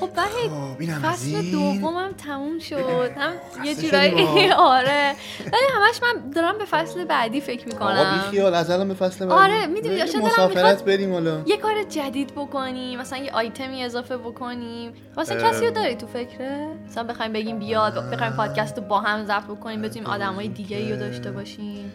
خب 0.00 0.08
وحید 0.16 0.50
خب 0.90 1.08
فصل 1.08 1.34
این. 1.34 1.52
دومم 1.52 2.12
تموم 2.12 2.58
شد. 2.58 2.76
هم 3.16 3.32
یه 3.66 3.74
جورایی 3.74 4.22
آقا. 4.22 4.64
آره. 4.76 5.14
ولی 5.40 5.62
همش 5.74 6.00
من 6.02 6.30
دارم 6.30 6.58
به 6.58 6.64
فصل 6.64 7.04
بعدی 7.04 7.40
فکر 7.40 7.74
آقا 7.76 7.88
می‌کنم 7.92 8.20
بیخیال. 8.24 8.54
از 8.54 8.70
الان 8.70 8.88
به 8.88 8.94
فصل 8.94 9.26
بعدی. 9.26 9.40
آره، 9.52 9.66
می‌دونی، 9.66 9.96
داشتم 9.98 10.18
مسافرت 10.20 10.84
بریم 10.84 11.12
حالا. 11.12 11.42
یه 11.46 11.56
کار 11.56 11.82
جدید 11.88 12.32
بکنیم 12.34 13.00
مثلا 13.00 13.18
یه 13.18 13.32
آیتمی 13.32 13.82
اضافه 13.82 14.16
بکنیم. 14.16 14.92
مثلا 15.16 15.36
اه. 15.44 15.50
کسی 15.50 15.64
رو 15.66 15.70
داری 15.70 15.94
تو 15.94 16.06
فکره؟ 16.06 16.68
مثلا 16.88 17.04
بخوایم 17.04 17.32
بگیم 17.32 17.58
بیاد 17.58 18.10
بخوایم 18.10 18.32
پادکست 18.32 18.78
رو 18.78 18.84
با 18.84 19.00
هم 19.00 19.24
ضبط 19.24 19.44
بکنیم 19.44 19.82
بتونیم 19.82 20.08
آدمای 20.08 20.48
دیگه 20.48 20.90
رو 20.90 20.96
داشته 20.96 21.30
باشیم. 21.32 21.92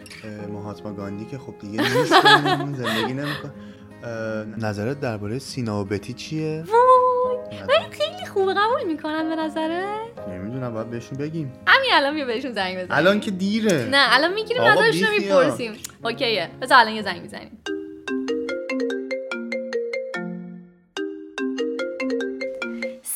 مهاتما 0.52 0.92
گاندی 0.92 1.24
که 1.24 1.38
خب 1.38 1.54
دیگه 1.60 1.82
زندگی 2.82 3.12
نمی‌کنه. 3.14 3.52
نظرت 4.58 5.00
درباره 5.00 5.38
سینا 5.38 5.80
و 5.80 5.84
بتی 5.84 6.12
چیه؟ 6.12 6.64
ولی 7.60 7.90
خیلی 7.90 8.26
خوبه 8.26 8.54
قبول 8.54 8.84
می‌کنم 8.86 9.28
به 9.28 9.36
نظره 9.36 9.84
نمی‌دونم 10.28 10.74
باید 10.74 10.90
بهشون 10.90 11.18
بگیم. 11.18 11.52
همین 11.66 11.90
الان 11.92 12.14
بیا 12.14 12.24
بهشون 12.24 12.52
زنگ 12.52 12.74
بزنیم. 12.74 12.88
الان 12.90 13.20
که 13.20 13.30
دیره. 13.30 13.88
نه 13.90 14.14
الان 14.14 14.32
می‌گیریم 14.34 14.62
نظرشون 14.62 15.08
رو. 15.08 15.14
می‌پرسیم. 15.18 15.72
اوکیه 16.04 16.50
بذار 16.62 16.78
الان 16.78 16.94
یه 16.94 17.02
زنگ 17.02 17.22
می‌زنیم 17.22 17.62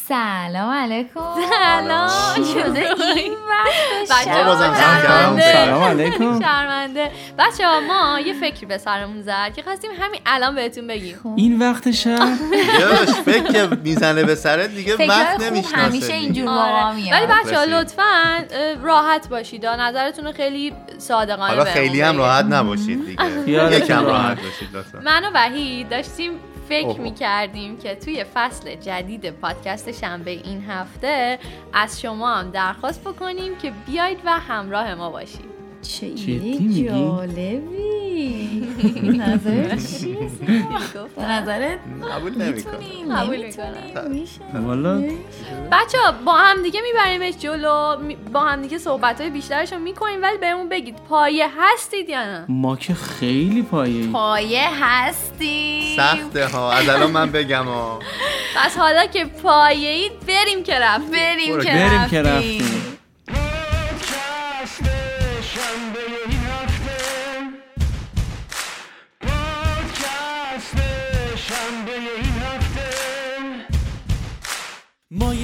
سلام 0.08 0.70
علیکم 0.72 1.20
سلام 1.50 2.44
شده 2.54 2.86
این 3.16 3.32
وقت. 3.50 4.06
سلام 4.24 5.82
علیکم 5.90 6.40
شرمنده 6.40 7.10
بچه 7.38 7.66
ها 7.66 7.80
ما 7.80 8.20
یه 8.20 8.32
فکری 8.34 8.66
به 8.66 8.78
سرمون 8.78 9.22
زد 9.22 9.52
که 9.56 9.62
خواستیم 9.62 9.90
همین 10.00 10.20
الان 10.26 10.54
بهتون 10.54 10.86
بگیم 10.86 11.18
این 11.36 11.58
وقت 11.58 11.90
شب 11.90 12.28
یادش 12.80 13.08
فکر 13.10 13.52
که 13.52 13.76
می‌زنه 13.84 14.22
به 14.24 14.34
سرت 14.34 14.70
دیگه 14.70 14.96
وقت 15.08 15.40
نمی‌شناسه 15.40 15.76
همیشه 15.76 16.12
اینجور. 16.12 16.46
واقعا 16.46 16.92
میاد 16.92 17.12
ولی 17.12 17.26
بچه 17.26 17.58
ها. 17.58 17.64
لطفا 17.64 18.44
راحت 18.82 19.28
باشید. 19.28 19.66
نظرتون 19.66 20.24
رو 20.26 20.32
خیلی 20.32 20.72
صادقانه 20.98 21.48
حالا 21.48 21.64
خیلی 21.64 22.00
هم. 22.00 22.18
راحت 22.18 22.44
نباشید 22.44 23.06
دیگه 23.06 23.76
یکم 23.76 23.94
راحت. 24.06 24.06
راحت 24.06 24.36
باشید 24.42 24.76
لطفا 24.76 24.98
من 25.04 25.24
و 25.24 25.30
وحید 25.34 25.88
داشتیم 25.88 26.32
فکر 26.68 26.86
اوه. 26.86 26.98
می 26.98 27.14
کردیم 27.14 27.76
که 27.76 27.94
توی 27.94 28.24
فصل 28.34 28.74
جدید 28.74 29.30
پادکست 29.30 29.92
شنبه 29.92 30.30
این 30.30 30.64
هفته 30.68 31.38
از 31.72 32.00
شما 32.00 32.34
هم 32.34 32.50
درخواست 32.50 33.00
بکنیم 33.04 33.56
که 33.56 33.72
بیاید 33.86 34.18
و 34.24 34.30
همراه 34.30 34.94
ما 34.94 35.10
باشید 35.10 35.56
چه 35.88 36.06
ایده؟ 36.06 36.88
جالبی 36.88 37.76
نظرت 39.02 40.00
چیه؟ 40.00 40.30
به 41.16 41.22
نظرت 41.22 41.78
قبول 42.12 42.32
می‌تونیم 42.32 43.16
قبول 43.16 43.50
والا 44.66 45.02
بچه 45.72 45.98
ها 46.04 46.12
با 46.24 46.32
هم 46.32 46.62
دیگه 46.62 46.80
میبریمش 46.80 47.34
جلو 47.38 47.96
با 48.32 48.40
هم 48.40 48.62
دیگه 48.62 48.78
صحبت 48.78 49.20
های 49.20 49.30
بیشترش 49.30 49.72
رو 49.72 49.78
می‌کنیم 49.78 50.22
ولی 50.22 50.38
بهمون 50.38 50.68
بگید 50.68 50.96
پایه 51.08 51.48
هستید 51.58 52.08
یا 52.08 52.24
نه 52.24 52.44
ما 52.48 52.76
که 52.76 52.94
خیلی 52.94 53.62
پایه 53.62 54.06
پایه 54.06 54.84
هستی 54.84 55.96
سخته 55.96 56.46
ها 56.46 56.72
از 56.72 56.88
الان 56.88 57.10
من 57.10 57.30
بگم 57.32 57.64
ها 57.64 57.98
پس 58.56 58.76
حالا 58.76 59.06
که 59.06 59.24
پایه 59.24 59.90
اید 59.90 60.12
بریم 60.26 60.62
که 60.62 60.74
رفتیم 60.74 61.10
بریم 61.10 62.08
که 62.10 62.22
رفتیم 62.22 62.75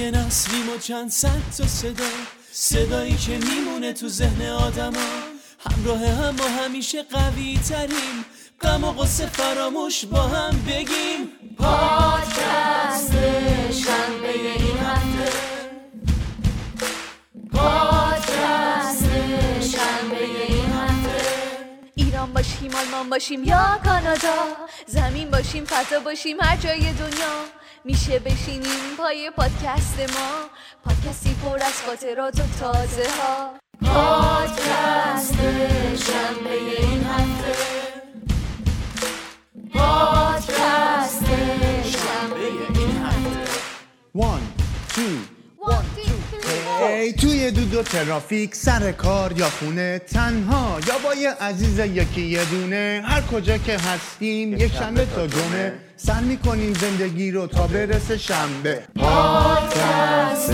یه 0.03 0.11
نسلیم 0.11 0.69
و 0.69 0.77
چند 0.77 1.09
صد 1.09 1.41
تا 1.57 1.67
صدا 1.67 2.03
صدایی 2.51 3.15
که 3.15 3.37
میمونه 3.37 3.93
تو 3.93 4.07
ذهن 4.07 4.49
آدما. 4.49 5.09
همراه 5.69 5.99
هم 6.07 6.35
ما 6.35 6.63
همیشه 6.63 7.03
قوی 7.03 7.59
تریم 7.69 8.25
غم 8.61 8.83
و 8.83 8.91
غصه 8.91 9.25
فراموش 9.25 10.05
با 10.05 10.21
هم 10.21 10.63
بگیم. 10.67 11.29
پادکست 11.57 13.11
شنبه 13.71 14.29
این 14.29 14.77
هفته. 14.77 15.31
پادکست 17.53 19.03
شنبه 19.61 20.23
این 20.47 20.65
هفته. 20.65 21.25
ایران 21.95 22.33
باشیم 22.33 22.71
آلمان 22.75 23.09
باشیم 23.09 23.43
یا 23.43 23.79
کانادا. 23.85 24.35
زمین 24.87 25.31
باشیم 25.31 25.65
فضا 25.65 25.99
باشیم 25.99 26.37
هر 26.41 26.57
جای 26.57 26.79
دنیا. 26.79 27.62
میشه 27.85 28.19
بشینیم 28.19 28.95
پای 28.97 29.31
پادکست 29.37 29.99
ما. 29.99 30.49
پادکستی 30.85 31.33
پر 31.33 31.55
از 31.55 31.81
خاطرات 31.87 32.39
و 32.39 32.43
تازه 32.59 33.07
ها 33.21 33.53
پادکست 33.81 35.35
شنبه 36.05 36.53
این 36.79 37.03
هفته. 37.03 37.53
پادکست 39.73 41.25
شنبه 41.83 42.45
این 42.79 43.03
هفته. 43.05 43.53
One, 44.15 44.43
two 44.95 45.33
ای 46.85 47.13
توی 47.13 47.51
دو 47.51 47.65
دو 47.65 47.83
ترافیک 47.83 48.55
سر 48.55 48.91
کار 48.91 49.31
یا 49.37 49.49
خونه 49.49 49.99
تنها 49.99 50.79
یا 50.87 50.97
با 51.03 51.15
یه 51.15 51.31
عزیز 51.31 51.79
یکی 51.79 52.21
یه 52.21 52.45
دونه. 52.45 53.01
هر 53.05 53.21
کجا 53.21 53.57
که 53.57 53.77
هستیم 53.77 54.53
یک 54.53 54.73
شنبه 54.73 55.05
تا 55.05 55.27
جمعه. 55.27 55.73
سر 55.97 56.19
می‌کنیم 56.19 56.73
زندگی 56.73 57.31
رو 57.31 57.47
تا 57.47 57.67
برسه 57.67 58.17
شنبه. 58.17 58.79
پادکست 58.95 60.51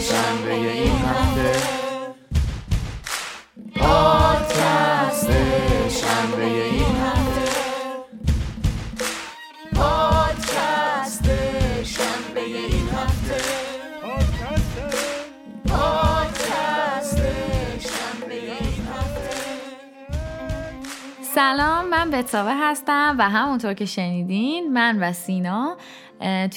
شنبه 0.00 0.54
این 0.54 0.92
هفته. 0.92 1.80
سلام 21.40 21.88
من 21.88 22.10
بتابه 22.10 22.54
هستم 22.54 23.16
و 23.18 23.30
همونطور 23.30 23.74
که 23.74 23.84
شنیدین 23.84 24.72
من 24.72 25.02
و 25.02 25.12
سینا 25.12 25.76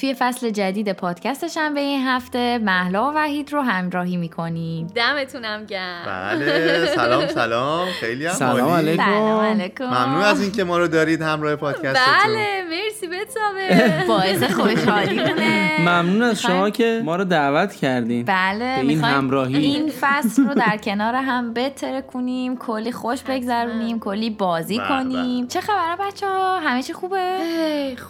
توی 0.00 0.14
فصل 0.18 0.50
جدید 0.50 0.92
پادکست 0.92 1.48
شنبه 1.48 1.80
این 1.80 2.06
هفته 2.06 2.58
محلا 2.58 3.10
و 3.10 3.14
وحید 3.14 3.52
رو 3.52 3.60
همراهی 3.60 4.16
می‌کنیم. 4.16 4.86
دمتونم 4.94 5.64
گرم. 5.64 6.02
بله 6.06 6.86
سلام 6.86 7.26
سلام. 7.26 7.88
خیلی 8.00 8.26
هم 8.26 8.32
سلام. 8.32 8.70
علیکم. 8.70 9.04
سلام 9.04 9.40
علیکم. 9.40 9.84
ممنون 9.84 10.22
از 10.22 10.40
اینکه 10.40 10.64
ما 10.64 10.78
رو 10.78 10.88
دارید 10.88 11.22
همراه 11.22 11.56
پادکستتون. 11.56 11.94
بله 12.24 12.62
مرسی 12.70 13.06
بتابه 13.06 14.04
باعث 14.08 14.42
خوشحالیمونه 14.42 15.80
ممنون 15.80 16.22
از 16.22 16.42
شما 16.42 16.70
که 16.70 17.02
ما 17.04 17.16
رو 17.16 17.24
دعوت 17.24 17.74
کردین. 17.74 18.24
بله 18.24 18.64
این 18.64 18.86
می‌خوایم 18.86 19.14
همراهی. 19.14 19.56
این 19.56 19.92
فصل 20.00 20.42
رو 20.42 20.54
در 20.54 20.76
کنار 20.76 21.14
هم 21.14 21.54
بتره 21.54 22.02
کنیم 22.02 22.56
کلی 22.56 22.92
خوش 22.92 23.22
بگذرونیم 23.22 24.00
کلی 24.00 24.30
بازی 24.30 24.78
بله، 24.78 24.88
کنیم. 24.88 25.46
چه 25.46 25.60
خبره 25.60 25.96
بچه 26.08 26.26
ها 26.26 26.60
همه 26.60 26.82
چی 26.82 26.92
خوبه؟ 26.92 27.38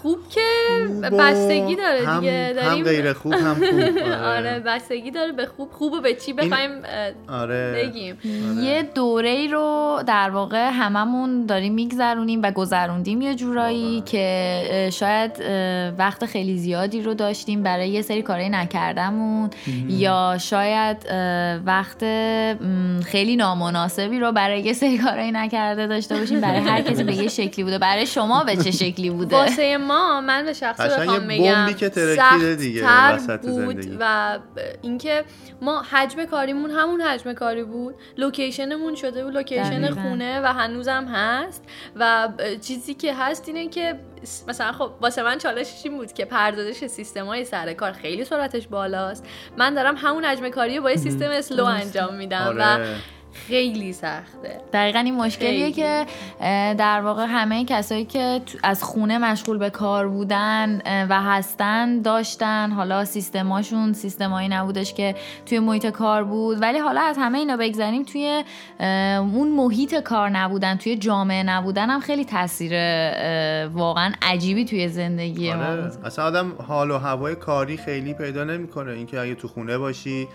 خوب 0.02 0.18
که 0.30 0.40
بستگی 1.44 1.76
داره 1.76 2.06
هم- 2.06 2.20
دیگه. 2.20 2.46
هم 2.48 2.52
داریم 2.54 2.84
غیر 2.84 3.12
خوب 3.12 3.32
هم 3.32 3.54
خوب. 3.54 3.98
آره. 4.36 4.60
بستگی 4.66 5.10
داره 5.10 5.32
به 5.32 5.46
خوب. 5.46 5.70
خوب 5.72 5.92
و 5.92 6.00
به 6.00 6.14
چی 6.14 6.32
بخوایم 6.32 6.70
آره. 7.28 7.72
بگیم؟ 7.76 8.18
یه 8.62 8.82
دوره 8.94 9.28
ای 9.28 9.48
رو 9.48 9.98
در 10.06 10.30
واقع 10.30 10.70
هممون 10.72 11.46
داریم 11.46 11.74
میگذرونیم 11.74 12.42
و 12.42 12.50
گذروندیم 12.50 13.20
یه 13.22 13.34
جورایی 13.34 14.00
که 14.00 14.90
شاید 14.92 15.30
وقت 15.98 16.26
خیلی 16.26 16.58
زیادی 16.58 17.02
رو 17.02 17.14
داشتیم 17.14 17.62
برای 17.62 17.88
یه 17.88 18.02
سری 18.02 18.22
کارهای 18.22 18.48
نکردمون 18.48 19.50
یا 19.88 20.36
شاید 20.40 20.96
وقت 21.66 22.00
خیلی 23.04 23.36
نامناسبی 23.36 24.18
رو 24.18 24.32
برای 24.32 24.60
یه 24.60 24.72
سری 24.72 24.98
کارهای 24.98 25.32
نکرده 25.32 25.86
داشته 25.86 26.16
باشیم. 26.18 26.40
برای 26.40 26.60
هر 26.60 26.82
کسی 26.82 27.04
به 27.04 27.14
یه 27.14 27.28
شکلی 27.28 27.64
بوده. 27.64 27.78
برای 27.78 28.06
شما 28.06 28.44
به 28.44 28.56
چه 28.56 28.70
شکلی 28.70 29.10
بوده؟ 29.10 29.36
واسه 29.36 29.76
ما 29.76 30.20
من 30.20 30.44
به 30.44 30.52
شخصه 30.52 30.84
قشنگ 30.84 31.08
بخوام 31.08 31.26
بگم 31.38 31.54
بمبی 31.54 31.74
که 31.74 31.88
ترکیده 31.88 32.54
دیگه 32.54 32.80
سخت‌تر 32.80 33.14
وسط 33.14 33.40
بود 33.40 33.80
زندگی. 33.80 33.96
و 34.00 34.38
اینکه 34.82 35.24
ما 35.62 35.82
حجم 35.82 36.24
کاریمون 36.24 36.70
همون 36.70 37.00
حجم 37.00 37.32
کاری 37.32 37.64
بود. 37.64 37.94
location 38.18 38.74
مون 38.74 38.94
شده 38.94 39.24
بود 39.24 39.34
location 39.34 39.80
دقیقاً. 39.80 40.02
خونه 40.02 40.40
و 40.40 40.46
هنوزم 40.52 41.04
هست. 41.04 41.64
و 41.96 42.28
چیزی 42.60 42.94
که 42.94 43.14
هست 43.14 43.48
اینه 43.48 43.68
که 43.68 44.00
مثلا 44.48 44.72
خب 44.72 44.90
واسه 45.00 45.22
من 45.22 45.38
چالشش 45.38 45.80
این 45.84 45.96
بود 45.96 46.12
که 46.12 46.24
پردازش 46.24 46.86
سیستم 46.86 47.26
های 47.26 47.44
سر 47.44 47.72
کار 47.72 47.92
خیلی 47.92 48.24
سرعتش 48.24 48.68
بالاست. 48.68 49.26
من 49.56 49.74
دارم 49.74 49.96
همون 49.96 50.24
حجم 50.24 50.48
کاری 50.48 50.76
رو 50.76 50.82
با 50.82 50.90
یه 50.90 50.96
سیستم 50.96 51.30
slow 51.30 51.64
انجام 51.64 52.14
میدم 52.14 52.54
و 52.58 52.62
آره. 52.62 52.96
خیلی 53.34 53.92
سخته. 53.92 54.60
دقیقا 54.72 54.98
این 54.98 55.14
مشکلیه 55.14 55.72
خیلی. 55.72 55.72
که 55.72 56.06
در 56.74 57.00
واقع 57.00 57.26
همه 57.28 57.64
کسایی 57.64 58.04
که 58.04 58.40
از 58.62 58.82
خونه 58.82 59.18
مشغول 59.18 59.58
به 59.58 59.70
کار 59.70 60.08
بودن 60.08 60.80
و 61.08 61.22
هستن 61.22 62.02
داشتن. 62.02 62.70
حالا 62.70 63.04
سیستماشون 63.04 63.92
سیستمایی 63.92 64.48
نبودش 64.48 64.94
که 64.94 65.14
توی 65.46 65.58
محیط 65.58 65.86
کار 65.86 66.24
بود. 66.24 66.62
ولی 66.62 66.78
حالا 66.78 67.00
از 67.00 67.16
همه 67.18 67.38
اینا 67.38 67.56
بگذاریم 67.56 68.02
توی 68.02 68.44
اون 69.18 69.48
محیط 69.48 69.94
کار 69.94 70.30
نبودن 70.30 70.76
توی 70.76 70.96
جامعه 70.96 71.42
نبودن 71.42 71.90
هم 71.90 72.00
خیلی 72.00 72.24
تاثیر 72.24 72.72
واقعا 73.68 74.12
عجیبی 74.22 74.64
توی 74.64 74.88
زندگی 74.88 75.50
آره. 75.50 75.92
اصلا 76.04 76.24
آدم 76.24 76.52
حال 76.68 76.90
و 76.90 76.98
هوای 76.98 77.34
کاری 77.34 77.76
خیلی 77.76 78.14
پیدا 78.14 78.44
نمی‌کنه. 78.44 78.92
اینکه 78.92 79.20
اگه 79.20 79.34
تو 79.34 79.48
خونه 79.48 79.78
باشی 79.78 80.28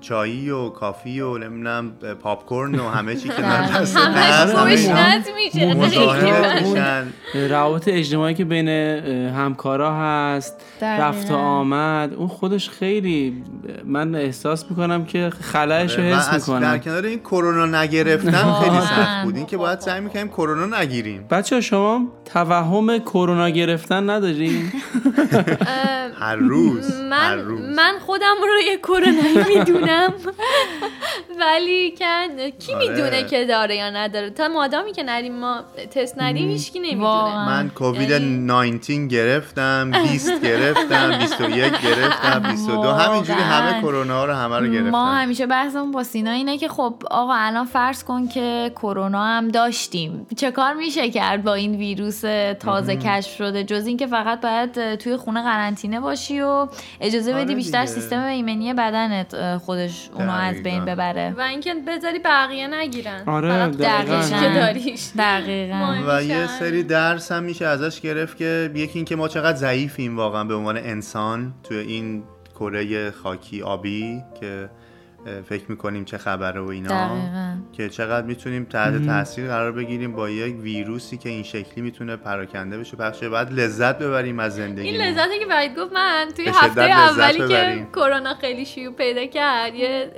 چایی 0.00 0.50
و 0.50 0.68
کافی 0.68 1.20
و 1.20 1.38
نمی‌دونم 1.38 1.92
پاپ 2.22 2.44
کورن 2.46 2.74
و 2.74 2.88
همه 2.88 3.16
چی 3.16 3.28
که. 3.28 3.42
دست 3.42 4.58
میشه. 4.58 5.16
روابط 7.48 7.88
اجتماعی 7.88 8.34
که 8.34 8.44
بین 8.44 8.68
همکارا 9.28 9.94
هست. 9.96 10.60
رفت 10.82 11.30
و 11.30 11.34
آمد 11.34 12.14
اون 12.14 12.28
خودش 12.28 12.70
خیلی 12.70 13.42
من 13.84 14.14
احساس 14.14 14.64
می‌کنم 14.70 15.04
که 15.04 15.30
خلایش 15.40 15.98
رو 15.98 16.04
و 16.04 16.06
حس 16.06 16.28
از- 16.28 16.46
در 16.46 16.54
می‌کنم 16.54 16.78
کنار 16.78 17.04
این 17.04 17.18
کرونا 17.18 17.82
نگرفتن 17.82 18.52
خیلی. 18.52 18.80
سخت 18.80 19.24
بود. 19.24 19.36
این 19.36 19.46
که 19.46 19.56
باید 19.56 19.80
سعی 19.80 20.00
می‌کنیم 20.00 20.28
کرونا 20.28 20.78
نگیریم. 20.80 21.24
بچه 21.30 21.60
شما 21.60 22.12
توهم 22.24 22.98
کرونا 22.98 23.48
گرفتن 23.50 24.10
ندارین؟ 24.10 24.62
هر 26.20 26.36
روز 26.36 26.90
هر 26.90 27.36
من 27.36 27.44
روز. 27.44 27.60
من 27.76 27.92
خودم 28.06 28.34
رو 28.42 28.70
یه 28.70 28.76
کرونایی 28.78 29.11
می‌دونم. 29.48 30.12
ولی 31.40 31.90
کن 31.90 32.50
کی 32.58 32.74
آره. 32.74 32.88
می‌دونه 32.88 33.24
که 33.24 33.44
داره 33.44 33.76
یا 33.76 33.90
نداره؟ 33.90 34.30
تا 34.30 34.48
مادامی 34.48 34.92
که 34.92 35.02
نریم 35.02 35.38
ما 35.38 35.60
تست 35.94 36.14
ندیم 36.18 36.48
هیچکی 36.48 36.78
نمی‌دونه. 36.78 37.46
من 37.46 37.68
کووید 37.74 38.12
19 38.12 39.06
گرفتم 39.06 39.90
20 39.90 40.40
گرفتم 40.42 41.18
21 41.18 41.72
گرفتم 41.80 42.42
22 42.50 42.82
همینجوری 42.92 43.40
همه. 43.40 43.80
کرونا 43.80 44.24
رو 44.24 44.32
همه 44.32 44.56
رو 44.58 44.66
ما 44.66 44.72
گرفتم 44.72 44.96
همیشه 44.96 45.46
بحثمون 45.46 45.90
با 45.90 46.02
سینا 46.02 46.30
اینه 46.30 46.58
که 46.58 46.68
خب 46.68 46.94
آقا 47.10 47.34
الان 47.34 47.64
فرض 47.66 48.04
کن 48.04 48.28
که 48.28 48.72
کرونا 48.76 49.24
هم 49.24 49.48
داشتیم. 49.48 50.26
چه 50.36 50.50
کار 50.50 50.74
میشه 50.74 51.10
کرد 51.10 51.44
با 51.44 51.54
این 51.54 51.74
ویروس 51.74 52.20
تازه 52.60 52.96
کشف 52.96 53.36
شده؟ 53.36 53.64
جز 53.64 53.86
اینکه 53.86 54.06
فقط 54.06 54.40
باید 54.40 54.94
توی 54.94 55.16
خونه 55.16 55.42
قرنطینه 55.42 56.00
باشی 56.00 56.40
و 56.40 56.66
اجازه 57.00 57.34
آره 57.34 57.44
بدی 57.44 57.54
بیشتر 57.54 57.84
دیگه. 57.84 57.94
سیستم 57.94 58.24
ایمنی 58.24 58.74
بدنت 58.74 59.01
اه، 59.34 59.58
خودش 59.58 60.10
اونو 60.14 60.32
از 60.32 60.62
بین. 60.62 60.84
ببره. 60.84 61.34
و 61.38 61.40
اینکه 61.40 61.74
بذاری 61.74 62.18
بقیه 62.18 62.66
نگیرن. 62.66 63.22
آره، 63.26 63.70
که 63.70 64.54
داریش. 64.54 65.10
دقیقا. 65.18 66.02
و 66.08 66.22
یه. 66.22 66.46
سری 66.46 66.82
درس 66.82 67.32
هم 67.32 67.42
میشه 67.42 67.66
ازش 67.66 68.00
گرفت 68.00 68.36
که 68.36 68.70
یکی 68.74 68.98
اینکه 68.98 69.16
ما 69.16 69.28
چقدر 69.28 69.56
ضعیفیم 69.56 70.16
واقعا 70.16 70.44
به 70.44 70.54
عنوان 70.54 70.76
انسان 70.76 71.54
توی 71.62 71.78
این 71.78 72.22
کره 72.54 73.10
خاکی 73.10 73.62
آبی 73.62 74.22
که 74.40 74.68
فکر 75.48 75.64
می‌کنیم 75.68 76.04
چه 76.04 76.18
خبره 76.18 76.60
و 76.60 76.66
اینا 76.68 76.88
دقیقاً. 76.88 77.56
که 77.72 77.88
چقدر 77.88 78.26
می‌تونیم 78.26 78.64
تحت 78.64 79.06
تاثیر 79.06 79.46
قرار 79.46 79.72
بگیریم 79.72 80.12
با 80.12 80.30
یک 80.30 80.56
ویروسی 80.60 81.16
که 81.18 81.28
این 81.28 81.42
شکلی 81.42 81.82
می‌تونه 81.84 82.16
پراکنده 82.16 82.78
بشه. 82.78 82.96
پخشه 82.96 83.28
بعد 83.28 83.52
لذت 83.52 83.98
ببریم 83.98 84.38
از 84.38 84.54
زندگی 84.56 84.88
این 84.88 85.00
لذتی 85.00 85.38
که 85.38 85.46
وحید 85.50 85.78
گفت 85.78 85.92
من 85.92 86.28
توی 86.36 86.48
هفته 86.48 86.82
اولی 86.82 87.48
که. 87.48 87.86
کرونا 87.92 88.34
خیلی 88.34 88.64
شیوع 88.66 88.94
پیدا 88.94 89.26
کرد 89.26 89.74
یه 89.74 90.10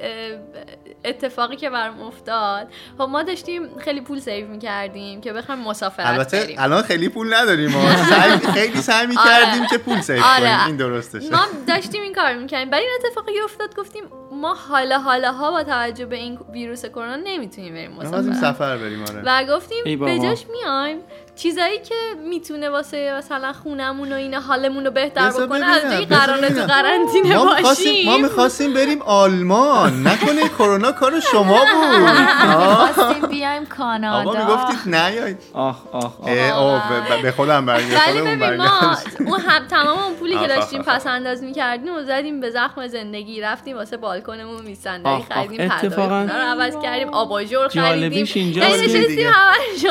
اتفاقی 1.05 1.57
که 1.57 1.71
برام 1.71 2.01
افتاد. 2.01 2.67
خب 2.99 3.03
ما 3.03 3.23
داشتیم 3.23 3.79
خیلی 3.79 4.01
پول 4.01 4.19
save 4.19 4.49
می‌کردیم 4.49 5.21
که 5.21 5.33
بخوایم 5.33 5.61
مسافرت 5.61 6.07
البته 6.07 6.41
بریم. 6.41 6.57
الان 6.59 6.83
خیلی 6.83 7.09
پول 7.09 7.35
نداریم 7.35 7.71
ما. 7.71 7.97
سعی- 8.11 8.53
خیلی 8.53 8.77
سعی 8.83 9.07
می‌کردیم 9.07 9.61
آره. 9.61 9.69
که 9.71 9.79
پول 9.79 10.01
save 10.01 10.23
آره. 10.25 10.41
کنیم. 10.41 10.67
این 10.67 10.77
درستشه 10.77 11.31
ما 11.31 11.47
داشتیم 11.69 12.03
این 12.03 12.15
کار 12.15 12.35
می‌کنیم 12.35 12.71
برای 12.71 12.85
این 12.85 12.93
اتفاقی 13.07 13.41
افتاد 13.45 13.75
گفتیم 13.77 14.03
ما 14.45 14.55
حالا 14.55 14.99
حالا 14.99 15.33
ها 15.33 15.51
با 15.51 15.63
توجه 15.63 16.07
به 16.07 16.17
این 16.17 16.39
ویروس 16.53 16.87
کرونا 16.87 17.17
نمی‌تونیم 17.17 17.75
بریم 17.75 17.91
مسافرت 17.91 18.35
سفر 18.35 18.77
بریم 18.77 19.03
آره. 19.03 19.23
و 19.27 19.57
گفتیم. 19.57 19.99
به 19.99 20.19
جاش 20.19 20.47
میایم. 20.47 20.99
چیزایی 21.37 21.79
که 21.79 21.95
می‌تونه 22.29 22.71
واسه 22.71 23.15
مثلا 23.19 23.53
خونمون 23.53 24.13
و 24.13 24.17
اینا 24.17 24.41
حالمون 24.41 24.85
رو 24.85 24.91
بهتر 24.91 25.31
بکنه 25.31 25.67
از 25.67 25.83
بذار 25.85 26.05
قراره 26.05 26.49
تو. 26.49 26.61
قرنطینه 26.67 27.37
ما 27.37 27.45
می‌خواستیم- 27.45 28.05
ما 28.07 28.11
باشیم 28.13 28.25
می‌خواستیم 28.25 28.75
بریم 28.75 29.03
آلمان. 29.03 30.07
نکنه 30.07 30.49
کرونا 30.49 30.93
کار 30.93 31.21
شما 31.21 31.59
بود. 31.75 32.09
آه. 32.57 32.93
خواستیم 32.93 33.27
بیایم 33.27 33.67
کانادا. 33.67 34.31
آقا 34.31 34.39
می‌گفتید 34.39 34.95
نیاید 34.95 35.39
آخ 35.53 35.77
آخ 35.93 36.05
آخ 36.05 36.13
آه، 36.53 36.83
به- 37.23 37.33
خودم 37.33 37.67
برگرد 37.67 38.01
ولی 38.09 38.21
ببین 38.21 38.57
ما. 38.57 38.97
اون 39.27 39.41
هم 39.41 39.67
تمام 39.67 39.99
اون 39.99 40.15
پولی 40.15 40.39
که 40.39 40.47
داشتیم. 40.49 40.83
پس 40.83 41.07
انداز 41.07 41.43
می‌کردیم 41.43 41.95
و 41.97 42.03
زدیم 42.03 42.41
به 42.41 42.51
زخم 42.51 42.87
زندگی 42.87 43.41
رفتیم 43.41 43.77
واسه 43.77 43.97
بالکنمون 43.97 44.77
آخ، 45.05 45.23
خریدیم 45.29 45.69
خونه 45.91 46.33
رو 46.33 46.61
عوض 46.63 46.75
کردیم 46.83 47.09
آباژور 47.09 47.69
خریدیم. 47.69 48.27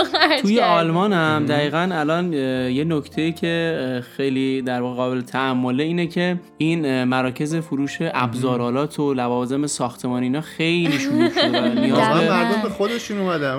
خرج 0.04 0.42
توی. 0.42 0.62
آلمان 0.62 1.14
هم 1.36 1.46
دقیقا 1.46 1.90
الان 1.92 2.34
یه 2.34 2.84
نکته 2.84 3.32
که 3.32 4.04
خیلی 4.18 4.62
در 4.62 4.82
واقع 4.82 4.96
قابل 4.96 5.22
تعمله 5.22 5.84
اینه 5.84 6.08
که 6.08 6.40
این 6.58 7.04
مراکز 7.04 7.56
فروش 7.56 7.98
ابزارالات 8.02 9.00
و 9.00 9.14
لوازم 9.14 9.68
ساختمانی 9.68 10.26
اینا 10.26 10.42
خیلی 10.42 11.00
شلوغ 11.00 11.32
شده 11.32 11.70
نیاز 11.82 12.00
مردم 12.00 12.62
به 12.64 12.70
خودشون 12.70 13.18
اومدن. 13.18 13.58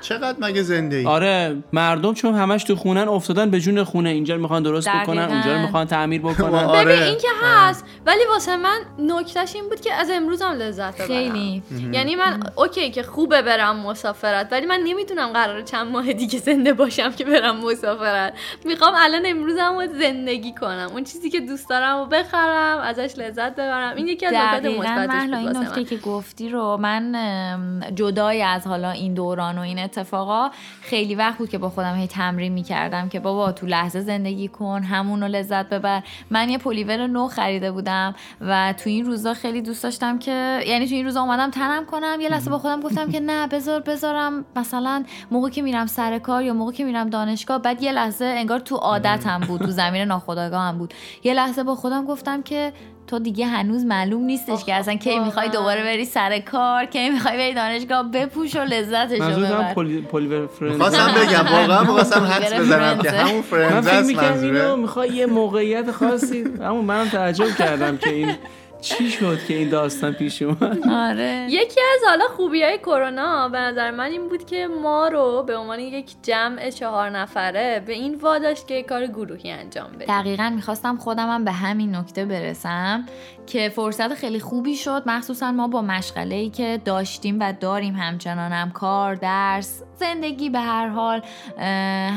چقدر 0.00 0.38
مگه 0.40 0.62
زنده 0.62 0.96
ای 0.96 1.06
آره 1.06 1.56
مردم 1.72 2.14
چون 2.14 2.34
همش 2.34 2.64
تو 2.64 2.76
خونن 2.76 3.08
افتادن 3.08 3.50
به 3.50 3.60
جون 3.60 3.84
خونه 3.84 4.10
اینجا 4.10 4.36
می‌خوان 4.36 4.62
درست. 4.62 4.88
بکنن 4.88 5.22
اونجا 5.22 5.52
رو 5.54 5.58
می‌خوان 5.60 5.86
تعمیر 5.86 6.20
بکنن. 6.30 6.54
آره. 6.54 6.84
ببین 6.84 7.02
این 7.02 7.18
که 7.18 7.28
هست 7.42 7.84
ولی 8.06 8.20
واسه 8.32 8.56
من 8.56 8.78
نکتهش 8.98 9.54
این 9.54 9.68
بود 9.68 9.80
که 9.80 9.94
از 9.94 10.10
امروز 10.10 10.42
هم 10.42 10.52
لذت 10.52 10.94
ببرم. 10.94 11.06
خیلی. 11.06 11.62
یعنی 11.92 12.14
من 12.14 12.40
اوکی 12.56 12.90
که 12.90 13.02
خوبه 13.02 13.42
برم 13.42 13.76
مسافرت 13.76 14.48
ولی 14.52 14.66
من 14.66 14.80
نمی‌دونم 14.84 15.32
قراره 15.32 15.62
چند 15.62 15.86
ماه 15.86 16.12
دیگه 16.12 16.38
زنده 16.38 16.72
باشم. 16.72 16.99
که 17.08 17.24
برم 17.24 17.56
مسافرت. 17.56 18.34
می‌خوام 18.64 18.94
الان 18.96 19.22
امروزم 19.26 19.74
رو 19.74 19.86
زندگی 20.00 20.52
کنم. 20.52 20.88
اون 20.92 21.04
چیزی 21.04 21.30
که 21.30 21.40
دوست 21.40 21.68
دارم 21.68 21.98
رو 21.98 22.06
بخرم 22.06 22.78
ازش 22.78 23.18
لذت 23.18 23.52
ببرم. 23.52 23.96
این 23.96 24.08
یکی 24.08 24.26
از 24.26 24.34
نکات 24.34 24.64
مثبتش 24.64 25.22
بود 25.22 25.34
این 25.34 25.56
نکته 25.56 25.84
که 25.84 25.96
گفتی 25.96 26.48
رو 26.48 26.76
من 26.76 27.82
جدای 27.94 28.42
از 28.42 28.66
حالا 28.66 28.90
این 28.90 29.14
دوران 29.14 29.58
و 29.58 29.60
این 29.60 29.78
اتفاقا 29.78 30.50
خیلی 30.82 31.14
وقت 31.14 31.38
بود 31.38 31.48
که 31.48 31.58
با 31.58 31.70
خودم 31.70 31.94
هی 31.94 32.06
تمرین 32.06 32.52
می‌کردم 32.52 33.08
که 33.08 33.20
بابا 33.20 33.52
تو 33.52 33.66
لحظه 33.66 34.00
زندگی 34.00 34.48
کن 34.48 34.82
همون 34.82 35.20
رو 35.20 35.28
لذت 35.28 35.68
ببر. 35.68 36.02
من 36.30 36.48
یه 36.48 36.58
پلیور 36.58 37.06
نو 37.06 37.28
خریده 37.28 37.72
بودم 37.72 38.14
و 38.40 38.74
تو 38.84 38.90
این 38.90 39.06
روزا 39.06 39.34
خیلی 39.34 39.62
دوست 39.62 39.82
داشتم 39.82 40.18
که 40.18 40.60
یعنی 40.66 40.88
تو 40.88 40.94
این 40.94 41.04
روزا 41.04 41.20
اومدم 41.20 41.50
تنم 41.50 41.86
کنم. 41.86 42.18
یه 42.20 42.28
لحظه 42.28 42.50
با 42.50 42.58
خودم 42.58 42.80
گفتم 42.80 43.10
که 43.10 43.20
نه 43.20 43.46
بذار 43.46 43.80
بذارم. 43.80 44.44
مثلا 44.56 45.04
موقع 45.30 45.50
که 45.50 45.62
میرم 45.62 45.86
سر 45.86 46.18
کار 46.18 46.42
یا 46.42 46.52
موقع 46.52 46.72
که 46.72 46.84
میرم 46.90 47.10
دانشگاه 47.10 47.58
بعد 47.58 47.82
یه 47.82 47.92
لحظه 47.92 48.24
انگار 48.24 48.58
تو 48.58 48.76
عادتم 48.76 49.40
بود 49.40 49.60
تو 49.60 49.70
زمین 49.70 50.02
ناخودآگاهم 50.02 50.78
بود. 50.78 50.94
یه 51.24 51.34
لحظه 51.34 51.62
با 51.62 51.74
خودم 51.74 52.06
گفتم 52.06 52.42
که 52.42 52.72
تو 53.06 53.18
دیگه 53.18 53.46
هنوز 53.46 53.84
معلوم 53.84 54.24
نیستش 54.24 54.64
که 54.64 54.74
اصلا 54.74 54.94
کی 54.94 55.18
می‌خوای 55.18 55.48
دوباره 55.48 55.82
بری 55.82 56.04
سر 56.04 56.38
کار 56.38 56.84
کی 56.84 57.10
می‌خوای 57.10 57.36
بری 57.36 57.54
دانشگاه 57.54 58.10
بپوش 58.10 58.56
و 58.56 58.58
لذتش 58.58 59.20
رو 59.20 59.42
ببر. 59.42 59.74
پلی 59.74 60.48
خواستم 60.78 61.14
بگم 61.16 61.52
واقعا 61.52 61.80
می‌خواستم 61.80 62.24
حدس 62.24 62.54
بزنم 62.54 62.98
که. 62.98 63.10
همون 63.10 63.34
من 63.34 63.42
فرندز 63.42 63.88
فکر 63.88 63.96
است 63.96 64.08
می‌کنم 64.08 64.32
اینو 64.32 64.52
منظوره. 64.52 64.74
می‌خوای 64.74 65.08
یه 65.08 65.26
موقعیت 65.26 65.90
خاصی 65.90 66.44
اما 66.62 66.82
منم 66.82 67.08
تعجب 67.08 67.56
کردم 67.58 67.96
که 67.96 68.10
این 68.10 68.36
چی 68.80 69.10
شد 69.10 69.44
که 69.48 69.54
این 69.54 69.68
داستان 69.68 70.12
پیش 70.12 70.42
اومد؟ 70.42 70.88
آره. 70.88 71.46
یکی 71.50 71.80
از 71.80 72.08
حالا 72.08 72.24
خوبی 72.36 72.62
های 72.62 72.78
کرونا 72.78 73.48
به 73.48 73.58
نظر 73.58 73.90
من 73.90 74.04
این 74.04 74.28
بود 74.28 74.44
که 74.44 74.66
ما 74.82 75.08
رو 75.08 75.42
به 75.46 75.56
عنوان 75.56 75.78
یک 75.78 76.14
جمع 76.22 76.70
چهار 76.70 77.10
نفره 77.10 77.82
به 77.86 77.92
این 77.92 78.14
واداشت 78.14 78.66
که 78.66 78.82
کار 78.82 79.06
گروهی 79.06 79.50
انجام 79.50 79.92
بدیم. 79.92 80.20
دقیقا 80.20 80.52
می‌خواستم 80.54 80.96
خودمم 80.96 81.44
به 81.44 81.52
همین 81.52 81.94
نکته 81.94 82.24
برسم 82.24 83.06
که 83.46 83.68
فرصت 83.68 84.14
خیلی 84.14 84.40
خوبی 84.40 84.76
شد. 84.76 85.02
مخصوصا 85.06 85.52
ما 85.52 85.68
با 85.68 85.82
مشغله 85.82 86.34
ای 86.34 86.50
که 86.50 86.80
داشتیم 86.84 87.36
و 87.40 87.52
داریم 87.60 87.94
همچنان 87.94 88.52
هم 88.52 88.70
کار 88.70 89.14
درس 89.14 89.82
زندگی 89.96 90.50
به 90.50 90.60
هر 90.60 90.88
حال 90.88 91.22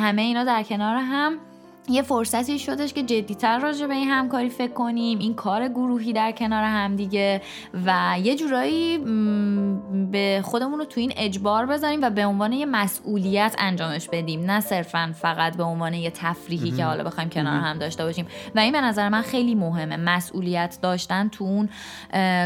همه 0.01 0.21
اینا 0.21 0.43
در 0.43 0.63
کنار 0.63 0.95
هم. 0.95 1.39
یه 1.89 2.01
فرصتی 2.01 2.59
شدش 2.59 2.93
که 2.93 3.03
جدیتر 3.03 3.59
راجع 3.59 3.87
به 3.87 3.93
این 3.93 4.09
همکاری 4.09 4.49
فکر 4.49 4.73
کنیم 4.73 5.19
این 5.19 5.33
کار 5.33 5.67
گروهی 5.67 6.13
در 6.13 6.31
کنار 6.31 6.63
همدیگه 6.63 7.41
و 7.85 8.15
یه 8.23 8.35
جورایی 8.35 8.97
به 10.11 10.41
خودمون 10.43 10.79
رو 10.79 10.85
تو 10.85 10.99
این 10.99 11.13
اجبار 11.17 11.65
بذاریم 11.65 12.01
و 12.01 12.09
به 12.09 12.25
عنوان 12.25 12.53
یه 12.53 12.65
مسئولیت 12.65 13.55
انجامش 13.57 14.09
بدیم. 14.09 14.51
نه 14.51 14.59
صرفا 14.59 15.13
فقط 15.21 15.57
به 15.57 15.63
عنوان 15.63 15.93
یه 15.93 16.11
تفریحی 16.11 16.71
که 16.71 16.85
حالا 16.85 17.03
بخوایم 17.03 17.29
کنار 17.29 17.59
هم 17.59 17.77
داشته 17.77 18.03
باشیم. 18.03 18.27
و 18.55 18.59
این 18.59 18.71
به 18.71 18.81
نظر 18.81 19.09
من 19.09 19.21
خیلی 19.21 19.55
مهمه 19.55 19.97
مسئولیت 19.97 20.77
داشتن 20.81 21.29
تو 21.29 21.43
اون 21.43 21.69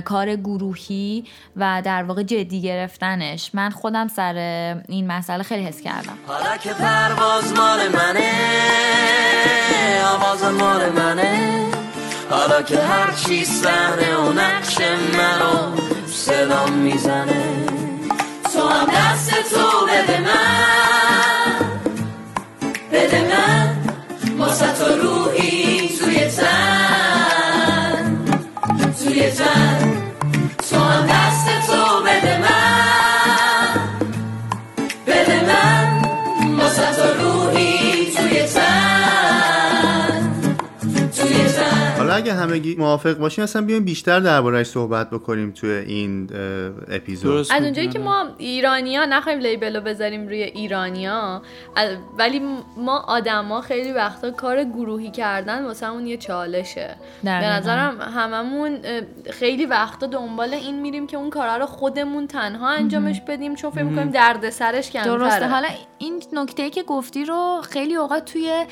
کار 0.01 0.35
گروهی 0.35 1.23
و 1.55 1.81
در 1.85 2.03
واقع 2.03 2.23
جدی 2.23 2.61
گرفتنش. 2.61 3.51
من 3.53 3.69
خودم 3.69 4.07
سر 4.07 4.35
این 4.87 5.07
مسئله 5.07 5.43
خیلی 5.43 5.63
حس 5.63 5.81
کردم. 5.81 6.17
حالا 6.27 6.57
که 6.57 6.73
پرواز 6.73 7.53
مال 7.53 7.87
منه 7.87 9.26
آواز 10.13 10.43
مال 10.43 10.89
منه. 10.89 11.65
حالا 12.29 12.61
که 12.61 12.79
هر 12.79 13.11
چی 13.11 13.45
سهره 13.45 14.15
و 14.15 14.33
نقش 14.33 14.77
منو 15.17 15.75
صدام 16.07 16.71
می‌زنه. 16.71 17.43
تو 18.53 18.67
هم 18.67 18.85
دست 18.85 19.29
تو 19.29 19.85
بده 19.87 20.19
من. 20.19 21.65
بده 22.91 23.21
من. 23.21 23.75
واسه 24.37 24.67
تو 24.73 24.85
روحی 24.85 25.97
توی 25.99 26.25
تن. 26.25 28.17
توی 29.03 29.31
تن. 29.31 29.66
اگه 42.17 42.33
همگی 42.33 42.75
موافق 42.75 43.17
باشیم 43.17 43.43
اصلا 43.43 43.61
بیایم 43.61 43.85
بیشتر 43.85 44.19
دربارهش 44.19 44.67
صحبت 44.67 45.09
بکنیم 45.09 45.51
توی 45.51 45.69
این 45.69 46.29
اپیزود. 46.91 47.31
درست 47.31 47.51
از 47.51 47.63
اونجایی 47.63 47.87
که 47.87 47.99
آره. 47.99 48.07
ما 48.07 48.25
ایرانیا 48.37 49.05
نخواهیم 49.05 49.41
لیبل 49.41 49.75
رو 49.75 49.81
بذاریم 49.81 50.27
روی 50.27 50.43
ایرانیا 50.43 51.41
ولی 52.17 52.41
ما 52.77 52.99
آدما 52.99 53.61
خیلی 53.61 53.91
وقتا 53.91 54.31
کار 54.31 54.63
گروهی 54.63 55.11
کردن 55.11 55.65
واسه 55.65 55.91
اون 55.91 56.07
یه 56.07 56.17
چالشه. 56.17 56.95
به. 57.23 57.29
نظرم 57.29 58.01
هممون 58.01 58.77
خیلی 59.29 59.65
وقتا 59.65 60.07
دنبال 60.07 60.53
این 60.53 60.81
میریم 60.81 61.07
که 61.07 61.17
اون 61.17 61.29
کارا 61.29 61.57
رو 61.57 61.65
خودمون 61.65 62.27
تنها 62.27 62.69
انجامش 62.69 63.21
بدیم 63.27 63.55
چون 63.55 63.71
فکر 63.71 63.83
می‌کنیم 63.83 64.09
درد 64.09 64.49
سرش 64.49 64.91
کمتره. 64.91 65.17
درسته. 65.17 65.47
حالا 65.47 65.67
این 65.97 66.23
نکته 66.33 66.69
که 66.69 66.83
گفتی 66.83 67.25
رو 67.25 67.61
خیلی 67.69 67.95
اوقات 67.95 68.25
توی 68.25 68.65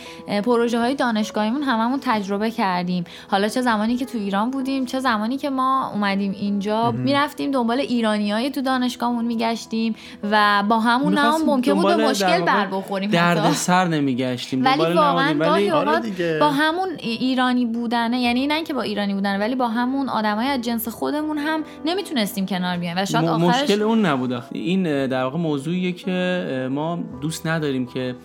پروژه 0.46 0.80
های 0.80 0.96
دانشگاهیمون 0.96 1.64
هممون 1.64 2.00
تجربه 2.04 2.52
کردیم. 2.52 3.04
حالا 3.36 3.48
چه 3.48 3.62
زمانی 3.62 3.96
که 3.96 4.06
تو 4.06 4.18
ایران 4.18 4.52
بودیم 4.52 4.86
چه 4.86 5.00
زمانی 5.00 5.38
که 5.38 5.50
ما 5.50 5.92
اومدیم 5.94 6.32
اینجا 6.32 6.92
می‌رفتیم 6.92 7.52
دنبال 7.52 7.80
ایرانیای 7.80 8.50
تو 8.50 8.62
دانشگاهمون 8.62 9.26
میگشتیم 9.26 9.96
و 10.32 10.64
با 10.70 10.80
همون 10.80 11.18
هم 11.18 11.42
ممکن 11.46 11.74
بود 11.74 11.98
به 11.98 12.08
مشکل 12.10 12.42
بر 12.42 12.68
بخوریم 12.68 13.10
درد. 13.10 13.52
سر 13.52 13.88
نمیگشتیم 13.88 14.66
ولی 14.66 14.94
واقعا 14.94 15.34
گاهی 15.34 15.70
آره 15.70 15.90
اوقات. 15.90 16.22
با 16.40 16.50
همون 16.50 16.90
ایرانی 17.00 17.66
بودنه 17.66 18.20
یعنی 18.20 18.48
نه 18.48 18.64
که 18.64 18.74
با 18.74 18.82
ایرانی 18.82 19.14
بودن 19.14 19.40
ولی 19.40 19.56
با 19.56 19.68
همون 19.68 20.10
آدمای 20.10 20.48
از 20.48 20.62
جنس 20.62 20.88
خودمون 20.88 21.38
هم 21.38 21.64
نمی‌تونستیم 21.86 22.46
کنار 22.46 22.78
بیایم 22.78 22.98
و 22.98 23.06
شاید 23.06 23.26
آخرش 23.26 23.62
مشکل 23.62 23.82
اون 23.82 24.06
نبود. 24.06 24.44
این 24.52 25.08
در 25.08 25.24
واقع 25.24 25.38
موضوعیه 25.38 25.92
که 25.92 26.70
ما 26.72 27.00
دوست 27.22 27.48
نداریم 27.48 27.86
که 27.86 28.16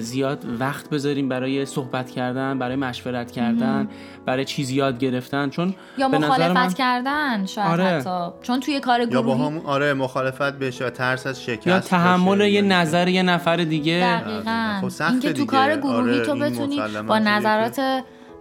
زیاد 0.00 0.44
وقت 0.60 0.90
بذاریم 0.90 1.28
برای 1.28 1.66
صحبت 1.66 2.10
کردن 2.10 2.58
برای 2.58 2.76
مشورت 2.76 3.30
کردن 3.32 3.88
برای 4.26 4.44
چیز 4.44 4.70
یاد 4.70 4.98
گرفتن 4.98 5.50
چون 5.50 5.74
یا 5.98 6.08
به 6.08 6.18
نظر 6.18 6.28
مخالفت 6.28 6.56
من 6.56 6.72
کردن 6.72 7.46
شاید 7.46 7.68
آره. 7.68 7.84
حتی 7.84 8.32
چون 8.42 8.60
توی 8.60 8.80
کار 8.80 9.00
یا 9.00 9.22
با 9.22 9.36
گروهی 9.36 9.56
هم 9.56 9.66
آره 9.66 9.94
مخالفت 9.94 10.58
بشه 10.58 10.86
و 10.86 10.90
ترس 10.90 11.26
از 11.26 11.42
شکست 11.44 11.66
یا 11.66 11.80
تحمل. 11.80 12.40
یه 12.40 12.62
نظر 12.62 13.08
یه 13.08 13.22
نفر 13.22 13.56
دیگه 13.56 14.20
دقیقا 14.24 14.78
خب 14.80 14.88
سخته 14.88 15.12
اینکه 15.12 15.28
تو 15.28 15.34
دیگه. 15.34 15.46
کار 15.46 15.76
گروهی 15.76 16.14
آره، 16.14 16.26
تو 16.26 16.34
بتونی 16.34 16.80
با 17.08 17.18
نظرات 17.18 17.80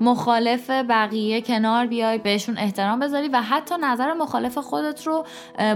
مخالف 0.02 0.70
بقیه 0.70 1.42
کنار 1.42 1.86
بیای 1.86 2.18
بهشون 2.18 2.58
احترام 2.58 3.00
بذاری 3.00 3.28
و 3.28 3.42
حتی 3.42 3.76
نظر 3.82 4.14
مخالف 4.14 4.58
خودت 4.58 5.08
رو 5.08 5.26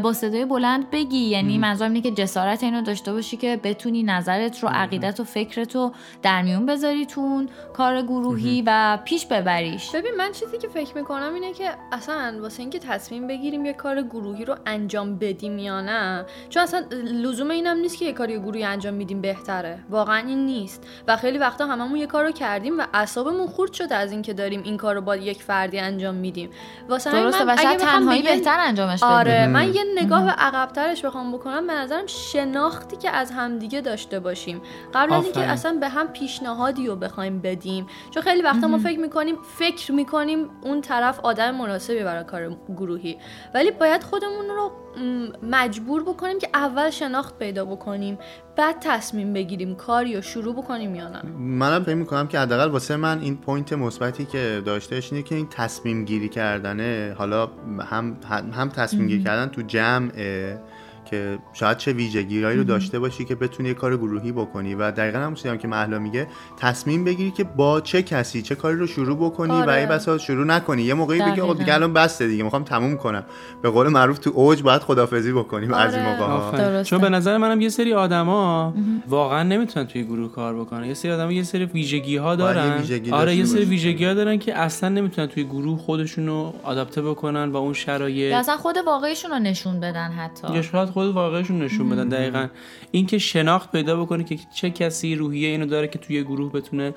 با 0.04 0.14
صدای 0.14 0.46
بلند 0.46 0.90
بگی. 0.90 1.18
یعنی 1.18 1.58
منظورم 1.58 1.94
اینه 1.94 2.02
که 2.02 2.12
جسارت 2.12 2.64
اینو 2.64 2.82
داشته 2.82 3.14
باشی 3.14 3.38
که 3.38 3.60
بتونی 3.64 4.04
نظرت 4.04 4.60
رو 4.60 4.70
عقیدت 4.70 5.20
و 5.20 5.24
فکرت 5.24 5.76
رو 5.76 5.92
در 6.22 6.42
میون 6.42 6.66
بذاری 6.66 7.06
تو 7.06 7.22
اون 7.22 7.50
کار 7.74 8.02
گروهی 8.02 8.64
و 8.66 9.00
پیش 9.06 9.26
ببریش. 9.26 9.92
ببین 9.96 10.12
من 10.18 10.32
چیزی 10.32 10.58
که 10.58 10.68
فکر 10.68 10.98
می‌کنم 10.98 11.34
اینه 11.34 11.54
که 11.54 11.72
اصلا 11.92 12.38
واسه 12.42 12.60
اینکه 12.60 12.80
تصمیم 12.80 13.28
بگیریم 13.28 13.66
یه 13.66 13.74
کار 13.74 14.02
گروهی 14.02 14.46
رو 14.46 14.56
انجام 14.66 15.18
بدیم 15.18 15.58
یا 15.58 15.82
نه 15.82 16.26
چون 16.50 16.64
اصلا 16.64 16.84
لزوم 16.92 17.50
اینم 17.50 17.78
نیست 17.78 17.98
که 17.98 18.06
یه 18.06 18.14
کاری 18.14 18.40
گروهی 18.40 18.64
انجام 18.64 18.94
میدیم 18.94 19.22
بهتره. 19.22 19.80
واقعا 19.90 20.18
این 20.28 20.46
نیست. 20.46 20.88
و 21.08 21.18
خیلی 21.18 21.38
وقتا 21.38 21.66
هممون 21.66 22.00
یه 22.00 22.08
کار 22.08 22.26
رو 22.26 22.32
کردیم 22.32 22.80
و 22.80 22.84
اعصابمون 22.94 23.48
خورد 23.48 23.74
شد 23.74 23.94
از 23.94 24.11
اینکه 24.12 24.34
داریم 24.34 24.62
این 24.64 24.78
کار 24.78 24.96
رو 24.96 25.02
با 25.02 25.16
یک 25.16 25.44
فردی 25.44 25.80
انجام 25.80 26.16
میدیم. 26.16 26.50
واسه 26.90 27.10
همین 27.10 27.24
درسته 27.24 27.44
من 27.44 27.56
اگه 27.58 27.76
تنهایی 27.76 28.22
یه- 28.22 28.36
بهتر 28.36 28.58
انجامش. 28.60 29.04
آره 29.04 29.48
من 29.48 29.74
یه 29.74 29.84
نگاه 29.96 30.26
به 30.26 30.32
عقبترش 30.32 31.06
بخوام 31.06 31.32
بکنم 31.32 31.68
به 31.68 31.74
نظرم 31.74 32.08
شناختی 32.08 32.98
که 32.98 33.10
از 33.10 33.32
همدیگه 33.32 33.82
داشته 33.82 34.20
باشیم. 34.20 34.62
قبل 34.94 35.14
از 35.14 35.24
اینکه. 35.24 35.40
اصلا 35.40 35.78
به 35.80 35.90
هم 35.90 36.08
پیشنهادی 36.08 36.88
رو 36.88 36.96
بخوایم 36.96 37.40
بدیم. 37.42 37.88
چون 38.12 38.24
خیلی 38.24 38.42
وقتا 38.42 38.68
ما 38.68 38.78
فکر 38.78 39.00
می‌کنیم 39.00 39.36
فکر 39.58 39.92
می‌کنیم 39.92 40.50
اون 40.62 40.82
طرف 40.82 41.20
آدم 41.20 41.56
مناسبی 41.56 42.04
برای 42.04 42.24
کار 42.24 42.58
گروهی. 42.78 43.18
ولی 43.54 43.72
باید 43.72 44.04
خودمون 44.04 44.46
رو 44.48 44.72
مجبور 45.44 46.04
بکنیم 46.04 46.40
که 46.40 46.50
اول 46.54 46.90
شناخت 46.90 47.40
پیدا 47.40 47.66
بکنیم 47.66 48.18
بعد 48.56 48.76
تصمیم 48.80 49.34
بگیریم 49.34 49.76
کاری 49.76 50.16
رو 50.16 50.22
شروع 50.22 50.56
بکنیم 50.56 50.96
یا 50.96 51.10
نه. 51.10 51.22
منم 51.40 51.84
فکر 51.84 51.96
می‌کنم 51.96 52.28
که 52.28 52.40
حداقل 52.40 52.70
واسه 52.70 52.96
من 52.96 53.20
این 53.20 53.38
point 53.38 53.74
مثبتی 53.74 54.26
که 54.26 54.62
داشتش 54.66 55.14
اینه 55.14 55.24
که 55.24 55.36
این 55.36 55.48
تصمیم 55.50 56.06
گیری 56.06 56.30
کردنه 56.30 57.16
حالا 57.18 57.50
هم 57.90 58.18
هم 58.54 58.70
تصمیم 58.70 59.08
گیری 59.08 59.24
کردن 59.24 59.48
تو 59.48 59.62
جمعه 59.62 60.60
که 61.12 61.38
شاید 61.54 61.78
چه 61.78 61.94
ویژگیهایی 61.94 62.58
رو 62.58 62.64
داشته 62.64 63.00
باشی 63.00 63.26
که 63.26 63.36
بتونی 63.36 63.70
یه 63.70 63.76
کار 63.76 63.98
گروهی 63.98 64.32
بکنی 64.32 64.76
و 64.76 64.92
دقیقا 64.92 65.20
هم 65.20 65.34
چیزی 65.36 65.50
هم 65.50 65.58
که 65.58 65.68
محلا 65.68 66.00
میگه 66.00 66.28
تصمیم 66.58 67.04
بگیری 67.04 67.32
که 67.32 67.44
با 67.44 67.82
چه 67.82 68.04
کسی 68.04 68.42
چه 68.42 68.56
کاری 68.56 68.78
رو 68.78 68.88
شروع 68.88 69.18
بکنی 69.18 69.52
و 69.52 69.56
آره. 69.56 69.74
ای 69.74 69.90
بسا 69.90 70.18
شروع 70.18 70.46
نکنی 70.46 70.82
یه 70.82 70.94
موقعی 70.94 71.20
بگی 71.20 71.30
آقا 71.30 71.54
دقیقاً. 71.54 71.54
دیگه 71.54 71.74
الان 71.74 71.94
بسته 71.94 72.28
دیگه 72.28 72.44
می‌خوام 72.44 72.64
تموم 72.64 72.98
کنم 72.98 73.24
به 73.62 73.70
قول 73.70 73.88
معروف 73.88 74.20
تو 74.20 74.32
اوج 74.34 74.64
باید 74.64 74.82
خدافزی 74.82 75.32
بکنیم 75.32 75.74
از 75.74 75.96
این 75.96 76.06
آره. 76.06 76.30
موقع. 76.30 76.84
چون 76.84 77.02
به 77.02 77.10
نظر 77.10 77.38
منم 77.38 77.62
یه 77.62 77.70
سری 77.70 77.94
آدما 77.94 78.74
واقعا 79.08 79.44
نمی‌تونن 79.44 79.88
توی 79.88 80.04
گروه 80.04 80.32
کار 80.32 80.56
بکنن 80.56 80.86
یه 80.86 80.94
سری 80.94 81.12
آدما 81.12 81.32
یه 81.32 81.44
سری 81.44 81.66
ویژگی 81.66 82.18
ها 82.18 82.36
دارن 82.36 82.78
ویژگی 82.78 83.12
آره 83.12 83.36
یه 83.36 83.42
داشته 83.44 83.58
سری. 83.58 83.66
ویژگی 83.66 84.06
ها 84.06 84.14
دارن 84.14 84.38
که 84.40 84.58
اصلا 84.58 84.90
نمی‌تونن 84.90 85.28
توی 85.28 85.44
گروه 85.44 85.80
خودشون 85.80 86.28
رو 86.28 86.54
آداپته 86.64 87.02
بکنن 87.02 87.52
با 87.52 87.60
اون 87.60 87.74
شرایط 87.74 88.34
اصلا 88.34 88.58
خود 88.58 88.76
واقعیشون 88.86 89.32
رو 89.32 89.40
نشون 89.40 89.80
بدن 89.80 90.12
حتی 90.12 90.48
خود 91.02 91.16
واقعشون 91.16 91.60
نشون 91.62 91.90
بدن 91.90 92.10
دقیقا. 92.10 92.48
اینکه 92.92 93.18
شناخت 93.18 93.72
پیدا 93.72 94.04
بکنه 94.04 94.24
که 94.24 94.38
چه 94.56 94.70
کسی 94.70 95.16
روحیه 95.16 95.50
اینو 95.50 95.66
داره 95.66 95.88
که 95.88 96.00
توی 96.00 96.24
گروه 96.24 96.52
بتونه 96.52 96.94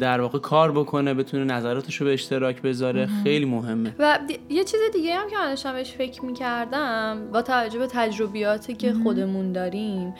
در 0.00 0.20
واقع 0.20 0.38
کار 0.38 0.72
بکنه 0.72 1.14
بتونه 1.14 1.44
نظراتش 1.44 1.96
رو 1.96 2.06
به 2.06 2.12
اشتراک 2.12 2.62
بذاره 2.62 3.08
خیلی 3.22 3.44
مهمه. 3.44 3.94
و 3.98 4.18
یه 4.48 4.64
چیز 4.64 4.80
دیگه 4.92 5.14
هم 5.14 5.30
که 5.30 5.36
من 5.36 5.50
داشتم 5.50 5.72
بهش 5.72 5.92
فکر 5.92 6.24
می‌کردم 6.24 7.18
با 7.32 7.42
توجه 7.42 7.78
به 7.78 7.86
تجربیاتی 7.86 8.74
که 8.74 8.92
خودمون 9.02 9.52
داریم 9.52 10.14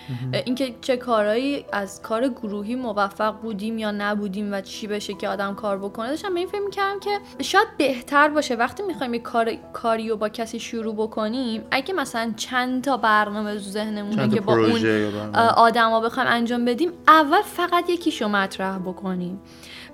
اینکه 0.45 0.75
چه 0.81 0.97
کارهایی 0.97 1.65
از 1.73 2.03
کار 2.03 2.29
گروهی 2.29 2.75
موفق 2.75 3.41
بودیم 3.41 3.79
یا 3.79 3.91
نبودیم 3.91 4.53
و 4.53 4.61
چی 4.61 4.87
بشه 4.87 5.15
که 5.15 5.29
آدم 5.29 5.55
کار 5.55 5.79
بکنه 5.79 6.09
داشتم 6.09 6.35
به 6.35 6.41
این 6.41 6.49
فکر 6.49 6.61
می‌کردم 6.61 7.01
که 7.01 7.11
شاید 7.43 7.69
بهتر 7.79 8.29
باشه. 8.29 8.55
وقتی 8.55 8.83
می‌خوایم 8.83 9.15
یه 9.15 9.21
کار 9.21 9.53
کاری 9.73 10.09
رو 10.09 10.17
با 10.17 10.29
کسی 10.29 10.61
شروع 10.61 10.95
بکنیم 10.95 11.63
اگه 11.71 11.95
مثلا 11.95 12.33
چند 12.37 12.85
تا 12.85 12.97
برنامه 12.97 13.55
تو 13.55 13.61
ذهنمونه 13.61 14.17
چند 14.17 14.31
تا 14.31 14.37
که 14.37 14.41
با 14.41 14.53
اون 14.53 14.69
پروژه 14.69 14.89
یا 14.89 15.11
برنامه. 15.11 15.49
آدما 15.49 16.01
بخوایم 16.01 16.29
انجام 16.33 16.65
بدیم 16.65 16.91
اول 17.09 17.43
فقط 17.43 17.91
یکیشو 17.91 18.29
مطرح 18.29 18.79
بکنیم. 18.79 19.14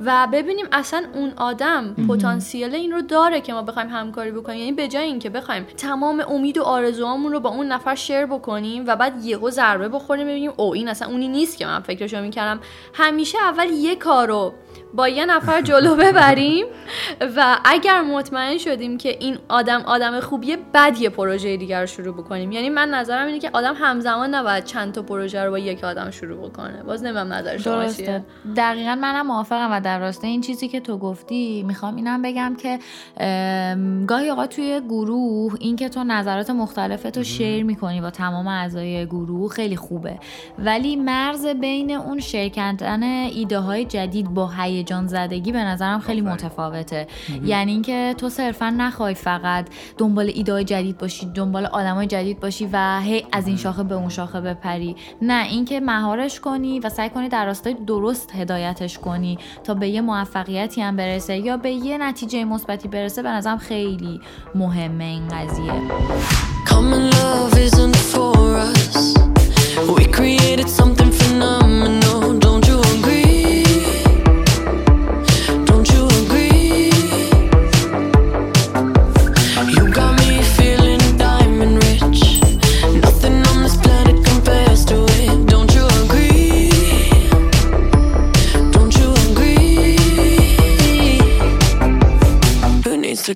و 0.00 0.28
ببینیم 0.32 0.66
اصلا 0.72 1.04
اون 1.14 1.32
آدم 1.36 1.94
پتانسیل 2.08 2.74
این 2.74 2.92
رو 2.92 3.02
داره 3.02 3.40
که 3.40 3.52
ما 3.52 3.62
بخوایم 3.62 3.88
همکاری 3.88 4.30
بکنیم. 4.30 4.58
یعنی 4.58 4.72
به 4.72 4.88
جای 4.88 5.04
اینکه 5.04 5.30
بخوایم 5.30 5.66
تمام 5.76 6.24
امید 6.28 6.58
و 6.58 6.62
آرزوهامون 6.62 7.32
رو 7.32 7.40
با 7.40 7.50
اون 7.50 7.66
نفر 7.66 7.94
شیر 7.94 8.26
بکنیم 8.26 8.84
و 8.86 8.96
بعد 8.96 9.24
یهو 9.24 9.50
ضربه 9.50 9.88
بخوریم 9.88 10.26
ببینیم 10.26 10.52
او 10.56 10.74
این 10.74 10.88
اصلا 10.88 11.08
اونی 11.08 11.28
نیست 11.28 11.58
که 11.58 11.66
من 11.66 11.80
فکرشو 11.80 12.20
می‌کردم. 12.20 12.60
همیشه 12.94 13.38
اول 13.38 13.70
یه 13.70 13.96
کار 13.96 14.28
رو 14.28 14.54
با 14.94 15.08
یه 15.08 15.26
نفر 15.26 15.62
جلو 15.62 15.96
ببریم 15.96 16.66
و 17.36 17.58
اگر 17.64 18.00
مطمئن 18.00 18.58
شدیم 18.58 18.98
که 18.98 19.16
این 19.20 19.38
آدم 19.48 19.80
آدم 19.80 20.20
خوبیه 20.20 20.58
بعد 20.72 20.98
یه 20.98 21.08
پروژه 21.08 21.56
دیگر 21.56 21.80
رو 21.80 21.86
شروع 21.86 22.14
بکنیم. 22.14 22.52
یعنی 22.52 22.68
من 22.68 22.88
نظرم 22.88 23.26
اینه 23.26 23.38
که 23.38 23.50
آدم 23.52 23.74
همزمان 23.74 24.34
نباید 24.34 24.64
چند 24.64 24.92
تا 24.92 25.02
پروژه 25.02 25.44
رو 25.44 25.50
با 25.50 25.58
یک 25.58 25.84
آدم 25.84 26.10
شروع 26.10 26.48
بکنه. 26.48 26.82
باز 26.82 27.02
نمیم 27.02 27.32
نظر 27.32 27.58
شما 27.58 27.86
چیه. 27.86 28.24
دقیقا 28.56 28.94
منم 28.94 29.26
موافقم 29.26 29.72
و 29.72 29.80
در 29.80 29.98
راسته 29.98 30.26
این 30.26 30.40
چیزی 30.40 30.68
که 30.68 30.80
تو 30.80 30.98
گفتی 30.98 31.62
می‌خوام 31.62 31.96
اینم 31.96 32.22
بگم 32.22 32.56
که 32.56 32.78
گاهی 34.06 34.28
اوقات 34.28 34.56
توی 34.56 34.80
گروه 34.88 35.54
این 35.60 35.76
که 35.76 35.88
تو 35.88 36.04
نظرات 36.04 36.50
مختلفت 36.50 37.18
رو 37.18 37.24
شیر 37.24 37.64
می‌کنی 37.64 38.00
با 38.00 38.10
تمام 38.10 38.46
اعضای 38.48 39.06
گروه 39.06 39.50
خیلی 39.50 39.76
خوبه. 39.76 40.18
ولی 40.58 40.96
مرز 40.96 41.46
بین 41.46 41.90
اون 41.90 42.20
شیر 42.20 42.48
کردن 42.48 43.02
ایده 43.02 43.58
های 43.58 43.84
جدید 43.84 44.34
با 44.34 44.46
هیجان 44.80 45.06
زدگی 45.06 45.52
به 45.52 45.64
نظرم 45.64 46.00
خیلی 46.00 46.20
متفاوته. 46.20 47.06
یعنی 47.44 47.72
اینکه 47.72 48.14
تو 48.18 48.28
صرفا 48.28 48.70
نخوای 48.70 49.14
فقط 49.14 49.66
دنبال 49.98 50.30
ایده 50.34 50.64
جدید 50.64 50.98
باشی 50.98 51.26
دنبال 51.26 51.66
آدمای 51.66 52.06
جدید 52.06 52.40
باشی 52.40 52.68
و 52.72 53.00
هی 53.00 53.26
از 53.32 53.46
این 53.46 53.56
شاخه 53.56 53.82
به 53.82 53.94
اون 53.94 54.08
شاخه 54.08 54.40
بپری. 54.40 54.96
نه 55.22 55.44
اینکه 55.44 55.80
مهارش 55.80 56.40
کنی 56.40 56.80
و 56.80 56.88
سعی 56.88 57.10
کنی 57.10 57.28
در 57.28 57.46
راستای 57.46 57.74
درست 57.86 58.34
هدایتش 58.34 58.98
کنی 58.98 59.38
تا 59.64 59.74
به 59.74 59.88
یه 59.88 60.00
موفقیتی 60.00 60.82
هم 60.82 60.96
برسه 60.96 61.36
یا 61.36 61.56
به 61.56 61.70
یه 61.70 61.98
نتیجه 61.98 62.44
مثبتی 62.44 62.88
برسه 62.88 63.22
به 63.22 63.28
نظرم 63.28 63.58
خیلی 63.58 64.20
مهمه 64.54 65.04
این 65.04 65.28
قضیه. 65.28 65.72
Common 66.66 67.04
love 67.16 67.54
isn't 67.68 67.96
for 68.12 68.36
us. 68.68 68.96
We 69.96 70.04
created 70.18 70.68
something 70.78 71.10
phenomenal. 71.20 72.49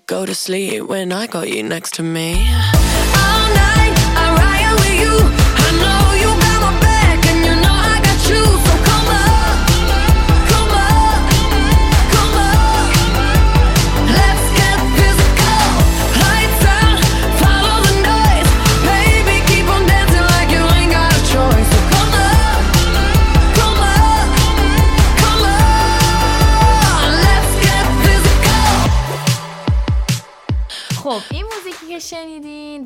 Go 0.06 0.26
to 0.26 0.34
sleep 0.34 0.82
when 0.82 1.12
I 1.12 1.26
got 1.26 1.48
you 1.48 1.62
next 1.62 1.94
to 1.94 2.02
me? 2.02 2.32
All 2.32 3.46
night 3.54 3.94
I 4.16 4.26
ride 4.40 4.74
with 4.80 5.38
you. 5.38 5.43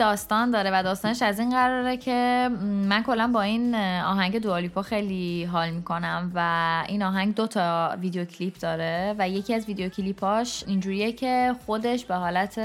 داستان 0.09 0.51
داره 0.51 0.71
و 0.75 0.83
داستانش 0.83 1.23
از 1.23 1.41
این 1.41 1.51
قراره 1.51 1.97
که 1.97 2.51
من 2.63 3.03
کلا 3.03 3.27
با 3.27 3.43
این 3.43 3.75
آهنگ 4.05 4.39
دوا 4.39 4.56
لیپا 4.56 4.83
خیلی 4.83 5.45
حال 5.45 5.71
می‌کنم 5.71 6.33
و 6.35 6.85
این 6.89 7.03
آهنگ 7.03 7.35
دو 7.35 7.47
تا 7.47 7.97
ویدیو 8.01 8.25
کلیپ 8.25 8.59
داره 8.61 9.15
و 9.19 9.29
یکی 9.29 9.55
از 9.55 9.67
ویدیو 9.67 9.89
کلیپاش 9.89 10.65
اینجوریه 10.67 11.13
که 11.13 11.55
خودش 11.67 12.05
به 12.05 12.15
حالت 12.15 12.59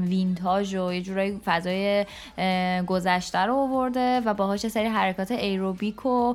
vintage 0.00 0.74
و 0.74 0.92
یه 0.92 1.02
جورایی 1.02 1.40
فضای 1.44 2.06
گذشته 2.86 3.38
رو 3.38 3.54
آورده 3.54 4.20
و 4.20 4.34
باهاش 4.34 4.68
سری 4.68 4.86
حرکات 4.86 5.30
ایروبیک 5.30 6.06
و 6.06 6.34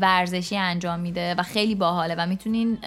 ورزشی 0.00 0.56
انجام 0.56 1.00
میده 1.00 1.34
و 1.38 1.42
خیلی 1.42 1.74
باحاله 1.74 2.14
و 2.18 2.26
می‌تونین 2.26 2.78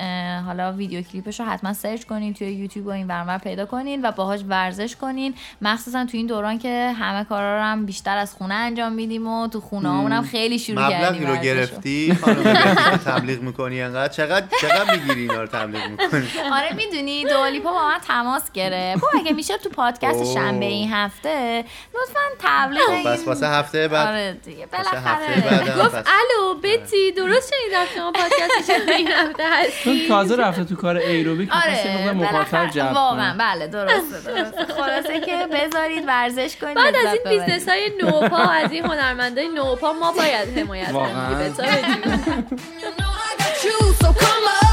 حالا 0.46 0.72
ویدیو 0.72 1.02
کلیپش 1.02 1.40
رو 1.40 1.46
حتما 1.46 1.74
سرچ 1.74 2.04
کنین 2.04 2.34
توی 2.34 2.52
یوتیوب 2.52 2.88
و 2.88 2.90
این 2.90 3.38
پیدا 3.38 3.66
کنین 3.66 4.06
و 4.06 4.12
باهاش 4.12 4.40
ورزش 4.48 4.96
کنین. 4.96 5.34
مخصوصا 5.62 6.06
تو 6.06 6.18
این 6.18 6.28
دوران 6.28 6.60
که 6.60 6.77
همه 7.00 7.24
کارا 7.24 7.58
رو 7.58 7.64
هم 7.64 7.86
بیشتر 7.86 8.18
از 8.18 8.34
خونه 8.34 8.54
انجام 8.54 8.92
میدیم 8.92 9.28
و 9.28 9.48
تو 9.48 9.60
خونه 9.60 9.90
هم 9.90 10.24
خیلی 10.24 10.60
شروع 10.60 10.90
کردیم 10.90 11.22
مبلغی 11.22 11.26
رو. 11.26 11.36
گرفتی؟ 11.36 12.18
خانم 12.22 12.44
تبلیغ 13.06 13.42
می‌کنی 13.42 13.82
انقدر؟ 13.82 14.14
چقدر 14.14 14.46
چقدر 14.62 14.92
می‌گیری 14.96 15.22
اینا 15.22 15.42
رو 15.42 15.48
تبلیغ 15.48 15.88
می‌کنی؟ 15.88 16.28
آره 16.54 16.74
می‌دونی 16.76 17.26
دوالیپا 17.26 17.72
با 17.72 17.88
من 17.88 18.00
تماس 18.08 18.52
گرفت. 18.52 19.02
گفت 19.02 19.16
اگه 19.16 19.34
میشه 19.34 19.58
تو 19.58 19.70
پادکست. 19.70 20.34
شنبه 20.34 20.66
این 20.66 20.94
هفته 20.94 21.66
لطفا 21.96 22.20
تبلیغ 22.40 22.90
این 22.90 23.04
بس 23.04 23.28
واسه 23.28 23.48
هفته 23.48 23.88
بعد 23.88 24.08
آره 24.08 24.34
دیگه 24.46 24.66
بالاخره. 24.66 25.84
گفت 25.86 25.96
الو 25.96 26.54
بتی 26.64 27.12
درست 27.12 27.54
شنیدم 27.54 27.86
شما 27.96 28.12
پادکست 28.12 28.90
این 28.90 29.08
هفته 29.08 29.44
هستی. 29.52 30.08
تازه 30.08 30.36
رفته 30.36 30.64
تو 30.64 30.76
کار 30.76 30.98
ایروبیک 30.98 31.50
آره 31.52 32.70
جلب 32.70 32.94
واقعا. 32.94 33.36
بله 33.40 33.68
درسته 33.68 34.22
درسته. 34.26 34.74
خلاصه 34.74 35.20
که 35.20 35.48
بذارید 35.54 36.04
ورزش 36.08 36.56
کنید 36.74 36.94
بعد 36.94 36.96
از 37.08 37.18
این. 37.26 37.40
بیزنس 37.40 37.70
های 37.70 37.92
نوپا 38.02 38.38
از 38.38 38.72
این 38.72 38.86
هنرمندای 38.86 39.48
نوپا 39.48 39.94
ما 39.94 40.12
باید 40.12 40.58
حمایت 40.60 40.90
واقعاً. 40.90 41.28
کنیم 44.08 44.67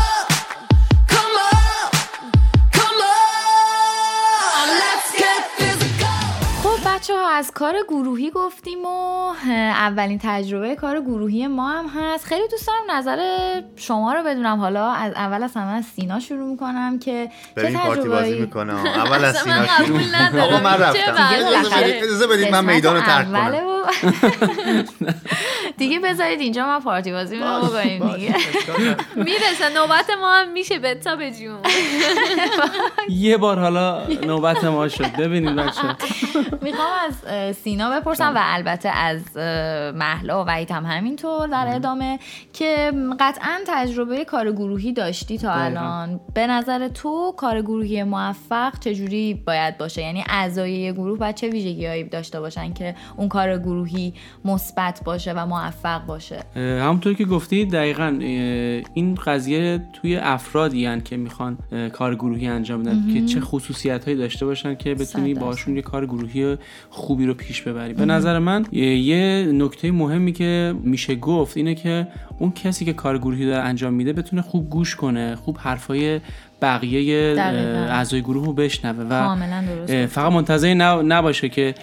بچه 7.04 7.14
ها 7.14 7.28
از 7.28 7.50
کار 7.50 7.74
گروهی 7.88 8.30
گفتیم 8.30 8.84
و 8.84 9.32
اولین 9.50 10.20
تجربه 10.22 10.74
کار 10.76 11.00
گروهی 11.00 11.46
ما 11.46 11.68
هم 11.68 11.86
هست. 11.86 12.24
خیلی 12.24 12.48
دوست 12.48 12.66
دارم 12.66 12.98
نظر 12.98 13.18
شما 13.76 14.12
رو 14.12 14.22
بدونم. 14.22 14.58
حالا 14.58 14.90
از 14.90 15.12
اول 15.12 15.42
از 15.42 15.54
همه 15.56 15.72
از 15.72 15.84
سینا 15.84 16.20
شروع 16.20 16.50
می‌کنم 16.50 16.98
که 16.98 17.30
چه 17.56 17.72
پارتی 17.72 18.08
بازی 18.08 18.24
تجربه 18.24 18.40
می‌کنه. 18.40 18.88
اول 18.88 19.24
از 19.24 19.34
من 19.36 19.42
سینا 19.42 19.66
شروع. 19.66 19.98
قبول 19.98 20.14
ندارم. 20.14 20.44
آقا 20.44 20.60
من 20.64 20.78
رفتم؟ 20.78 21.28
اجازه 21.84 22.26
بدید- 22.26 22.52
من 22.52 22.64
میدان 22.64 22.96
رو 22.96 23.02
ترک 23.02 23.26
کنم. 23.26 23.54
دیگه 25.78 26.00
بذارید 26.00 26.40
اینجا 26.40 26.66
ما 26.66 26.80
پارتی 26.80 27.12
بازی 27.12 27.36
رو 27.36 27.44
بکنیم 27.44 28.12
دیگه. 28.12 28.34
می‌رسه. 29.26 29.68
نوبت 29.74 30.10
ما 30.20 30.32
هم 30.32 30.48
میشه. 30.52 30.78
بتا 30.78 31.16
به 31.16 31.30
جون. 31.30 31.58
یه 33.08 33.36
بار 33.36 33.58
حالا 33.58 34.06
نوبت 34.06 34.64
ما 34.64 34.88
شد. 34.88 35.16
ببینید 35.16 35.56
بچه 35.56 35.80
می‌خوام 36.62 36.88
از 37.04 37.56
سینا 37.56 38.00
بپرسم 38.00 38.32
و 38.34 38.38
البته 38.42 38.88
از 38.88 39.36
اه، 39.36 39.42
مهلا 39.92 40.44
و 40.44 40.46
وحید 40.46 40.70
هم 40.70 40.86
همینطور 40.86 41.48
در 41.48 41.74
ادامه 41.74 42.18
که 42.52 42.92
قطعا 43.20 43.60
تجربه 43.66 44.24
کار 44.24 44.52
گروهی 44.52 44.92
داشتی 44.92 45.38
تا. 45.38 45.52
الان. 45.52 46.20
به 46.34 46.46
نظر 46.46 46.88
تو 46.88 47.34
کار 47.36 47.62
گروهی 47.62 48.02
موفق 48.02 48.78
چجوری 48.78 49.34
باید 49.34 49.78
باشه؟ 49.78 50.02
یعنی 50.02 50.24
اعضای 50.28 50.92
گروه 50.92 51.18
باید 51.18 51.34
چه 51.34 51.48
ویژگیهایی 51.48 52.04
داشته 52.04 52.40
باشن 52.40 52.72
که 52.72 52.94
اون 53.16 53.28
کار 53.28 53.58
گروهی 53.58 54.14
مثبت 54.44 55.00
باشه 55.04 55.32
و 55.32 55.46
موفق 55.46 56.06
باشه؟ 56.06 56.40
همونطور 56.56 57.14
که 57.14 57.24
گفتی 57.24 57.66
دقیقا 57.66 58.18
این 58.94 59.14
قضیه 59.14 59.82
توی 59.92 60.16
افرادی 60.16 60.86
هن 60.86 61.00
که 61.00 61.16
می‌خوان 61.16 61.58
کار 61.92 62.14
گروهی 62.14 62.46
انجام 62.46 62.82
بدن 62.82 63.14
که 63.14 63.24
چه 63.24 63.40
خصوصیت 63.40 64.04
هایی 64.04 64.16
داشته 64.16 64.46
باشن 64.46 64.74
که 64.74 64.94
بتونی 64.94 65.34
باشون 65.34 65.76
یه 65.76 65.82
کار 65.82 66.06
گروهی 66.06 66.56
خوبی 66.94 67.26
رو 67.26 67.34
پیش 67.34 67.62
ببری. 67.62 67.94
به 67.94 68.04
نظر 68.04 68.38
من 68.38 68.64
یه 68.72 69.48
نکته 69.54 69.90
مهمی 69.92 70.32
که 70.32 70.74
میشه 70.82 71.14
گفت 71.14 71.56
اینه 71.56 71.74
که 71.74 72.06
اون 72.38 72.52
کسی 72.52 72.84
که 72.84 72.92
کار 72.92 73.18
گروهی 73.18 73.46
داره 73.46 73.62
انجام 73.64 73.94
میده 73.94 74.12
بتونه 74.12 74.42
خوب 74.42 74.70
گوش 74.70 74.96
کنه 74.96 75.36
خوب 75.36 75.58
حرفای 75.60 76.20
بقیه. 76.62 77.34
اعضای 77.90 78.22
گروه 78.22 78.46
رو 78.46 78.52
بشنوه 78.52 79.04
و 79.04 79.08
کاملا 79.08 79.64
درست 79.76 79.92
اه، 79.92 80.06
فقط 80.06 80.32
منتظر 80.32 80.74
نب- 80.74 81.04
نباشه 81.12 81.48
که 81.48 81.74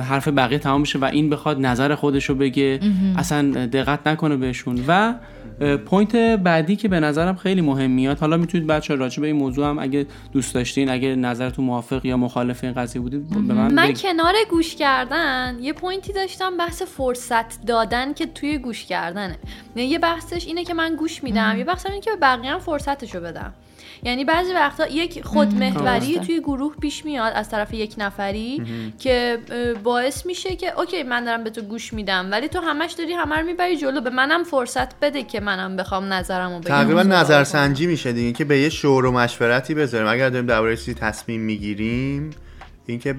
حرف 0.00 0.28
بقیه 0.28 0.58
تمام 0.58 0.82
بشه 0.82 0.98
و 0.98 1.04
این 1.04 1.30
بخواد 1.30 1.60
نظر 1.60 1.94
خودش 1.94 2.24
رو 2.24 2.34
بگه 2.34 2.80
اصلا 3.16 3.66
دقت 3.66 4.06
نکنه 4.06 4.36
بهشون 4.36 4.84
و 4.88 5.14
پوینت 5.86 6.16
بعدی 6.16 6.76
که 6.76 6.88
به 6.88 7.00
نظرم 7.00 7.36
خیلی 7.36 7.60
مهم 7.60 7.90
میاد 7.90 8.18
حالا 8.18 8.36
می‌تونید 8.36 8.66
بچه 8.66 8.94
راجع 8.94 9.20
به 9.20 9.26
این 9.26 9.36
موضوع 9.36 9.66
هم 9.66 9.78
اگه 9.78 10.06
دوست 10.32 10.54
داشتین 10.54 10.90
اگه 10.90 11.14
نظرتون 11.14 11.64
موافق 11.64 12.04
یا 12.04 12.16
مخالف 12.16 12.64
این 12.64 12.72
قضیه 12.72 13.02
بودید 13.02 13.28
به 13.28 13.54
من, 13.54 13.74
من. 13.74 13.92
کنار 13.92 14.34
گوش 14.50 14.74
کردن 14.74 15.58
یه 15.60 15.72
point 15.72 16.05
ی 16.05 16.12
داشتم 16.12 16.56
بحث 16.56 16.82
فرصت 16.82 17.66
دادن 17.66 18.14
که 18.14 18.26
توی 18.26 18.58
گوش 18.58 18.84
کردنه. 18.84 19.38
یعنی 19.76 19.90
یه 19.90 19.98
بحثش 19.98 20.46
اینه 20.46 20.64
که 20.64 20.74
من 20.74 20.96
گوش 20.96 21.24
میدم 21.24 21.54
یه 21.58 21.64
بحثم 21.64 21.90
اینه 21.90 22.00
که 22.00 22.10
به 22.10 22.16
بقیه 22.16 22.50
هم 22.50 22.58
فرصتشو 22.58 23.20
بدم. 23.20 23.54
یعنی 24.02 24.24
بعضی 24.24 24.52
وقتا 24.52 24.86
یک 24.86 25.24
خودمحوری. 25.24 26.18
توی 26.18 26.40
گروه 26.40 26.76
پیش 26.76 27.04
میاد 27.04 27.32
از 27.36 27.50
طرف 27.50 27.74
یک 27.74 27.94
نفری 27.98 28.62
که 28.98 29.38
باعث 29.84 30.26
میشه 30.26 30.56
که 30.56 30.80
okay 30.80 31.02
من 31.02 31.24
دارم 31.24 31.44
به 31.44 31.50
تو 31.50 31.60
گوش 31.60 31.92
میدم 31.92 32.28
ولی 32.30 32.48
تو 32.48 32.60
همش 32.60 32.92
داری 32.92 33.12
همه 33.12 33.36
رو 33.36 33.46
می‌بری 33.46 33.76
جلو 33.76 34.00
به 34.00 34.10
منم 34.10 34.44
فرصت 34.44 35.00
بده 35.00 35.22
که 35.22 35.40
منم 35.40 35.76
بخوام 35.76 36.12
نظرمو 36.12 36.58
بگم 36.60 36.68
تقریبا 36.68 37.02
نظرسنجی 37.02 37.86
میشه 37.86 38.12
دیگه 38.12 38.32
که 38.32 38.44
به 38.44 38.58
یه 38.58 38.68
شور 38.68 39.06
و 39.06 39.12
مشورتی 39.12 39.74
بذاریم. 39.74 40.08
اگر 40.08 40.28
داریم 40.28 40.46
درباره 40.46 40.76
چیزی 40.76 40.94
تصمیم 40.94 41.40
می‌گیریم 41.40 42.30
اینکه 42.92 43.14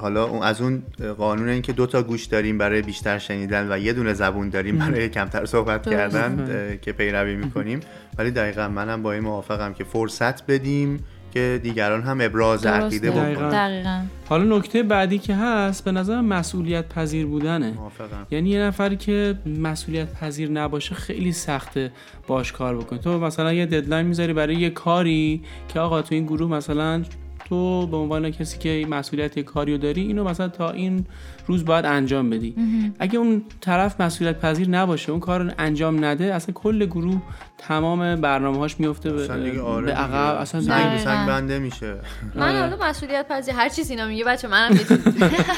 حالا 0.00 0.24
اون- 0.24 0.42
از 0.42 0.60
اون 0.60 0.82
قانون 1.18 1.48
اینکه 1.48 1.72
دو 1.72 1.86
تا 1.86 2.02
گوش 2.02 2.24
داریم 2.24 2.58
برای 2.58 2.82
بیشتر 2.82 3.18
شنیدن 3.18 3.72
و 3.72 3.78
یه 3.78 3.92
دونه 3.92 4.14
زبون 4.14 4.48
داریم 4.48 4.78
برای 4.78 5.08
کمتر 5.08 5.44
صحبت. 5.44 5.88
کردن 5.90 6.78
که 6.82 6.92
پیروی 6.92 7.36
می‌کنیم. 7.36 7.80
ولی 8.18 8.30
دقیقا 8.30 8.68
منم 8.68 9.02
با 9.02 9.12
این 9.12 9.22
موافقم 9.22 9.72
که 9.72 9.84
فرصت 9.84 10.46
بدیم 10.46 11.04
که 11.34 11.60
دیگران 11.62 12.02
هم 12.02 12.18
ابراز 12.20 12.66
عقیده. 12.66 13.10
بکنن. 13.10 13.48
دقیقا. 13.48 14.00
حالا 14.28 14.56
نکته 14.56 14.82
بعدی 14.82 15.18
که 15.18 15.34
هست 15.34 15.84
به 15.84 15.92
نظر 15.92 16.20
مسئولیت 16.20 16.88
پذیر 16.88 17.26
بودنه. 17.26 17.70
موافقم. 17.70 18.26
یعنی 18.30 18.50
یه 18.50 18.60
نفری 18.60 18.96
که 18.96 19.34
مسئولیت 19.58 20.12
پذیر 20.14 20.50
نباشه 20.50 20.94
خیلی 20.94 21.32
سخته 21.32 21.92
باش 22.26 22.52
کار 22.52 22.76
بکنی 22.76 22.98
تو 22.98 23.18
مثلا 23.20 23.52
یه 23.52 23.66
ددلاین 23.66 24.06
می‌ذاری 24.06 24.32
برای 24.32 24.54
یه 24.56 24.70
کاری 24.70 25.42
که 25.68 25.80
آقا 25.80 26.02
تو 26.02 26.14
این 26.14 26.24
گروه 26.24 26.50
مثلا 26.50 27.02
تو 27.48 27.86
به 27.86 27.96
عنوان 27.96 28.30
کسی 28.30 28.58
که 28.58 28.86
مسئولیت 28.90 29.36
یه 29.36 29.42
کاری 29.42 29.72
رو 29.72 29.78
داری 29.78 30.00
اینو 30.00 30.24
مثلا 30.24 30.48
تا 30.48 30.70
این 30.70 31.06
روز 31.48 31.64
باید 31.64 31.84
انجام 31.86 32.30
بدی 32.30 32.54
اگه 32.98 33.18
اون 33.18 33.42
طرف 33.60 34.00
مسئولیت 34.00 34.40
پذیر 34.40 34.68
نباشه 34.68 35.10
اون 35.10 35.20
کار 35.20 35.54
انجام 35.58 36.04
نده 36.04 36.34
اصلا 36.34 36.52
کل 36.54 36.86
گروه 36.86 37.22
تمام 37.58 38.20
برنامه‌هاش 38.20 38.80
میفته 38.80 39.12
به, 39.12 39.22
آره 39.32 39.38
به 39.86 39.92
دیگه. 39.92 40.02
عقب 40.02 40.40
اصلا 40.40 40.60
سنگ. 40.60 40.98
سنگ 40.98 41.28
بنده 41.28 41.58
میشه 41.58 41.96
من 42.34 42.48
آره. 42.48 42.60
حالا 42.60 42.88
مسئولیت 42.88 43.28
پذیر 43.28 43.54
هر 43.54 43.68
چیزی 43.68 43.92
اینا 43.94 44.06
میگه 44.06 44.24
بچه 44.24 44.48
منم 44.48 44.72
یه 44.72 44.78
چیز- 44.78 45.08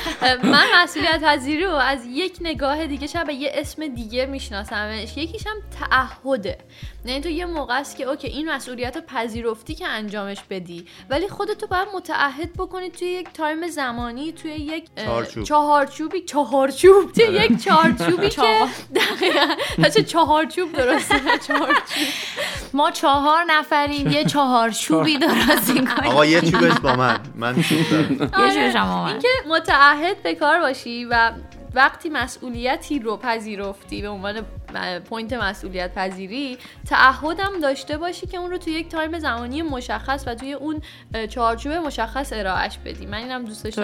من 0.53 0.65
مسئولیت 0.83 1.21
پذیری 1.25 1.65
رو 1.65 1.71
از 1.75 2.01
یک 2.09 2.39
نگاه 2.41 2.87
دیگه 2.87 3.07
شب 3.07 3.27
به 3.27 3.35
یه 3.35 3.51
اسم 3.55 3.87
دیگه 3.89 4.27
میشناسمش 4.27 5.17
یکیش 5.17 5.47
هم 5.47 5.57
تعهده 5.81 6.59
یعنی 7.05 7.21
تو 7.21 7.29
یه 7.29 7.47
موقع 7.47 7.79
است 7.81 7.97
که 7.97 8.05
okay 8.05 8.29
این 8.29 8.51
مسئولیت 8.51 8.97
رو 8.97 9.03
پذیرفتی 9.07 9.75
که 9.75 9.87
انجامش 9.87 10.39
بدی 10.51 10.85
ولی 11.11 11.29
خودتو 11.29 11.67
باید 11.67 11.89
متعهد 11.95 12.53
بکنی 12.53 12.91
توی 12.91 13.09
یک 13.09 13.29
time 13.35 13.69
زمانی 13.69 14.33
توی 14.33 14.51
یک 14.51 14.85
اه، 14.97 15.07
چهارچوبی 15.85 16.21
چهارچوب 16.21 17.13
توی 17.13 17.25
یک 17.25 17.65
چهارچوبی 17.65 18.29
که. 18.29 18.43
دقیقاً. 18.95 19.55
بچه 19.83 20.03
چهارچوب 20.03 20.73
درسته 20.73 21.39
چهارچوب. 21.47 22.07
ما 22.73 22.91
چهار 22.91 23.45
نفریم 23.49 24.11
یه 24.11 24.25
چهار. 24.25 24.71
چوبی 24.71 25.19
درست 25.19 25.71
این 25.71 25.87
کار 25.87 26.07
آقا 26.07 26.27
یه 26.27 26.41
چوبش 26.41 26.81
با 26.81 26.97
من. 26.97 27.21
من 27.35 27.63
چوب 27.63 27.91
دارم. 27.91 28.13
یه 28.47 28.55
جورش 28.55 28.77
هم 28.77 28.89
آمد. 28.89 29.11
اینکه 29.13 29.29
متعهد 29.49 30.23
به 30.23 30.35
کار 30.35 30.61
باشی 30.61 31.05
و 31.05 31.33
وقتی 31.75 32.09
مسئولیتی 32.09 32.99
رو 32.99 33.17
پذیرفتی 33.17 34.03
به 34.03 34.09
عنوان 34.09 34.41
point 35.09 35.33
مسئولیت 35.33 35.95
پذیری 35.95 36.59
تعهدم 36.87 37.51
داشته 37.63 37.99
باشی 37.99 38.27
که 38.27 38.39
اون 38.39 38.51
رو 38.51 38.59
توی 38.59 38.73
یک 38.73 38.89
time 38.89 39.19
زمانی 39.19 39.63
مشخص 39.63 40.25
و 40.27 40.35
توی 40.35 40.53
اون 40.53 40.81
چارچوب 41.29 41.73
مشخص 41.73 42.33
ارائهش 42.33 42.79
بدی. 42.85 43.07
من 43.07 43.19
اینم 43.19 43.45
دوست 43.45 43.65
داشتم 43.65 43.83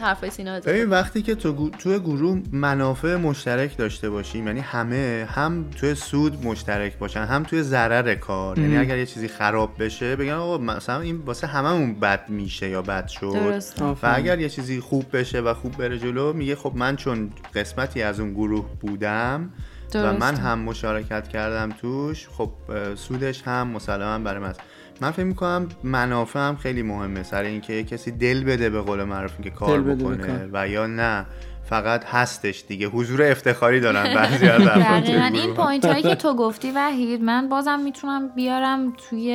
حرفای 0.00 0.30
سینا 0.30 0.60
ببین 0.60 0.88
وقتی 0.90 1.22
که 1.22 1.34
تو 1.34 1.52
گو- 1.52 1.70
توی 1.70 1.98
گروه 1.98 2.42
منافع 2.52 3.16
مشترک 3.16 3.76
داشته 3.76 4.10
باشیم 4.10 4.46
یعنی 4.46 4.60
همه 4.60 5.28
هم 5.30 5.64
توی 5.70 5.94
سود 5.94 6.46
مشترک 6.46 6.98
باشن 6.98 7.20
هم 7.24 7.42
توی 7.42 7.62
ضرر 7.62 8.14
کار. 8.14 8.58
یعنی 8.58 8.76
اگر 8.76 8.98
یه 8.98 9.06
چیزی 9.06 9.28
خراب 9.28 9.82
بشه 9.84 10.16
بگن 10.16 10.32
آقا 10.32 10.58
مثلا 10.58 11.00
این 11.00 11.16
واسه 11.16 11.46
هممون 11.46 11.94
بد 11.94 12.28
میشه 12.28 12.68
یا 12.68 12.82
بد 12.82 13.08
شد. 13.08 13.62
و 13.80 13.96
اگر 14.14 14.38
یه 14.40 14.48
چیزی 14.48 14.80
خوب 14.80 15.16
بشه 15.16 15.40
و 15.40 15.54
خوب 15.54 15.76
بره 15.76 15.98
جلو 15.98 16.32
میگه 16.32 16.56
خب 16.56 16.72
من 16.74 16.96
چون 16.96 17.30
قسمتی 17.54 18.02
از 18.02 18.20
اون 18.20 18.32
گروه 18.32 18.66
بودم 18.80 19.50
و 20.00 20.02
درسته. 20.02 20.18
من 20.18 20.36
هم 20.36 20.58
مشارکت 20.58 21.28
کردم 21.28 21.70
توش 21.80 22.28
خب 22.28 22.50
سودش 22.94 23.42
هم 23.42 23.68
مسلما 23.68 24.18
برای 24.18 24.40
من 24.40 24.48
است. 24.48 24.60
من 25.00 25.10
فکر 25.10 25.24
می‌کنم 25.24 25.68
منافع 25.84 26.40
هم 26.40 26.56
خیلی 26.56 26.82
مهمه 26.82 27.22
سر 27.22 27.42
اینکه 27.42 27.84
کسی 27.84 28.10
دل 28.10 28.44
بده 28.44 28.70
به 28.70 28.80
قول 28.80 29.04
معروف 29.04 29.40
که 29.40 29.50
کار 29.50 29.80
بکنه. 29.80 30.48
و 30.52 30.68
یا 30.68 30.86
نه 30.86 31.26
فقط 31.64 32.04
هستش 32.04 32.64
دیگه 32.68 32.86
حضور 32.86 33.22
افتخاری 33.22 33.80
دارن 33.80 34.14
بعضی 34.14 34.48
از 34.48 34.62
افراد 34.66 35.34
این. 35.34 35.54
point 35.54 35.84
هایی 35.84 36.02
که 36.02 36.14
تو 36.14 36.34
گفتی 36.34 36.70
وحید 36.70 37.22
من 37.22 37.48
بازم 37.48 37.80
می‌تونم 37.80 38.28
بیارم 38.28 38.92
توی 39.10 39.32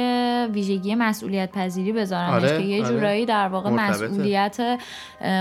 ویژگی 0.54 0.96
مسئولیت 0.96 1.52
پذیری 1.52 1.92
بذارمش 1.92 2.44
آره، 2.44 2.58
که 2.58 2.64
یه 2.64 2.86
آره. 2.86 2.94
جورایی 2.96 3.26
در 3.26 3.48
واقع 3.48 3.70
مرتبطه. 3.70 4.08
مسئولیت 4.08 4.58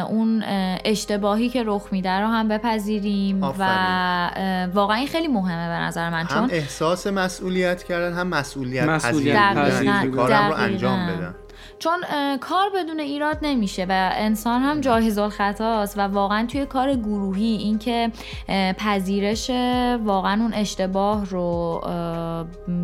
اون 0.08 0.42
اه، 0.46 0.78
اشتباهی 0.84 1.48
که 1.48 1.62
رخ 1.66 1.88
میده 1.92 2.10
رو 2.10 2.26
هم 2.26 2.48
بپذیریم 2.48 3.42
و 3.42 3.44
آفرین. 3.44 3.68
اه، 3.68 4.66
واقعا 4.66 4.96
این 4.96 5.08
خیلی 5.08 5.28
مهمه 5.28 5.68
به 5.68 5.84
نظر 5.84 6.10
من 6.10 6.24
هم 6.24 6.26
چون 6.26 6.50
احساس 6.50 7.06
مسئولیت 7.06 7.82
کردن 7.84 8.16
هم 8.16 8.26
مسئولیت 8.26 8.88
مسئولیت 8.88 9.36
پذیر 9.54 9.54
بودن 9.54 9.70
پذیر 9.70 9.92
که 10.02 10.08
بودن. 10.08 10.16
کارم 10.16 10.48
رو. 10.48 10.56
انجام 10.56 11.06
بدن 11.06 11.34
چون 11.78 12.04
کار 12.40 12.70
بدون 12.74 13.00
ایراد 13.00 13.38
نمیشه 13.42 13.86
و 13.88 14.10
انسان 14.14 14.62
هم 14.62 14.80
جاهز 14.80 15.18
الخطاست 15.18 15.98
و 15.98 16.00
واقعا 16.00 16.46
توی 16.46 16.66
کار 16.66 16.94
گروهی 16.94 17.44
اینکه 17.56 18.10
پذیرش 18.78 19.50
واقعا 20.04 20.42
اون 20.42 20.54
اشتباه 20.54 21.26
رو 21.26 21.80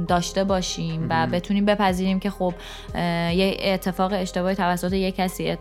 داشته 0.08 0.44
باشیم 0.44 1.06
و 1.10 1.26
بتونیم 1.26 1.64
بپذیریم 1.64 2.20
که 2.20 2.30
خب 2.30 2.54
یه 3.34 3.56
اتفاق 3.64 4.12
اشتباهی 4.14 4.54
توسط 4.54 4.92
یه 4.92 5.12
کسی 5.12 5.56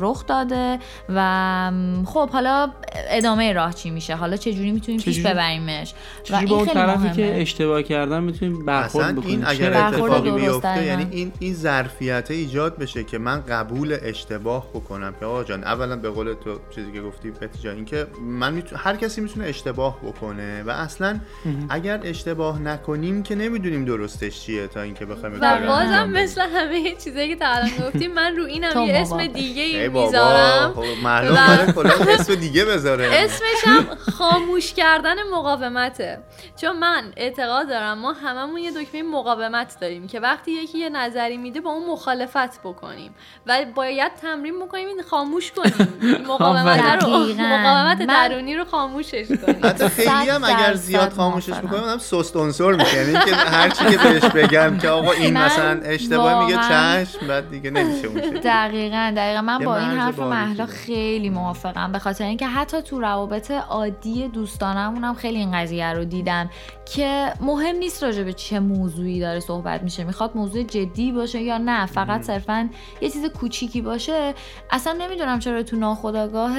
رخ 0.00 0.26
داده 0.26 0.78
و 1.08 1.70
خب 2.06 2.30
حالا 2.30 2.70
ادامه 3.10 3.52
راه 3.52 3.74
چی 3.74 3.90
میشه؟ 3.90 4.14
حالا 4.16 4.36
چه 4.36 4.52
جوری 4.52 4.72
می‌تونیم 4.72 5.00
پیش 5.00 5.18
چجوری- 5.18 5.34
ببریمش؟ 5.34 5.94
و 6.30 6.36
این 6.36 6.46
با 6.46 6.56
اون 6.56 6.64
خیلی 6.64 6.74
طرفی 6.74 7.10
که. 7.16 7.40
اشتباه 7.40 7.82
کردن 7.82 8.22
می‌تونیم 8.22 8.64
برخورد 8.64 9.04
اصلا 9.04 9.20
بکنیم؟ 9.20 9.38
این 9.38 9.46
اگر 9.46 9.74
اتفاقی 9.76 10.30
بیفته. 10.30 10.84
یعنی 10.84 11.06
این 11.10 11.32
این 11.40 11.54
ظرفیت 11.54 12.30
ایجاد 12.48 12.78
بشه 12.78 13.04
که 13.04 13.18
من 13.18 13.40
قبول 13.40 13.96
اشتباه 14.02 14.68
بکنم. 14.74 15.14
که 15.20 15.26
آقا 15.26 15.44
جان 15.44 15.64
اولا 15.64 15.96
به 15.96 16.10
قول 16.10 16.34
تو 16.34 16.58
چیزی 16.74 16.92
که 16.92 17.00
گفتی 17.00 17.30
بتی 17.30 17.58
جان 17.62 17.74
اینکه 17.74 18.06
من 18.20 18.52
میتو... 18.52 18.76
هر 18.76 18.96
کسی 18.96 19.20
می‌تونه 19.20 19.46
اشتباه 19.46 19.98
بکنه 20.02 20.62
و 20.62 20.70
اصلا 20.70 21.20
اگر 21.68 22.00
اشتباه 22.04 22.62
نکنیم 22.62 23.22
که 23.22 23.34
نمی‌دونیم 23.34 23.84
درستش 23.84 24.40
چیه 24.40 24.66
تا 24.66 24.80
اینکه 24.82 25.06
بخوایم 25.06 25.38
و 25.40 25.66
بازم. 25.66 26.10
مثل 26.10 26.40
همه 26.40 26.94
چیزایی 27.04 27.28
که 27.28 27.36
تا 27.36 27.46
الان 27.46 27.70
گفتیم 27.86 28.12
من 28.12 28.36
رو 28.36 28.44
اینم 28.44 28.80
یه 28.86 28.94
اسم. 28.94 29.26
دیگه 29.26 29.62
ای 29.62 29.88
می‌ذارم. 29.88 30.72
خب 30.76 30.84
معلوم 31.04 31.72
کلا 31.72 31.90
اسم 32.14 32.34
دیگه 32.34 32.64
بذاره. 32.64 33.08
اسمش 33.12 33.64
هم 33.64 33.86
خاموش 33.94 34.72
کردن 34.72 35.14
مقاومته. 35.32 36.18
چون 36.60 36.78
من 36.78 37.12
اعتقاد 37.16 37.68
دارم 37.68 37.98
ما 37.98 38.12
هممون 38.12 38.58
یه 38.58 38.70
دکمه 38.70 39.02
مقاومت 39.02 39.76
داریم 39.80 40.06
که 40.06 40.20
وقتی 40.20 40.50
یکی 40.50 40.78
یه 40.78 40.88
نظری 40.88 41.36
میده 41.36 41.60
با 41.60 41.70
اون 41.70 41.90
مخالفت 41.90 42.37
بکنیم 42.46 43.14
و 43.46 43.58
باید 43.74 44.12
تمرین 44.22 44.60
بکنیم 44.60 44.88
این 44.88 45.02
خاموش 45.02 45.52
کنیم 45.52 45.88
مقاومت 46.28 46.80
رو 47.04 47.10
دقیقاً. 47.22 47.42
مقاومت 47.42 48.00
من- 48.00 48.28
درونی 48.28 48.56
رو 48.56 48.64
خاموشش 48.64 49.26
کنیم 49.46 49.60
حتی 49.64 49.88
خیلی 49.88 50.08
هم 50.08 50.44
اگر 50.44 50.74
زیاد 50.74 51.12
خاموشش. 51.12 51.50
بکنم 51.52 51.88
هم 51.88 51.98
سست 51.98 52.36
عنصر 52.36 52.72
میشه 52.72 52.96
یعنی 52.96 53.12
که 53.24 53.34
هر 53.36 53.68
چی 53.68 53.84
که 53.84 53.98
بهش 53.98 54.24
بگم 54.24 54.78
که 54.78 54.88
آقا 54.88 55.12
این 55.12 55.38
مثلا 55.38 55.80
اشتباه 55.84 56.44
میگه 56.44 56.56
چشم 56.68 57.26
بعد 57.26 57.50
دیگه 57.50 57.70
نمیشه 57.70 58.06
اون. 58.06 58.20
دقیقا 58.20 59.12
دقیقا 59.16 59.42
من 59.42 59.58
با 59.58 59.76
این 59.76 59.88
حرف 59.90 60.16
داره. 60.18 60.66
خیلی 60.66 61.30
موافقم 61.30 61.92
به 61.92 61.98
خاطر 61.98 62.24
اینکه 62.24 62.46
حتی 62.46 62.82
تو 62.82 63.00
روابط 63.00 63.50
عادی 63.50 64.28
دوستانمونم 64.28 65.14
خیلی 65.14 65.38
این 65.38 65.52
قضیه 65.62 65.92
رو 65.92 66.04
دیدم 66.04 66.50
که 66.94 67.32
مهم 67.40 67.76
نیست 67.76 68.02
راجع 68.04 68.22
به 68.22 68.32
چه 68.32 68.60
موضوعی 68.60 69.20
داره 69.20 69.40
صحبت 69.40 69.82
میشه 69.82 70.04
می‌خواد 70.04 70.30
موضوع 70.34 70.62
جدی 70.62 71.12
باشه 71.12 71.40
یا 71.40 71.58
نه 71.58 71.86
فقط 71.86 72.20
صرفا 72.28 72.68
یه 73.00 73.10
چیز 73.10 73.24
کوچیکی 73.26 73.80
باشه 73.80 74.34
اصلا 74.70 74.92
نمی‌دونم 74.92 75.38
چرا 75.38 75.62
تو 75.62 75.76
ناخودآگاه 75.76 76.54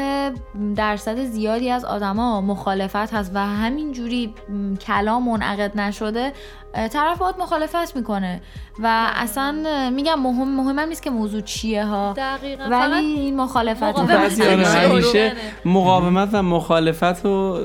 درصد 0.76 1.24
زیادی 1.24 1.70
از 1.70 1.86
آدما 1.86 2.42
مخالفت 2.42 3.14
هست 3.14 3.32
و 3.34 3.40
همینجوری 3.40 4.34
کلام 4.82 5.30
منعقد 5.30 5.80
نشده. 5.80 6.34
طرف 6.74 7.18
باید 7.18 7.36
مخالفت 7.40 7.96
می‌کنه 7.96 8.42
و 8.84 9.12
اصلا 9.16 9.52
میگم 9.96 10.20
مهم 10.20 10.56
مهم 10.56 10.80
نیست 10.80 11.04
که 11.04 11.10
موضوع 11.10 11.42
چیه 11.42 11.86
ها. 11.86 12.14
دقیقا. 12.18 12.64
ولی 12.64 12.72
فقط 12.72 12.94
این 12.94 13.36
مخالفت 13.36 13.84
مقاومت 13.84 14.42
همیشه. 14.42 15.34
مقاومت 15.66 16.30
و 16.34 16.44
مخالفت 16.44 17.26
رو 17.26 17.60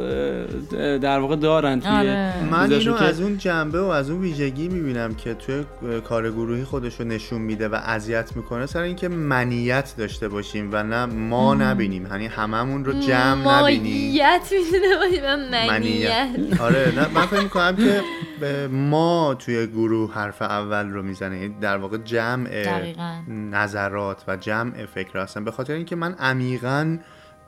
در 0.98 1.18
واقع 1.18 1.36
دارن 1.36 1.80
توی 1.80 1.90
آره. 1.90 2.32
من 2.50 2.72
اینو 2.72 2.98
که- 2.98 3.04
از 3.04 3.20
اون 3.20 3.38
جنبه 3.38 3.80
و 3.80 3.84
از 3.84 4.10
اون 4.10 4.20
ویژگی 4.20 4.68
می‌بینم 4.68 5.14
که 5.14 5.34
توی 5.34 5.64
کار 6.08 6.30
گروهی 6.30 6.64
خودش 6.64 7.00
رو 7.00 7.06
نشون 7.06 7.40
میده 7.40 7.68
و 7.68 7.74
اذیت 7.74 8.36
می‌کنه 8.36 8.66
سر 8.66 8.80
اینکه 8.80 9.08
منیت 9.08 9.94
داشته 9.98 10.28
باشیم 10.28 10.68
و 10.72 10.82
نه 10.82 11.06
ما 11.06 11.54
نبینیم. 11.54 12.06
یعنی 12.06 12.26
هممون 12.26 12.84
رو 12.84 12.92
جمع 12.92 13.60
نبینیم. 13.60 13.60
ماییت 13.60 14.52
می‌تونه 14.52 14.96
باشه 14.96 15.36
من 15.36 15.68
منیت. 15.68 16.28
آره 16.60 16.92
نه 16.96 17.08
من 17.14 17.26
فکر 17.26 17.40
می‌کنم 17.40 17.76
که 17.76 18.00
ما 18.70 19.34
توی 19.38 19.66
گروه 19.66 20.14
حرف 20.14 20.42
اول 20.42 20.90
رو 20.90 21.02
می‌زنه 21.02 21.38
یعنی 21.38 21.54
در 21.60 21.76
واقع 21.76 21.96
جمع 21.96 22.62
دقیقاً. 22.62 23.22
نظرات 23.28 24.24
و 24.28 24.36
جمع 24.36 24.86
فکر 24.86 25.18
هستن 25.18 25.44
به 25.44 25.50
خاطر 25.50 25.72
اینکه 25.72 25.96
من 25.96 26.14
عمیقا 26.14 26.98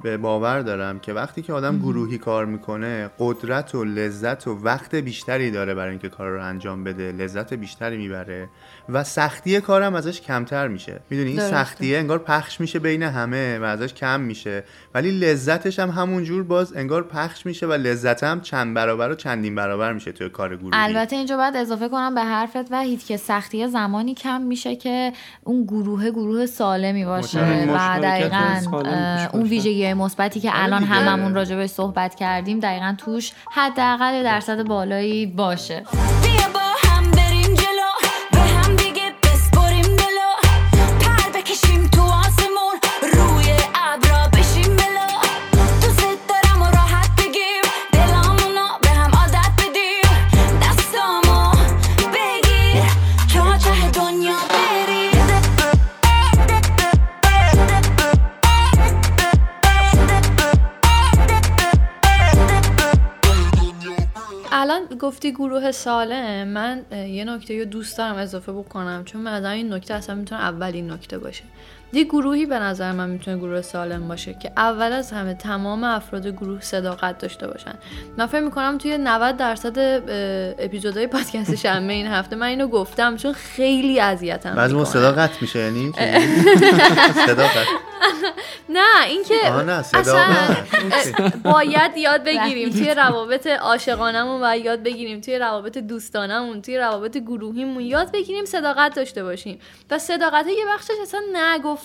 به 0.03 0.17
باور 0.17 0.61
دارم 0.61 0.99
که 0.99 1.13
وقتی 1.13 1.43
که 1.43 1.53
آدم 1.53 1.79
گروهی 1.79 2.19
کار 2.19 2.47
می‌کنه 2.47 3.11
قدرت 3.19 3.75
و 3.75 3.85
لذت 3.85 4.47
و 4.49 4.59
وقت 4.63 4.95
بیشتری 4.95 5.51
داره 5.51 5.75
برای 5.75 5.91
اینکه 5.91 6.09
کار 6.09 6.31
رو 6.31 6.45
انجام 6.45 6.85
بده 6.85 7.13
لذت 7.13 7.55
بیشتری 7.55 7.97
می‌بره 7.97 8.49
و 8.89 9.05
سختی 9.05 9.61
کارم 9.61 9.95
ازش 9.95 10.21
کمتر 10.21 10.69
میشه 10.69 11.01
می‌دونی 11.11 11.31
این. 11.31 11.41
سختیه 11.41 11.99
انگار 11.99 12.19
پخش 12.19 12.61
میشه 12.61 12.79
بین 12.79 13.03
همه 13.03 13.59
و 13.59 13.65
ازش 13.65 13.95
کم 13.95 14.21
میشه 14.21 14.65
ولی 14.95 15.11
لذتش 15.11 15.79
هم 15.79 15.91
همونجور 15.91 16.43
باز 16.43 16.77
انگار 16.77 17.03
پخش 17.03 17.47
میشه 17.47 17.67
و 17.67 17.73
لذت 17.73 18.25
هم 18.25 18.41
چند 18.41 18.75
برابر 18.75 19.11
و 19.11 19.15
چندین 19.15 19.55
برابر 19.55 19.93
میشه 19.93 20.13
توی 20.13 20.29
کار 20.29 20.57
گروهی 20.57 20.71
البته 20.75 21.17
اینجا 21.17 21.37
باید 21.37 21.57
اضافه 21.57 21.89
کنم 21.89 22.15
به 22.15 22.21
حرفت 22.21 22.73
وحید 22.73 23.05
که 23.05 23.17
سختی 23.17 23.69
زمانی 23.69 24.15
کم 24.15 24.41
میشه 24.41 24.77
که 24.77 25.13
اون 25.45 25.65
گروه 25.65 26.11
گروه 26.11 26.47
سالمی 26.47 27.05
باشه. 27.05 27.67
و 27.69 28.01
دقیقا 28.03 28.61
اون 29.33 29.43
باشه. 29.43 29.86
ویژگی 29.87 29.95
مثبتی 29.95 30.41
که 30.41 30.51
آره 30.51 30.63
الان. 30.63 30.85
هممون 30.85 31.35
راجبش 31.35 31.71
صحبت 31.71 32.15
کردیم 32.15 32.61
دقیقا 32.61 32.95
توش 32.99 33.33
حداقل 33.53 34.23
درصد 34.23 34.63
بالایی 34.63 35.27
باشه 35.27 35.83
الان 64.67 64.99
گفتی 65.01 65.33
گروه 65.33 65.71
سالم 65.73 66.49
من 66.49 66.85
یه 66.91 67.25
نکته 67.25 67.59
رو 67.59 67.65
دوست 67.65 67.99
دارم 67.99 68.17
اضافه 68.17 68.53
بکنم 68.53 69.05
چون 69.05 69.29
نظر 69.29 69.51
این 69.51 69.73
نکته 69.73 69.95
اصلا 69.95 70.15
می‌تونه 70.15 70.41
اولین 70.41 70.91
نکته 70.91 71.19
باشه. 71.19 71.45
یه 71.93 72.05
گروهی 72.05 72.47
به 72.47 72.59
نظر 72.59 72.93
من 72.93 73.11
می‌تونه 73.11 73.37
گروه 73.37 73.63
سالم 73.63 74.09
باشه 74.09 74.35
که 74.35 74.53
اول 74.57 74.93
از 74.93 75.13
همه 75.13 75.35
تمام 75.35 75.85
افراد 75.85 76.27
گروه 76.27 76.61
صداقت 76.61 77.19
داشته 77.19 77.47
باشن. 77.47 77.75
من 78.19 78.27
فکر 78.27 78.41
می‌کنم 78.41 78.79
توی 78.79 78.99
90 78.99 79.37
درصد 79.37 80.03
اپیزودهای 80.59 81.07
پادکست 81.07 81.55
شنبه 81.55 81.93
این 81.93 82.07
هفته 82.07 82.37
من 82.37 82.47
اینو 82.47 82.69
گفتم 82.69 83.17
چون 83.17 83.33
خیلی 83.33 84.01
اذیتم 84.01 84.55
بعضی 84.55 84.75
ما 84.75 84.81
می‌کنه. 84.81 84.93
صدا 84.93 85.13
قطع 85.13 85.39
میشه 85.41 85.59
یعنی 85.59 85.93
صدا 87.27 87.47
قطع 87.47 87.71
نه 88.69 89.07
اینکه 89.09 89.35
اصلا 89.95 91.31
باید 91.45 91.97
یاد 91.97 92.25
بگیریم. 92.25 92.71
توی 92.71 92.95
روابط 92.95 93.47
عاشقانمون 93.47 94.41
و 94.45 94.57
یاد 94.57 94.83
بگیریم 94.83 95.21
توی 95.21 95.39
روابط 95.39 95.79
دوستانمون 95.79 96.63
توی 96.63 96.79
روابط 96.79 97.17
گروهیمون 97.17 97.83
یاد 97.83 98.13
بگیریم 98.13 98.45
صداقت 98.45 98.95
داشته 98.95 99.25
باشیم. 99.25 99.59
و 99.91 99.99
صداقت 99.99 100.47
یه 100.47 100.65
بخشش 100.75 100.95
اصلا 101.03 101.21
نگفتن 101.35 101.76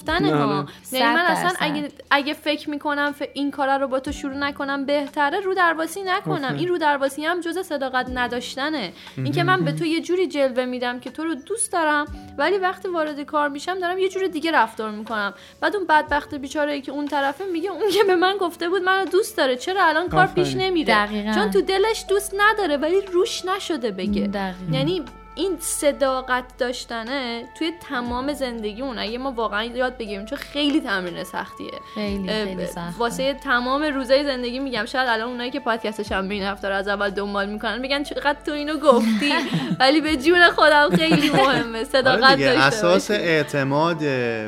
ما 0.46 0.66
صد 0.84 0.94
یعنی 0.94 1.14
من 1.16 1.26
اصلا. 1.26 1.52
اگه, 1.60 1.92
اگه 2.12 2.34
فکر 2.34 2.70
می‌کنم 2.70 3.16
ف- 3.20 3.28
این 3.34 3.52
کارا 3.52 3.76
رو 3.78 3.88
با 3.88 4.00
تو 4.00 4.12
شروع 4.12 4.34
نکنم 4.38 4.86
بهتره 4.86 5.40
رو 5.40 5.54
درواسی 5.54 6.04
نکنم. 6.04 6.56
این 6.58 6.68
رو 6.68 6.78
درواسی 6.78 7.26
هم 7.26 7.42
جز 7.42 7.60
صداقت 7.60 8.08
نداشتنه. 8.14 8.94
اینکه 9.18 9.44
من 9.44 9.66
به 9.66 9.72
تو 9.72 9.86
یه 9.86 10.02
جوری 10.02 10.28
جلوه 10.28 10.66
میدم 10.66 11.00
که 11.00 11.10
تو 11.10 11.24
رو 11.24 11.36
دوست 11.36 11.72
دارم 11.72 12.06
ولی 12.38 12.58
وقتی 12.58 12.88
وارد 12.88 13.22
کار 13.22 13.50
میشم 13.50 13.80
دارم 13.80 13.98
یه 14.00 14.10
جور 14.10 14.28
دیگه 14.28 14.52
رفتار 14.52 14.92
می‌کنم. 14.92 15.34
بعد 15.62 15.76
اون 15.76 15.86
بدبخت 15.86 16.36
بیچاره 16.36 16.74
ای 16.74 16.82
که 16.82 16.92
اون 16.92 17.08
طرفه 17.08 17.44
میگه 17.54 17.70
اون 17.72 17.90
که 17.92 18.04
به 18.04 18.16
من 18.16 18.38
گفته 18.38 18.70
بود 18.70 18.82
منو 18.82 19.06
دوست 19.06 19.38
داره. 19.38 19.56
چرا 19.56 19.86
الان 19.86 20.10
کار 20.10 20.26
پیش. 20.28 20.56
نمیره؟ 20.56 20.94
دقیقاً. 20.94 21.32
چون 21.32 21.52
تو 21.52 21.62
دلش 21.62 22.06
دوست 22.10 22.36
نداره 22.38 22.78
ولی 22.78 23.02
روش 23.02 23.46
نشده 23.46 23.92
بگه. 23.92 24.28
دقیقاً. 24.28 24.78
یعنی 24.78 25.04
این 25.42 25.58
صداقت 25.60 26.44
داشتنه 26.58 27.44
توی 27.56 27.72
تمام 27.90 28.34
زندگیمون 28.34 29.00
اگه 29.00 29.18
ما 29.18 29.32
واقعا 29.32 29.64
یاد 29.64 29.98
بگیریم 29.98 30.26
چون 30.26 30.38
خیلی 30.38 30.82
تمرین 30.82 31.24
سختیه. 31.24 31.72
خیلی 31.96 32.30
خیلی 32.30 32.66
سخت 32.66 33.00
واسه 33.00 33.34
تمام 33.34 33.84
روزای 33.84 34.24
زندگی 34.24 34.60
میگم 34.60 34.86
شاید 34.86 35.10
الان 35.10 35.28
اونایی 35.30 35.52
که 35.52 35.60
پادکست 35.60 36.04
شنبه 36.04 36.34
این 36.34 36.44
هفته 36.44 36.70
رو 36.70 36.76
از 36.76 36.88
اول 36.88 37.10
دنبال 37.10 37.50
می‌کنن 37.50 37.80
میگن 37.80 38.04
چقدر 38.04 38.38
تو 38.46 38.52
اینو 38.52 38.78
گفتی 38.78 39.34
ولی 39.80 40.02
به 40.02 40.18
جون 40.18 40.50
خودم 40.50 40.90
خیلی 40.90 41.30
مهمه. 41.30 41.78
آره 41.78 41.84
صداقت 41.84 42.36
دیگه 42.36 42.54
داشته 42.54 42.66
اساس. 42.66 43.12
اعتماد 43.12 44.04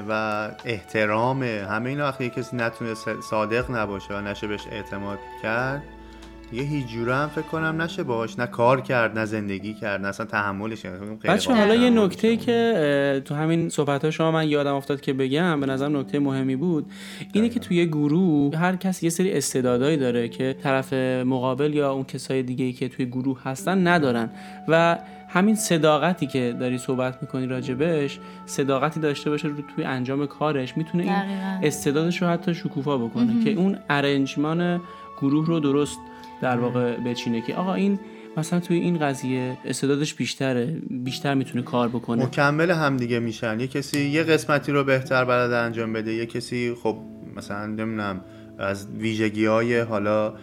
و 0.10 0.50
احترام 0.66 1.44
همه 1.44 1.90
اینا 1.90 2.04
وقتی 2.04 2.30
کسی 2.30 2.56
نتونه 2.56 2.94
صادق 3.30 3.72
نباشه 3.72 4.14
و 4.14 4.22
نشه 4.22 4.48
بهش 4.48 4.68
اعتماد 4.72 5.20
کرد 5.44 5.84
دیگه 6.54 6.66
هیچ 6.66 6.88
جوره 6.88 7.16
هم 7.16 7.28
فکر 7.28 7.46
کنم 7.46 7.82
نشه 7.82 8.04
باهاش 8.04 8.40
نه 8.40 8.46
کار 8.46 8.82
کرد 8.82 9.20
نه 9.20 9.26
زندگی 9.26 9.74
کرد 9.74 10.02
نه 10.02 10.08
اصلا 10.08 10.26
تحملش 10.26 10.86
بچه 11.24 11.54
حالا 11.54 11.76
یه 11.76 11.90
نکته. 11.90 12.38
که 12.38 13.22
تو 13.26 13.36
همین 13.36 13.70
صحبت 13.70 14.10
شما 14.10 14.32
من 14.32 14.48
یادم 14.48 14.76
افتاد 14.76 15.02
که 15.02 15.14
بگم 15.14 15.60
به 15.60 15.66
نظر 15.66 15.88
نکته 15.88 16.20
مهمی 16.20 16.56
بود 16.56 16.86
اینه 17.34 17.50
که 17.50 17.60
توی 17.60 17.86
گروه 17.86 18.58
هر 18.58 18.76
کسی 18.76 19.06
یه 19.06 19.10
سری 19.10 19.34
استعدادایی 19.34 19.98
داره 19.98 20.30
که 20.30 20.56
طرف 20.64 20.94
مقابل 21.24 21.74
یا 21.74 21.92
اون 21.92 22.04
کسای 22.04 22.44
دیگه 22.44 22.72
که 22.72 22.90
توی 22.90 23.06
گروه 23.06 23.44
هستن 23.44 23.88
ندارن 23.88 24.30
و 24.68 24.98
همین 25.30 25.56
صداقتی 25.56 26.28
که 26.28 26.56
داری 26.60 26.78
صحبت 26.78 27.18
می‌کنی 27.22 27.48
راجبش 27.48 28.20
صداقتی 28.46 29.00
داشته 29.00 29.30
باشه 29.30 29.48
رو 29.48 29.54
توی 29.76 29.84
انجام 29.84 30.26
کارش 30.26 30.78
می‌تونه 30.78 31.04
این. 31.04 31.14
استعدادش 31.64 32.22
رو 32.22 32.28
حتی 32.28 32.54
شکوفا 32.54 32.98
بکنه 32.98 33.44
که 33.44 33.52
اون 33.52 33.78
ارنجمان 33.90 34.82
گروه 35.22 35.48
رو 35.48 35.60
درست 35.60 36.00
در 36.44 36.60
واقع 36.60 36.98
بچینه 36.98 37.42
که 37.42 37.56
آقا 37.56 37.74
این 37.74 38.00
مثلا 38.38 38.60
توی 38.60 38.78
این 38.78 38.98
قضیه 38.98 39.58
استعدادش 39.66 40.14
بیشتره 40.14 40.82
بیشتر 40.90 41.34
می‌تونه 41.34 41.64
کار 41.64 41.90
بکنه. 41.90 42.26
مکمل 42.26 42.72
هم 42.72 42.98
دیگه 42.98 43.20
میشن. 43.20 43.60
یه 43.60 43.68
کسی 43.68 44.00
یه 44.00 44.24
قسمتی 44.24 44.72
رو 44.72 44.84
بهتر 44.84 45.26
بلد 45.26 45.52
انجام 45.52 45.94
بده 45.94 46.14
یه 46.14 46.26
کسی 46.26 46.76
خب 46.84 46.98
مثلا 47.36 47.66
نمی‌دونم 47.66 48.22
از 48.60 48.88
ویژگی 48.98 49.46
های 49.46 49.80
حالا 49.80 50.34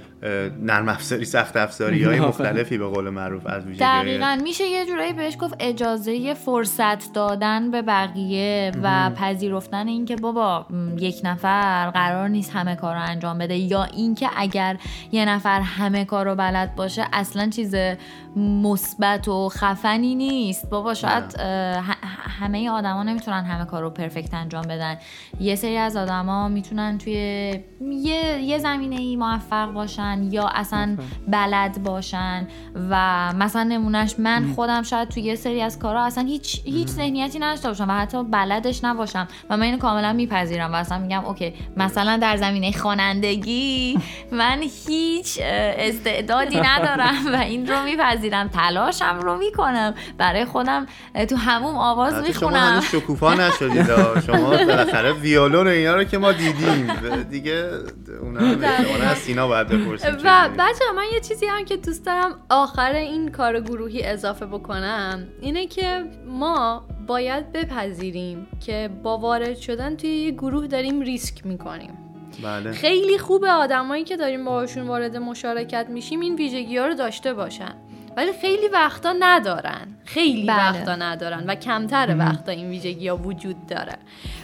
نرم 0.62 0.88
افزاری 0.88 1.24
سخت 1.24 1.56
افزاری 1.56 2.04
های 2.04 2.20
مختلفی 2.20 2.78
به 2.78 2.86
قول 2.86 3.10
معروف 3.10 3.46
از 3.46 3.64
ویژگی 3.64 3.80
دقیقا. 3.80 4.38
میشه 4.42 4.64
یه 4.64 4.86
جورایی 4.86 5.12
بهش 5.12 5.36
گفت 5.40 5.54
اجازه 5.60 6.34
فرصت 6.34 7.12
دادن 7.12 7.70
به 7.70 7.82
بقیه 7.82 8.72
و 8.82 9.10
پذیرفتن 9.10 9.88
اینکه 9.88 10.16
بابا 10.16 10.66
یک 10.98 11.20
نفر 11.24 11.90
قرار 11.90 12.28
نیست 12.28 12.56
همه 12.56 12.76
کار 12.76 12.94
رو 12.94 13.02
انجام 13.02 13.38
بده 13.38 13.56
یا 13.56 13.84
اینکه 13.84 14.28
اگر 14.36 14.76
یه 15.12 15.24
نفر 15.24 15.60
همه 15.60 16.04
کار 16.04 16.26
رو 16.26 16.34
بلد 16.34 16.74
باشه 16.74 17.04
اصلا 17.12 17.50
چیز 17.50 17.74
مثبت 18.36 19.28
و 19.28 19.48
خفنی 19.48 20.14
نیست. 20.14 20.70
بابا 20.70 20.94
شاید 20.94 21.40
همه 22.40 22.70
آدما 22.70 23.02
نمی‌تونن 23.02 23.44
همه 23.44 23.64
کار 23.64 23.82
رو 23.82 23.90
پرفکت 23.90 24.34
انجام 24.34 24.62
بدن. 24.62 24.96
یه 25.40 25.54
سری 25.54 25.76
از 25.76 25.96
آدما 25.96 26.48
می‌تونن 26.48 26.98
توی 26.98 27.12
یه, 27.12 28.40
یه 28.42 28.58
زمینه 28.58 28.96
ای 28.96 29.16
موفق 29.16 29.72
باشن. 29.72 30.09
یا 30.30 30.48
اصلا 30.54 30.96
بلد 31.28 31.82
باشن 31.82 32.48
و 32.90 33.32
مثلا 33.32 33.62
نمونهش 33.62 34.14
من 34.18 34.52
خودم 34.54 34.82
شاید 34.82 35.08
توی 35.08 35.22
یه 35.22 35.34
سری 35.34 35.62
از 35.62 35.78
کارها 35.78 36.04
اصلا 36.04 36.24
هیچ 36.24 36.60
هیچ 36.64 36.88
ذهنیتی 36.88 37.38
نداشته 37.38 37.68
باشم 37.68 37.88
و 37.88 37.92
حتی 37.92 38.24
بلدش 38.24 38.84
نباشم 38.84 39.28
و 39.50 39.56
من 39.56 39.62
اینو 39.62 39.78
کاملا 39.78 40.12
میپذیرم 40.12 40.72
و 40.72 40.74
اصلا 40.74 40.98
میگم 40.98 41.24
اوکی 41.24 41.54
مثلا 41.76 42.16
در 42.16 42.36
زمینه 42.36 42.72
خوانندگی 42.72 43.98
من 44.32 44.58
هیچ 44.86 45.38
استعدادی 45.42 46.60
ندارم 46.60 47.32
و 47.32 47.36
این 47.36 47.66
رو 47.66 47.82
میپذیرم 47.82 48.48
تلاشم 48.48 49.18
رو 49.22 49.38
می‌کنم. 49.38 49.94
برای 50.18 50.44
خودم 50.44 50.86
تو 51.30 51.36
هموم 51.36 51.76
آواز 51.76 52.14
شما 52.14 52.22
می‌خونم. 52.22 52.56
هنوز 52.56 52.84
شکوفا 52.84 53.34
نشدید. 53.34 53.86
شما 54.26 54.50
بالاخره 54.50 55.12
ویولون 55.12 55.66
و 55.66 55.70
اینا 55.70 55.94
رو 55.94 56.04
که 56.04 56.18
ما 56.18 56.32
دیدیم. 56.32 56.92
دیگه 57.30 57.70
اونا 58.22 58.40
از 59.10 59.18
سینا 59.18 59.48
باید 59.48 59.68
و. 60.08 60.48
بچه 60.58 60.84
من 60.96 61.04
یه 61.12 61.20
چیزی 61.20 61.46
هم 61.46 61.64
که 61.64 61.76
دوست 61.76 62.06
دارم 62.06 62.40
آخر 62.50 62.92
این 62.92 63.28
کار 63.28 63.60
گروهی 63.60 64.02
اضافه 64.02 64.46
بکنم 64.46 65.28
اینه 65.40 65.66
که 65.66 66.04
ما 66.26 66.84
باید 67.06 67.52
بپذیریم 67.52 68.46
که 68.66 68.90
با 69.02 69.18
وارد 69.18 69.56
شدن 69.56 69.96
توی 69.96 70.10
یه 70.10 70.30
گروه 70.30 70.66
داریم 70.66 71.00
ریسک 71.00 71.46
می‌کنیم. 71.46 71.98
بله. 72.42 72.72
خیلی 72.72 73.18
خوبه 73.18 73.50
آدمایی 73.50 74.04
که 74.04 74.16
داریم 74.16 74.44
باهاشون 74.44 74.86
وارد 74.86 75.16
مشارکت 75.16 75.86
میشیم 75.88 76.20
این 76.20 76.34
ویژگی 76.34 76.76
ها 76.76 76.86
رو 76.86 76.94
داشته 76.94 77.34
باشن. 77.34 77.74
ولی 78.16 78.32
خیلی 78.40 78.68
وقتا 78.68 79.14
ندارن 79.20 79.86
خیلی 80.04 80.46
بله. 80.46 80.56
وقتا 80.68 80.96
ندارن 80.96 81.44
و 81.46 81.54
کمتر 81.54 82.16
وقتا 82.18 82.52
این 82.52 82.68
ویژگی 82.68 83.08
ها 83.08 83.16
وجود 83.16 83.66
داره 83.66 83.92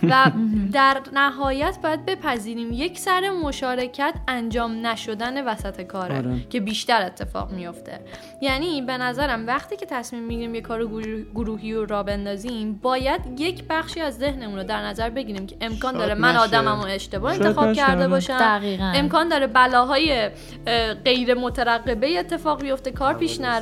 و 0.02 0.30
در 0.72 0.96
نهایت 1.12 1.78
باید 1.82 2.06
بپذیریم 2.06 2.72
یک 2.72 2.98
سر 2.98 3.30
مشارکت 3.30 4.14
انجام 4.28 4.86
نشدن 4.86 5.44
وسط 5.48 5.80
کاره 5.82 6.16
آره. 6.16 6.40
که 6.50 6.60
بیشتر 6.60 7.02
اتفاق 7.02 7.50
میفته 7.52 8.00
یعنی 8.42 8.82
به 8.82 8.96
نظرم 8.98 9.46
وقتی 9.46 9.76
که 9.76 9.86
تصمیم 9.86 10.22
می‌گیریم 10.22 10.54
یه 10.54 10.60
کار 10.60 10.84
گروه- 10.86 11.24
گروهی 11.34 11.72
رو 11.74 11.86
را 11.86 12.02
بندازیم 12.02 12.72
باید 12.82 13.40
یک 13.40 13.64
بخشی 13.70 14.00
از 14.00 14.18
ذهنمون 14.18 14.56
رو 14.56 14.64
در 14.64 14.82
نظر 14.82 15.10
بگیریم 15.10 15.46
که 15.46 15.56
امکان 15.60 15.94
داره 15.94 16.14
من 16.14 16.30
نشه. 16.30 16.38
آدممو 16.38 16.84
اشتباه 16.86 17.32
شاید 17.32 17.46
انتخاب 17.46 17.64
نشه، 17.68 17.80
کرده. 17.80 18.08
باشم 18.08 18.38
دقیقاً. 18.38 18.92
امکان 18.94 19.28
داره 19.28 19.46
بلاهای 19.46 20.30
اه، 20.66 20.94
غیر 20.94 21.34
مترقبه 21.34 22.18
اتفاق 22.18 22.62
بیفته 22.62 22.90
کار 22.90 23.14
پیش 23.14 23.40
نره 23.40 23.55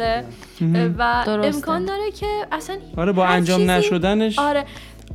و 0.99 1.23
درسته. 1.27 1.57
امکان 1.57 1.85
داره 1.85 2.11
که 2.11 2.27
اصلا 2.53 2.77
آره 2.97 3.13
با 3.13 3.27
انجام 3.27 3.59
چیزی- 3.61 3.71
نشدنش 3.73 4.39
آره 4.39 4.65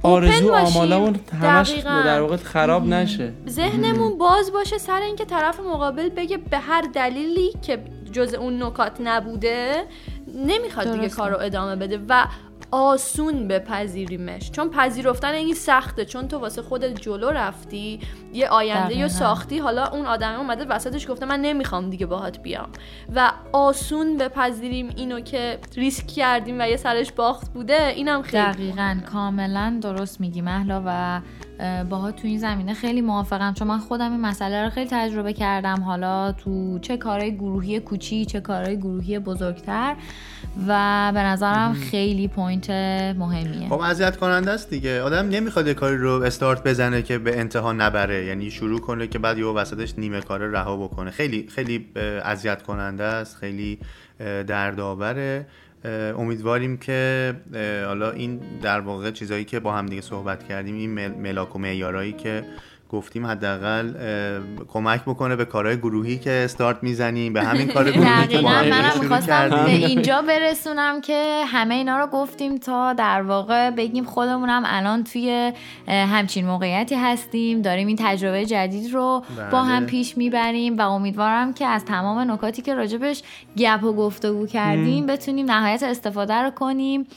آرزو. 0.04 0.54
آمالمون 0.54 1.15
همش 1.42 1.70
دقیقاً. 1.72 2.02
در 2.06 2.22
واقع 2.22 2.36
خراب 2.36 2.88
نشه 2.88 3.34
ذهنمون 3.50 4.18
باز 4.18 4.52
باشه 4.52 4.78
سر 4.78 5.02
اینکه 5.02 5.26
طرف 5.26 5.60
مقابل 5.60 6.10
بگه 6.10 6.38
به 6.38 6.58
هر 6.58 6.82
دلیلی 6.94 7.54
که 7.62 7.80
جز 8.12 8.34
اون 8.34 8.63
نکات 8.63 8.92
نبوده 9.04 9.84
نمی‌خواد 10.46 10.92
دیگه. 10.92 11.10
کار 11.10 11.32
رو 11.32 11.38
ادامه 11.42 11.76
بده 11.76 12.00
و 12.10 12.26
آسون 12.72 13.48
بپذیریمش. 13.48 14.52
چون 14.52 14.70
پذیرفتن 14.70 15.34
این 15.34 15.54
سخته 15.54 16.06
چون 16.06 16.28
تو 16.28 16.38
واسه 16.38 16.62
خودت 16.62 17.02
جلو 17.02 17.30
رفتی 17.30 18.00
یه 18.34 18.48
آینده. 18.48 18.98
یا 18.98 19.08
ساختی. 19.08 19.58
حالا 19.58 19.88
اون 19.88 20.06
آدم 20.06 20.34
اومده 20.34 20.66
وسطش 20.66 21.10
گفته 21.10 21.26
من 21.26 21.42
نمی‌خوام 21.42 21.90
دیگه 21.90 22.06
باهات 22.06 22.40
بیام. 22.40 22.70
و 23.16 23.32
آسون 23.54 24.18
بپذیریم 24.18 24.90
اینو 24.96 25.20
که 25.20 25.60
ریسک 25.76 26.08
کردیم 26.08 26.56
و 26.60 26.68
یه 26.70 26.78
سرش 26.78 27.12
باخت 27.12 27.54
بوده 27.54 27.88
اینم 27.88 28.22
خیلی 28.22 28.44
دقیقا. 28.44 28.98
کاملا 29.12 29.80
درست 29.82 30.22
میگی 30.22 30.42
مهلا 30.42 30.84
و 30.86 31.22
اه، 31.60 31.84
باهات 31.84 32.12
تو 32.12 32.28
این 32.28 32.40
زمینه 32.40 32.74
خیلی 32.74 33.02
موافقم. 33.02 33.54
چون 33.54 33.68
من 33.68 33.78
خودم 33.80 34.12
این 34.12 34.22
مسئله 34.22 34.64
رو 34.64 34.70
خیلی 34.70 34.90
تجربه 34.90 35.34
کردم. 35.34 35.82
حالا 35.82 36.32
تو 36.32 36.80
چه 36.80 36.98
کارهای 36.98 37.36
گروهی 37.36 37.80
کوچیک 37.80 38.26
چه 38.26 38.42
کارهای 38.42 38.78
گروهی 38.78 39.20
بزرگتر. 39.20 39.96
و 40.68 41.12
به 41.14 41.20
نظرم 41.20 41.74
خیلی 41.74 42.28
point 42.28 42.70
مهمیه. 43.18 43.70
خب 43.70 43.80
اذیت 43.80 44.18
کننده 44.18 44.52
است 44.52 44.70
دیگه. 44.70 45.02
آدم 45.02 45.30
نمی‌خواد 45.30 45.68
یه 45.68 45.74
کاری 45.74 45.98
رو 45.98 46.10
استارت 46.10 46.64
بزنه 46.64 47.02
که 47.02 47.18
به 47.18 47.40
انتها 47.40 47.74
نبره. 47.74 48.26
یعنی 48.26 48.52
شروع 48.52 48.80
کنه 48.80 49.08
که 49.08 49.20
بعد 49.20 49.38
یه 49.38 49.46
وسطش 49.46 49.94
نیمه 49.98 50.22
کاره 50.22 50.52
رها 50.52 50.78
بکنه. 50.78 51.12
خیلی 51.12 51.48
خیلی 51.56 51.86
اذیت 52.24 52.62
کننده 52.62 53.04
است. 53.04 53.38
خیلی 53.38 53.80
دردآوره. 54.48 55.46
امیدواریم 56.18 56.78
که 56.78 57.34
حالا 57.86 58.12
این 58.12 58.40
در 58.62 58.80
واقع 58.80 59.12
چیزایی 59.12 59.46
که 59.46 59.60
با 59.60 59.74
هم 59.74 59.86
دیگه 59.86 60.02
صحبت 60.02 60.48
کردیم 60.48 60.76
این 60.76 60.96
مل- 60.96 61.18
ملاک 61.18 61.56
و 61.56 61.60
معیارایی 61.60 62.14
که 62.14 62.44
گفتیم 62.89 63.25
حداقل 63.25 63.93
کمک 64.67 65.02
بکنه 65.02 65.36
به 65.36 65.45
کارهای 65.45 65.78
گروهی 65.78 66.17
که 66.17 66.32
استارت 66.32 66.84
می‌زنیم 66.84 67.34
به 67.34 67.43
همین 67.43 67.67
کار 67.67 67.89
گروهی 67.91 68.28
که 68.28 68.38
دیگه 68.38 68.69
منم 68.69 68.99
می‌خواستم 68.99 69.49
به 69.49 69.71
اینجا 69.71 70.21
برسونم 70.21 71.02
که 71.02 71.43
همه 71.47 71.75
اینا 71.75 71.99
رو 71.99 72.08
گفتیم 72.08 72.58
تا 72.58 72.93
در 72.93 73.21
واقع 73.21 73.69
بگیم 73.69 74.04
خودمونم 74.04 74.63
الان 74.65 75.04
توی 75.04 75.54
همچین 75.88 76.45
موقعیتی 76.45 76.95
هستیم 76.95 77.62
داریم 77.62 77.88
این 77.88 77.97
تجربه 77.99 78.45
جدید 78.45 78.93
رو 78.93 79.23
بله. 79.38 79.49
با 79.49 79.63
هم 79.63 79.86
پیش 79.86 80.17
می‌بریم 80.17 80.78
و 80.78 80.82
امیدوارم 80.82 81.54
که 81.54 81.65
از 81.65 81.86
تمام 81.86 82.32
نکاتی 82.32 82.62
که 82.62 82.73
راجبش 82.73 83.21
گپ 83.58 83.84
و 83.84 83.93
گفتگو 83.93 84.47
کردیم 84.47 85.06
بتونیم 85.06 85.52
نهایت 85.52 85.84
استفاده 85.84 86.34
رو 86.34 86.49
کنیم. 86.49 87.08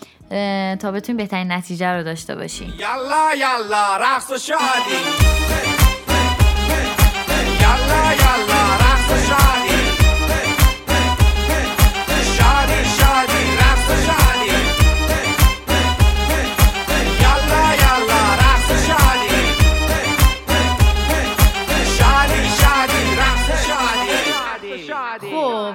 تا 0.83 0.93
بتونیم 0.93 1.17
بهترین 1.17 1.53
نتیجه 1.53 1.87
رو 1.89 2.03
داشته 2.03 2.35
باشیم 2.35 2.75
یالا 2.79 3.35
یالا 3.35 3.97
رقص 3.97 4.31
و 4.31 4.39
شادی. 4.39 4.61
یالا 7.61 8.13
یالا 8.13 8.63
رقص 8.75 9.11
و 9.13 9.17
شادی. 9.29 9.62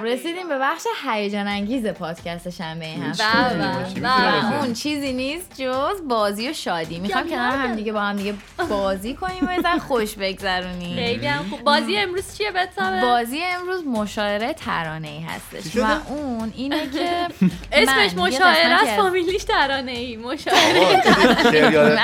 رسیدیم 0.08 0.48
به 0.48 0.58
بخش 0.58 0.82
هیجان 1.10 1.48
انگیز 1.48 1.86
پادکست 1.86 2.50
شنبه 2.50 2.86
این 2.86 3.02
هفته. 3.02 3.24
بله، 3.24 4.00
بله. 4.02 4.58
و 4.58 4.62
اون 4.62 4.72
چیزی 4.72 5.12
نیست 5.12 5.62
جز 5.62 6.08
بازی 6.08 6.50
و 6.50 6.52
شادی. 6.52 6.98
می‌خوام 6.98 7.28
کنار 7.28 7.52
هم 7.52 7.74
دیگه 7.74 7.92
با 7.92 8.00
هم 8.00 8.16
دیگه 8.16 8.34
بازی 8.68 9.14
کنیم 9.14 9.44
و 9.48 9.62
ذره 9.62 9.78
خوش 9.78 10.14
بگذرونیم. 10.14 10.96
خیلی 10.96 11.26
هم 11.26 11.44
خوب. 11.50 11.64
بازی 11.64 11.96
امروز 11.96 12.36
چیه 12.36 12.50
بتابه؟ 12.50 13.00
بازی 13.00 13.40
امروز 13.42 13.86
مشاعره 13.86 14.52
ترانه 14.52 15.08
ای 15.08 15.20
هستش؟ 15.20 15.76
و 15.76 15.86
اون 16.08 16.52
اینه 16.56 16.90
که 16.90 17.08
اسمش 17.72 18.14
مشاعره 18.14 18.74
است 18.74 18.84
از- 18.84 18.96
فامیلیش 18.96 19.44
ترانه 19.44 19.92
ای 19.92 20.16
مشاعره. 20.16 21.02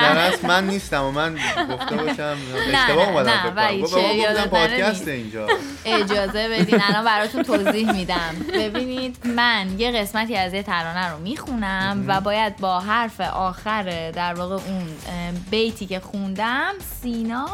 نرست 0.03 0.45
من 0.45 0.67
نیستم 0.67 1.05
و 1.05 1.11
من 1.11 1.35
گفته 1.73 1.97
باشم. 1.97 2.37
نه، 2.73 2.79
اشتباه 2.79 3.09
اومدم 3.09 3.31
فکر 3.31 3.51
کنم. 3.51 3.81
بابا 3.81 4.01
نره 4.33 4.47
پادکست. 4.47 5.09
اینجا. 5.09 5.47
اجازه 5.85 6.49
بدین 6.49 6.83
الان 6.83 7.05
براتون 7.05 7.43
توضیح 7.43 7.93
میدم. 7.94 8.35
ببینید 8.54 9.16
من 9.26 9.78
یه 9.78 9.90
قسمتی 9.90 10.37
از 10.37 10.54
یه 10.54 10.62
ترانه 10.62 11.11
رو 11.11 11.18
می‌خونم 11.18 12.04
و 12.07 12.20
باید 12.20 12.57
با 12.57 12.80
حرف 12.80 13.20
آخر 13.20 14.11
در 14.11 14.35
واقع 14.35 14.54
اون 14.54 14.96
بیتی 15.50 15.87
که 15.87 16.00
خوندم 16.00 16.72
سینا 17.02 17.48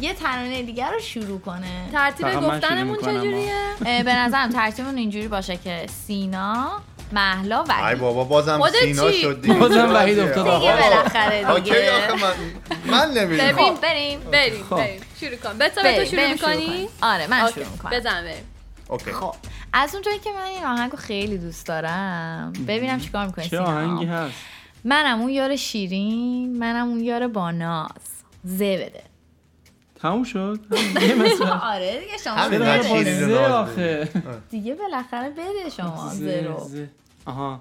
یه 0.00 0.14
ترانه 0.14 0.62
دیگر 0.62 0.90
رو 0.90 1.00
شروع 1.00 1.40
کنه. 1.40 1.88
ترتیب 1.92 2.34
گفتنمون 2.40 2.98
چجوریه؟ 2.98 3.74
به 3.84 4.14
نظرم 4.14 4.50
ترتیبمون 4.50 4.96
اینجوری 4.96 5.28
باشه 5.28 5.56
که 5.56 5.86
سینا 6.06 6.70
محلا 7.12 7.60
ای 7.60 7.66
وحید 7.68 7.98
بابا 7.98 8.24
بازم 8.24 8.60
سینا؟ 8.80 9.12
شد 9.12 9.42
دیگه 9.42 9.54
بازم 9.54 9.94
وحید 9.94 10.18
افتاد 10.18 10.48
آقا. 10.48 10.58
دیگه 10.58 10.82
بالاخره 10.82 11.50
اوکی 11.50 11.62
دیگه 11.62 11.96
آخه 11.96 12.12
من 12.12 12.32
من 12.86 13.10
نمی‌دونم. 13.10 13.52
ببین. 13.52 13.74
خب. 13.74 13.80
بریم 13.80 14.20
بریم 14.20 14.64
خب. 14.70 14.76
بریم. 14.76 15.00
شروع 15.20 15.36
کن. 15.36 15.58
بتابه 15.58 15.98
تو 15.98 16.10
شروع 16.10 16.28
می‌کنی؟ 16.28 16.88
آره 17.02 17.26
من 17.26 17.50
شروع 17.54 17.66
می‌کنم. 17.68 17.90
بزن 17.90 18.22
بریم. 18.22 18.53
اوکی. 18.88 19.12
خب 19.12 19.34
از 19.72 19.94
اونجایی 19.94 20.18
که 20.18 20.30
من 20.32 20.42
این 20.42 20.64
آهنگو 20.64 20.96
خیلی 20.96 21.38
دوست 21.38 21.66
دارم 21.66 22.52
ببینم 22.68 23.00
چیکار 23.00 23.26
می‌کنی 23.26 23.48
چه 23.48 23.58
آهنگی 23.60 24.04
هست؟ 24.04 24.34
منم 24.84 25.20
اون 25.20 25.30
یار 25.30 25.56
شیرین 25.56 26.58
منم 26.58 26.88
اون 26.88 27.00
یار 27.00 27.28
با 27.28 27.50
ناز. 27.50 27.90
زه 28.44 28.76
بده. 28.76 29.02
تموم 30.00 30.24
شد؟ 30.24 30.60
آره 31.72 32.00
دیگه 32.00 32.18
شما 32.24 32.48
زه 32.48 32.58
بده. 32.58 33.46
آخه. 33.48 34.08
دیگه 34.50 34.74
بالاخره 34.74 35.30
بده 35.30 35.70
شما 35.76 36.08
زه 36.08 36.16
زه 36.24 36.46
رو. 36.48 36.64
زه. 36.68 36.90
آها. 37.26 37.60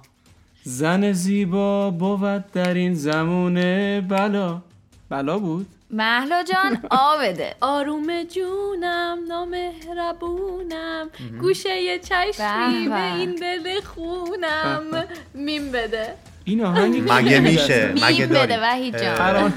زن 0.64 1.12
زیبا 1.12 1.92
بود 1.92 2.52
در 2.52 2.74
این 2.74 2.94
زمونه 2.94 4.02
بلا. 4.02 4.62
بلا 5.10 5.40
بود؟ 5.40 5.68
محلا 5.94 6.44
جان 6.44 6.80
آ 7.06 7.18
بده 7.22 7.56
آروم 7.62 8.24
جونم 8.24 9.18
نامهربونم. 9.28 11.10
گوشه 11.42 12.00
چشمی 12.00 12.88
به. 12.90 13.14
این 13.16 13.36
دل 13.36 13.82
خونم. 13.82 15.06
میم 15.34 15.72
بده. 15.72 16.14
این 16.44 16.66
آهنگ 16.66 17.12
مگه 17.12 17.40
میشه؟ 17.40 17.94
مگه 17.96 18.26
میم 18.26 18.30
بده 18.30 18.62
وحید 18.62 18.98
جان. 18.98 19.54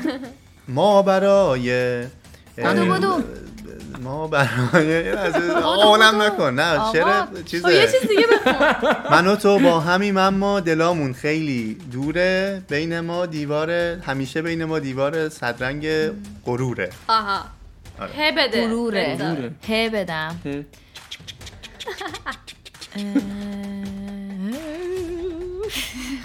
ما 0.68 1.03
برای 1.03 2.05
بدو 2.57 2.87
بدو. 2.87 3.22
ما 4.02 4.31
یه 4.74 5.18
آقا 5.64 5.88
اونم 5.88 6.22
نکن. 6.22 6.55
نه. 6.55 6.92
شعر 6.92 7.24
خب 7.26 7.37
یه 7.37 7.42
چیزه 7.42 7.87
چیز 7.92 8.09
دیگه 8.11 8.26
بخون 8.26 8.96
من 9.12 9.26
و 9.26 9.37
تو 9.37 9.59
با 9.59 9.81
همیم 9.81 10.16
اما 10.16 10.61
دلامون 10.61 11.12
خیلی 11.12 11.74
دوره 11.92 12.62
بین 12.68 13.00
ما 13.00 13.26
دیوار 13.26 13.70
همیشه 13.70 14.42
بین 14.42 14.64
ما 14.64 14.79
دیوار 14.79 15.29
صدرنگ 15.29 15.87
غروره. 16.46 16.90
آها. 17.09 17.40
آره. 18.00 18.11
ه 18.18 18.33
بده. 18.33 18.66
غروره. 18.68 19.18
ه 19.68 19.90
بدم. 19.90 20.37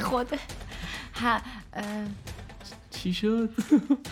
خود. 0.03 0.27
ه- 1.15 1.41
اه، 1.73 1.83
چی 3.03 3.13
شد؟ 3.13 3.49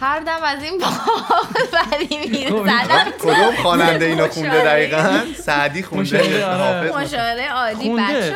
هر 0.01 0.19
دم 0.19 0.43
از 0.43 0.63
این 0.63 0.77
باغ 0.77 1.47
بری 1.91 2.27
می‌زنم 2.27 3.11
کدوم 3.19 3.55
خواننده 3.61 4.05
اینو 4.05 4.27
خونده. 4.27 4.63
دقیقا؟ 4.63 5.19
سعدی 5.37 5.83
خونده 5.83 6.45
عالی 6.45 6.89
خونده 6.89 8.03
بچه 8.03 8.35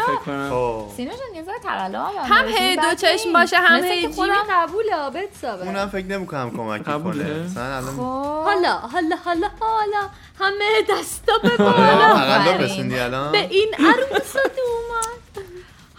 خب. 0.50 0.86
سینا 0.98 1.12
جان 1.12 1.36
یه 1.36 1.44
تقلا 1.64 2.06
هم 2.06 2.48
هی 2.48 2.76
دو 2.76 2.96
چشم 2.98 3.34
باشه 3.34 3.58
هم 3.58 3.84
هی 3.84 4.02
جیمی 4.02 4.28
قبوله 4.52 4.96
آبت 4.96 5.30
سابه 5.42 5.66
اونم 5.66 5.90
فکر 5.90 6.06
نمی‌کنم 6.06 6.52
کمکی 6.58 6.84
قبوله؟ 6.84 7.24
کنه 7.56 7.82
خب. 7.82 8.00
حالا 8.44 8.74
حالا 8.74 9.16
حالا 9.26 9.50
حالا 9.60 10.10
همه 10.40 10.82
دستا 10.90 11.34
به 11.44 11.58
بالا. 11.58 13.32
به 13.32 13.48
این 13.50 13.74
عروس 13.80 14.36
و 14.36 14.40
دوماد 14.58 15.48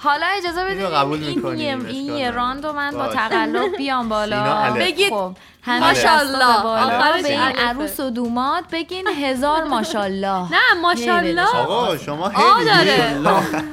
حالا 0.05 0.27
اجازه 0.39 0.65
بدید 0.65 0.79
اینو 0.79 0.95
قبول 0.97 1.25
این 1.25 1.37
اشکال 1.39 1.53
این 1.57 2.17
یه. 2.17 2.31
راند 2.31 2.67
رو 2.67 2.73
من 2.73 2.91
با. 2.91 3.07
تقلب 3.07 3.77
بیام 3.77 4.09
بالا. 4.09 4.73
بگید. 4.79 5.11
خب 5.13 5.33
ماشاءالله. 5.67 6.45
آخرش 6.45 7.23
به 7.23 7.29
این. 7.29 7.41
عروس 7.41 8.01
و 8.01 8.11
دوماد 8.11 8.65
بگین 8.73 9.07
هزار 9.09 9.65
ماشاءالله. 9.75 10.53
نه 10.53 10.81
ماشاءالله. 10.83 11.57
آقا 11.57 11.97
شما 11.97 12.29
هی 12.29 12.65
داره. 12.65 13.19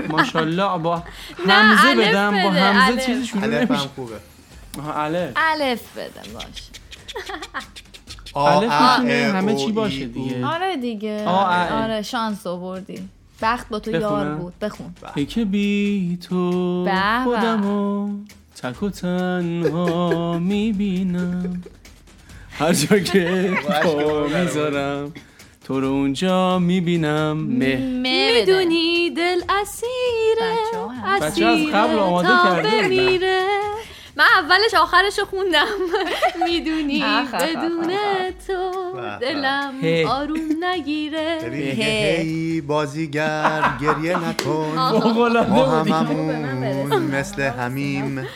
ماشاءالله. 0.10 0.78
با 0.84 1.04
نه، 1.48 1.54
همزه 1.54 1.96
بدم 1.96 2.44
با 2.44 2.50
همزه. 2.52 3.06
چیزی 3.06 3.28
شروع 3.28 3.44
الف 3.44 3.54
نمیشه. 3.54 3.74
هم 3.84 3.90
خوبه 3.96 4.16
الف. 4.98 5.32
الف 5.36 5.98
بده 5.98 6.34
باش 6.34 6.44
آ 8.34 8.46
الف 8.60 8.72
ا 8.72 8.98
می‌تونه 8.98 9.32
ا، 9.34 9.38
همه 9.38 9.56
چی 9.56 9.72
باشه. 9.72 10.06
دیگه. 10.06 10.46
آره 10.46 10.76
دیگه. 10.78 11.28
آره 11.28 12.02
شانس 12.02 12.48
آوردی 12.48 13.10
بخت 13.42 13.70
با 13.70 13.80
تو 13.80 13.92
یار؟ 13.92 14.36
بود. 14.36 14.54
بخون. 14.62 14.96
ای 15.16 15.26
که 15.26 15.46
بی 15.46 16.18
تو 16.30 16.84
به. 16.84 17.24
خودمو 17.24 18.10
تک 18.56 18.84
و 18.84 18.90
تنها 18.90 20.40
می‌بینم. 20.40 21.64
هر 22.52 22.74
جا 22.74 23.00
که 23.00 23.54
پا 23.84 24.28
می‌ذارم 24.28 25.14
تو 25.64 25.80
رو 25.80 25.88
اونجا 25.88 26.60
می‌بینم. 26.60 27.38
مه. 27.38 27.76
می‌دونی 27.76 29.10
دل 29.10 29.42
اسیره. 29.62 30.56
بچه 30.72 31.08
از 31.08 31.22
اسیره 31.24 31.72
قبل 31.72 32.00
آماده 32.00 32.28
تا 32.28 32.56
کرده. 32.56 32.70
بمیره. 32.82 33.46
من 34.16 34.26
اولش 34.40 34.74
آخرش 34.74 35.20
رو 35.20 35.26
خوندم. 35.26 35.66
می‌دونی؟ 36.48 37.04
بدون 37.34 37.94
تو. 38.48 38.72
دلم. 39.22 39.74
آروم 40.08 40.40
نگیره. 40.64 41.40
هی 41.52 42.62
بازیگر 42.62 43.64
گریه 43.82 44.28
نکن. 44.28 44.74
ما 44.78 45.84
بودی. 45.84 45.92
هممون 45.92 47.02
مثل 47.02 47.42
همیم. 47.42 48.28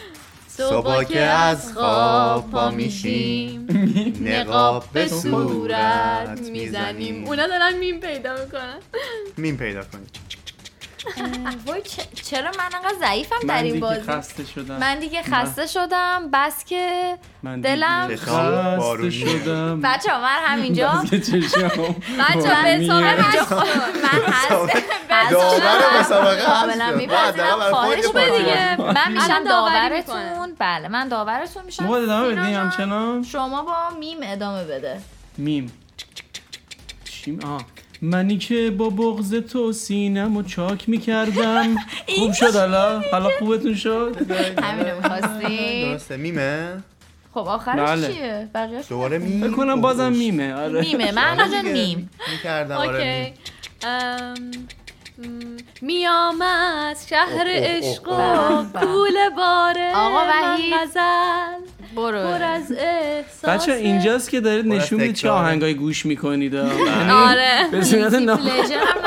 صبح 0.48 1.04
که 1.04 1.20
از 1.20 1.74
خواب 1.74 2.52
پا 2.52 2.72
میشیم. 2.72 3.68
نقاب 4.28 4.86
به 4.94 5.08
صورت 5.08 6.40
می‌زنیم. 6.40 6.52
می‌زنیم. 6.52 7.28
اونا 7.28 7.48
دارن 7.48 7.78
میم 7.78 8.00
پیدا 8.00 8.34
می‌کنن. 8.34 8.78
میم 9.38 9.58
پیدا 9.58 9.82
کنیم 9.84 10.08
وای 11.66 11.82
چرا 12.24 12.52
من 12.52 12.76
انقدر 12.76 12.96
ضعیفم 13.00 13.36
در 13.42 13.48
من 13.48 13.64
این 13.64 13.74
دیگه 13.74 13.80
بازی؟ 13.80 14.02
خسته 14.12 14.46
شدم. 14.46 14.78
من 14.78 15.00
دیگه 15.00 15.24
خسته 15.24 15.68
شدم 15.68 16.30
بس 16.34 16.66
که 16.66 17.18
من 17.44 17.62
دلم 17.62 18.08
دیگه 18.08 18.22
خسته. 18.22 19.10
شدم. 19.10 19.82
بچه 19.82 20.12
ها 20.12 20.22
من 20.22 20.38
همینجا. 20.46 21.04
بچه. 21.12 21.18
حساب 21.18 22.46
همینجا 22.46 22.94
هست. 22.96 23.52
من 23.52 24.22
هست. 24.28 25.32
داور 25.32 26.00
مسابقه 26.00 26.46
کاملا 26.46 26.86
هست. 26.86 26.96
میپذیرم. 26.96 27.60
بعد 27.60 27.72
خواهش 27.72 28.06
دیگه. 28.06 28.72
می‌کنم. 28.72 28.94
من 28.94 29.12
میشم 29.12 29.44
داورتون 29.44 30.56
بله 30.60 30.88
من 30.88 31.08
داورتون 31.08 31.64
میشم. 31.66 31.84
موقع 31.84 31.98
ادامه 31.98 32.30
سینا 32.30 32.42
بدی 32.44 32.54
جان، 32.54 32.66
همچنان؟ 32.66 33.24
شما 33.24 33.62
با 33.64 33.98
میم 34.00 34.18
ادامه 34.22 34.64
بده. 34.64 35.00
میم. 35.38 35.72
چیم 37.04 37.40
آه. 37.46 37.62
منی 38.02 38.38
که 38.38 38.72
با 38.78 38.90
بغز 38.90 39.36
تو 39.36 39.72
سینم 39.72 40.38
و 40.38 40.44
چاک 40.44 40.90
می‌کردم. 40.90 41.76
خوب 42.18 42.34
شد 42.34 42.56
حالا؟ 42.56 43.02
حالا 43.12 43.30
خوبتون 43.40 43.76
شد؟ 43.76 44.32
همینو 44.64 44.96
می‌خواستی؟ 44.96 45.82
درسته 45.86 46.18
میمه؟ 46.18 46.84
خب 47.34 47.40
آخرش 47.48 47.90
بله. 47.90 48.14
چیه؟ 48.14 48.50
بقیه‌اش 48.54 48.90
دوباره 48.90 49.18
میم؟ 49.18 49.42
فکر 49.42 49.56
کنم 49.56 49.82
بازم 49.82 50.12
میمه 50.12 50.54
آره. 50.54 50.82
میمه 50.82 51.12
من 51.12 51.40
آره 51.40 51.62
دیگه. 51.62 51.74
میم. 51.74 52.10
می‌کردم 52.32 52.76
آره 52.76 53.34
میام 55.82 56.42
از 56.42 57.10
شهر 57.10 57.46
عشق. 57.48 58.08
و 58.08 58.80
کول 58.80 59.30
باره 59.38 59.96
آقا 59.96 60.26
وحید. 60.30 60.74
برو. 61.96 62.18
از 62.18 62.72
احساس 62.78 63.50
بچه 63.50 63.72
اینجاست 63.72 64.30
که 64.30 64.40
دارید 64.40 64.68
نشون 64.68 65.00
می‌دید 65.00 65.16
چه. 65.16 65.30
آهنگای 65.30 65.74
گوش 65.74 66.06
می‌کنید. 66.06 66.56
آره. 67.30 67.68
به 67.72 67.84
صورت 67.84 68.14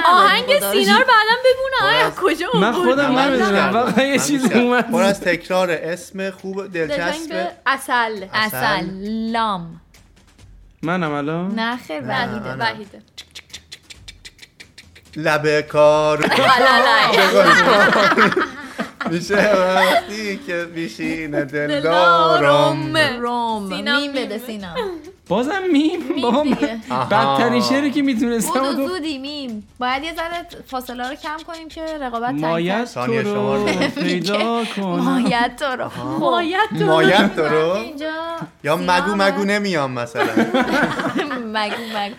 آهنگ 0.06 0.44
خدا 0.44 0.72
رو 0.72 0.72
سینا 0.72 0.96
رو 0.98 1.04
بعدا 1.04 1.36
بگو 1.44 1.86
نه 1.86 1.94
از 1.96 2.14
کجا 2.14 2.46
من؟ 2.54 2.72
خودم 2.72 3.10
من 3.10 3.28
نمی‌دونم. 3.28 3.70
واقعا 3.72 4.04
یه 4.04 4.16
من 4.16 4.24
چیزی. 4.24 4.54
اومد. 4.54 4.90
پر 4.90 5.02
از 5.02 5.20
تکرار 5.20 5.70
اسم 5.70 6.30
خوب 6.30 6.72
دلچسب. 6.72 7.48
اصل. 7.66 8.24
اصل. 8.34 8.86
لام 9.32 9.80
منم 10.82 11.12
الان؟ 11.12 11.54
نه 11.54 11.76
خیر 11.76 12.02
وحیده. 12.08 12.54
وحیده. 12.58 13.02
لب 15.16 15.60
کار. 15.60 16.18
میشه 19.10 19.54
وقتی 19.54 20.40
که 20.46 20.64
بیشین 20.74 21.44
دلدارم. 21.44 22.42
روم 22.42 22.92
بده 24.12 24.36
میم. 24.36 24.46
سینا 24.46 24.74
بازم 25.28 25.62
میم 25.72 26.00
بابا 26.22 26.42
من. 26.44 26.56
بدترین 27.10 27.62
شعری 27.62 27.90
که 27.90 28.02
می‌تونستم 28.02 28.60
بودو 28.60 28.74
تو 28.74 28.88
زودی 28.88 29.18
میم. 29.18 29.68
باید 29.78 30.04
یه 30.04 30.14
ذره 30.14 30.46
فاصله 30.66 31.08
رو 31.08 31.14
کم 31.14 31.36
کنیم 31.46 31.68
که 31.68 31.82
رقابت 32.00 32.34
مایت 32.44 32.94
تو 32.94 33.00
رو 33.06 33.54
رو. 33.56 33.64
پیدا 34.02 34.64
کنم. 34.76 34.84
مایت 34.86 35.50
تو 35.58 35.64
رو. 35.64 35.90
مایت 36.20 36.68
تو 36.78 36.84
مایت 36.84 37.36
تو 37.36 37.42
رو؟ 37.48 37.70
اینجا. 37.70 38.12
یا 38.64 38.76
مگو 38.88 39.14
مگو 39.16 39.44
نمیام 39.44 39.90
مثلا. 39.92 40.22
مگو 41.44 41.82
مگو. 41.94 42.14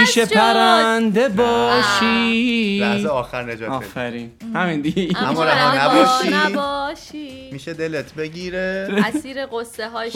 میشه. 0.00 0.26
پرنده 0.26 1.28
باشی. 1.28 2.78
لحظه 2.80 3.08
آخر 3.08 3.52
نجات 3.52 3.70
آفرین. 3.70 4.30
همین 4.54 4.80
دیگه. 4.80 5.08
اما 5.22 5.44
رها 5.44 6.22
نباشی. 6.32 7.48
میشه 7.52 7.74
دلت 7.74 8.14
بگیره. 8.14 8.88
اسیر 9.06 9.46
قصه 9.46 9.88
هاش. 9.88 10.12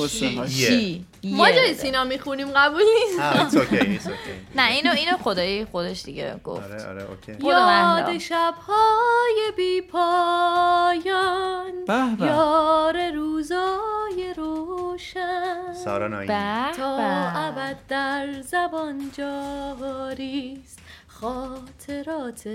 ما 1.24 1.50
جای 1.50 1.72
بده. 1.72 1.74
می‌خونیم 2.16 2.48
قبول 2.56 2.82
نیست؟ 2.82 3.20
آه 3.20 3.50
it's 3.50 3.54
okay 3.54 3.82
it's 3.82 4.06
okay. 4.06 4.56
نه 4.56 4.70
اینو 4.70 4.90
اینو 4.90 5.16
خدایی 5.16 5.64
خودش 5.64 6.02
دیگه 6.02 6.40
گفت. 6.44 6.62
آره 6.62 6.88
آره 6.88 7.06
اوکی. 7.10 7.48
یاد 7.48 8.18
شبهای 8.18 9.52
بی 9.56 9.80
پایان 9.80 11.72
یار 12.20 13.10
روزای 13.10 14.34
روشن. 14.36 15.74
سارا 15.84 16.08
نایی 16.08 16.28
به 16.28 16.72
تا. 16.76 16.96
ابد 17.34 17.76
در 17.88 18.42
زبان 18.42 19.10
جاریست 19.18 20.78
خاطرات 21.08 22.48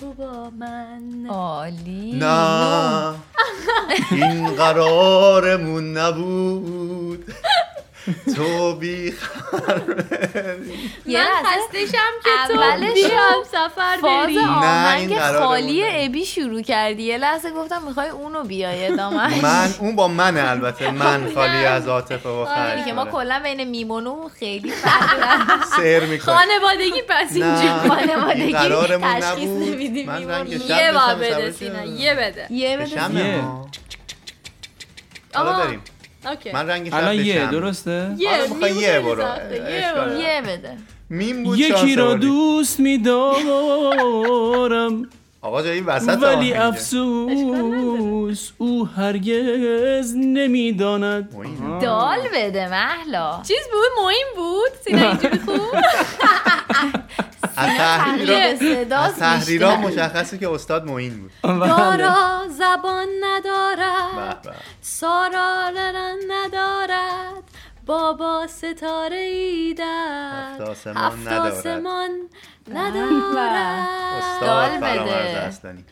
تو 0.00 0.12
با 0.12 0.50
من. 0.50 1.26
عالی. 1.28 2.12
نه. 2.12 3.14
این 4.10 4.54
قرارمون 4.54 5.96
نبود. 5.96 7.34
تو 8.36 8.74
بی 8.74 9.14
یه 11.06 11.20
من 11.20 11.26
خستشم 11.44 12.12
که 12.24 12.30
تو 12.48 12.60
اولش 12.60 12.98
سفر 13.52 13.96
فاز 14.00 14.26
بری. 14.26 14.38
آهنگ 14.38 15.10
این 15.10 15.18
قرارمون 15.18 15.48
خالی. 15.48 15.82
ابی 16.04 16.24
شروع 16.24 16.62
کردی. 16.62 17.02
یه 17.02 17.18
لحظه 17.18 17.50
گفتم 17.50 17.82
می‌خوای 17.82 18.08
اونو 18.08 18.44
بیای 18.44 18.86
ادامه 18.86 19.42
من 19.42 19.74
اون 19.80 19.96
با 19.96 20.08
منه 20.08 20.50
البته. 20.50 20.90
من 21.06 21.32
خالی 21.34 21.64
از 21.64 21.88
عاطفه 21.88 22.28
و 22.28 22.32
آره. 22.32 22.84
که 22.84 22.92
ما 22.92 23.04
کلا 23.04 23.40
بین 23.42 23.64
میمونو 23.64 24.28
خیلی 24.38 24.70
فرق. 24.70 25.64
سیر 25.76 26.00
می‌کنه. 26.00 26.36
خانوادگی 26.36 27.02
پس 27.08 27.32
اینجا. 27.32 27.78
خانوادگی 27.88 28.52
تشخیص 28.52 29.48
نبود. 29.48 29.68
نمیدیم 29.68 30.46
یه 30.46 30.58
شب 30.58 30.70
یه 30.70 31.14
بده 31.14 31.50
سینا. 31.50 31.84
یه 31.84 32.14
بده. 32.14 32.52
یه 32.52 32.76
بده. 32.76 32.86
شمه 32.86 33.44
اوکی. 36.30 36.52
من 36.52 36.70
رنگ 36.70 36.88
شب 36.88 36.94
الان 36.94 37.14
یه. 37.14 37.50
درسته؟ 37.50 38.14
یه 38.18 38.30
آره، 38.30 38.72
یه 38.72 39.00
برو. 39.00 39.22
یه 40.20 40.42
بده. 40.46 40.76
میم 41.10 41.44
بود 41.44 41.58
یکی 41.58 41.94
را. 41.96 42.14
دوست 42.14 42.80
میدارم. 42.80 43.42
آقا 45.42 45.62
جا 45.62 45.70
این 45.70 45.86
وسط 45.86 46.22
ولی. 46.22 46.52
افسوس 46.54 48.50
او 48.58 48.88
هرگز 48.96 50.14
نمی‌داند. 50.16 51.28
دال 51.82 52.18
بده 52.34 52.68
محلا 52.68 53.42
چیز 53.48 53.66
بود؟ 53.72 53.90
مهم 54.04 54.26
بود؟ 54.36 54.70
سینا 54.84 55.08
اینجوری 55.08 55.38
خوب؟ 55.38 55.60
از 57.56 59.16
تحریرا. 59.18 59.76
مشخصه 59.76 60.38
که 60.38 60.50
استاد 60.50 60.84
معین 60.84 61.20
بود 61.20 61.30
بله. 61.42 61.68
دارا 61.68 62.48
زبان 62.48 63.06
ندارد 63.24 64.42
به. 64.42 64.52
سارا 64.80 65.70
لرن 65.74 66.18
ندارد 66.30 67.42
بابا 67.86 68.46
ستاره 68.46 69.16
ای 69.16 69.74
در 69.74 70.58
هفت 70.96 71.28
آسمان 71.28 72.28
ندارد. 72.70 73.88
استاد 74.18 74.80
فرامرز. 74.80 75.36
اصلانی 75.36 75.84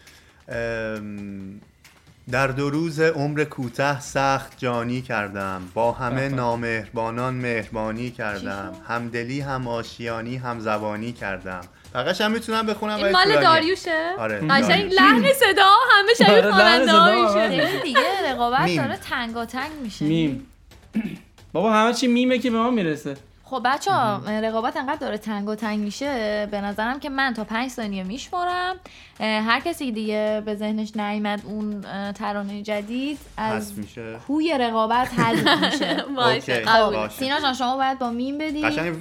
در 2.31 2.47
دو 2.47 2.71
روز 2.71 3.01
عمر 3.01 3.45
کوته 3.45 4.01
سخت 4.01 4.59
جانی 4.59 5.03
کردم. 5.03 5.63
با 5.75 5.93
همه. 5.93 6.29
نامهربانان 6.29 7.35
مهربانی 7.35 8.11
کردم. 8.11 8.73
همدلی 8.89 9.41
هم 9.41 9.69
آشیانی 9.69 10.37
هم 10.37 10.61
زبانی 10.61 11.13
کردم. 11.13 11.61
فقط 11.93 12.21
هم 12.21 12.33
می‌تونم 12.33 12.67
بخونم 12.67 12.97
این 12.97 13.11
مال. 13.11 13.43
داریوشه؟ 13.43 14.15
آره. 14.19 14.39
قشنگ. 14.39 14.93
لحن 14.93 15.33
صدا 15.33 15.71
همه 15.91 16.15
شبیه 16.19 16.33
آره، 16.33 16.51
خواننده 16.51 16.93
آره. 16.93 17.23
میشه 17.23 17.49
خیلی 17.49 17.83
دیگه 17.83 18.33
رقابت. 18.33 18.77
داره 18.77 18.97
تنگاتنگ 18.97 19.71
میشه. 19.83 20.05
میم. 20.05 20.47
بابا 21.53 21.73
همه 21.73 21.93
چی 21.93 22.07
میمه 22.07 22.39
که 22.39 22.51
به 22.51 22.59
ما 22.59 22.71
می‌رسه. 22.71 23.17
خب 23.45 23.63
بچه 23.65 23.93
ها 23.93 24.17
رقابت 24.27 24.77
انقدر 24.77 24.97
داره 25.01 25.19
تنگ 25.19 25.49
و 25.49 25.55
تنگ 25.55 25.79
میشه 25.81 26.49
به 26.51 26.61
نظرم 26.61 27.01
که 27.01 27.09
من 27.11 27.35
تا 27.35 27.45
پنج 27.45 27.71
ثانیه 27.71 28.03
میشمارم. 28.05 28.77
هر 29.21 29.61
کسی 29.61 29.93
دیگه 29.93 30.43
به 30.47 30.55
ذهنش 30.55 30.97
نیامد 30.97 31.43
اون 31.47 31.81
ترانه 32.13 32.63
جدید 32.63 33.19
از 33.37 33.79
میشه. 33.79 34.17
کوی 34.27 34.59
رقابت 34.59 35.19
حذف 35.19 35.47
میشه. 35.73 36.05
باشه. 36.17 36.65
سینا 37.09 37.41
جان 37.41 37.55
شما 37.55 37.77
باید 37.77 37.99
با 37.99 38.11
میم 38.11 38.39
بدی 38.39 38.63
قشنگ 38.63 38.95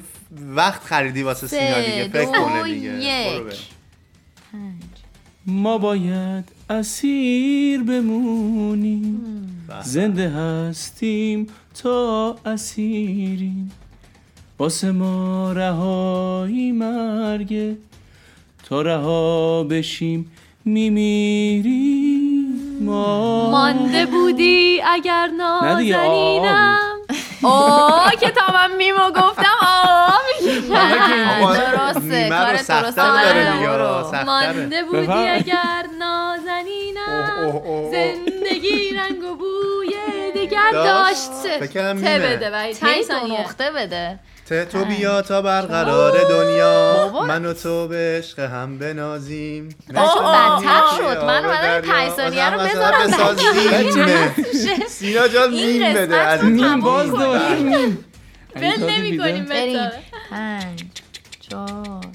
وقت 0.55 0.83
خریدی 0.83 1.23
واسه 1.23 1.47
سه، 1.47 1.59
سینا 1.59 1.79
دیگه. 1.81 2.07
فکر 2.07 2.39
کنه 2.39 2.63
دیگه. 2.63 3.43
ما 5.45 5.77
باید 5.77 6.49
اسیر 6.69 7.83
بمونیم. 7.83 9.65
به. 9.67 9.81
زنده 9.81 10.29
هستیم 10.29 11.47
تا 11.83 12.35
اسیریم. 12.45 13.71
واسه 14.59 14.91
ما 14.91 15.51
رهایی 15.53 16.71
مرگه 16.71 17.77
تا 18.69 18.81
رها 18.81 19.63
بشیم 19.63 20.31
میمیریم 20.65 22.03
ما 22.81 23.49
مانده 23.51 24.05
بودی 24.05 24.81
اگر 24.85 25.29
آه، 25.41 25.57
آه 25.59 25.81
نازنینم 25.81 26.99
اوه 27.43 28.11
که 28.19 28.31
تا 28.31 28.53
من 28.53 28.75
میمو 28.77 29.09
گفتم 29.09 29.57
آه 29.61 30.13
درسته، 31.57 32.29
کار 32.29 32.55
درسته. 32.55 34.23
مانده 34.23 34.83
بودی. 34.83 35.11
اگر 35.11 35.85
نازنینم. 35.99 37.61
زندگی 37.91 38.93
رنگ 38.95 39.23
و 39.23 39.35
بوی 39.35 39.95
دیگر 40.33 40.71
داشت. 40.73 41.29
ته. 41.43 42.19
بده 42.19 42.73
تو 42.73 43.03
ثانیه 43.03 43.41
نقطه 43.41 43.71
بده 43.71 44.19
ته 44.49 44.65
تو 44.65 44.85
بیا 44.85 45.21
تا 45.21 45.41
برقرار 45.41 46.23
دنیا. 46.29 47.09
من 47.27 47.45
و 47.45 47.53
تو 47.53 47.87
به 47.87 48.15
عشق 48.17 48.39
هم 48.39 48.77
بنازیم. 48.77 49.69
بچه 49.89 50.01
بدتر 50.19 50.81
شد. 50.97 51.23
من 51.25 51.45
اومدم. 51.45 51.81
پنج 51.81 52.11
ثانیه 52.11 52.49
رو 52.49 52.59
بذارم 52.59 53.07
بسازیم. 53.07 54.81
سینا 54.89 55.27
جان 55.27 55.53
این 55.53 55.83
میم 55.83 55.93
بده 55.93 56.15
از 56.17 56.43
میم 56.43 56.79
باز. 56.81 57.09
دوباره 57.09 57.59
میم 57.59 58.05
بل 58.55 58.89
نمی 58.89 59.17
کنیم 59.17 59.45
بریم. 59.45 59.89
پنج 60.29 60.83
چهار 61.39 62.05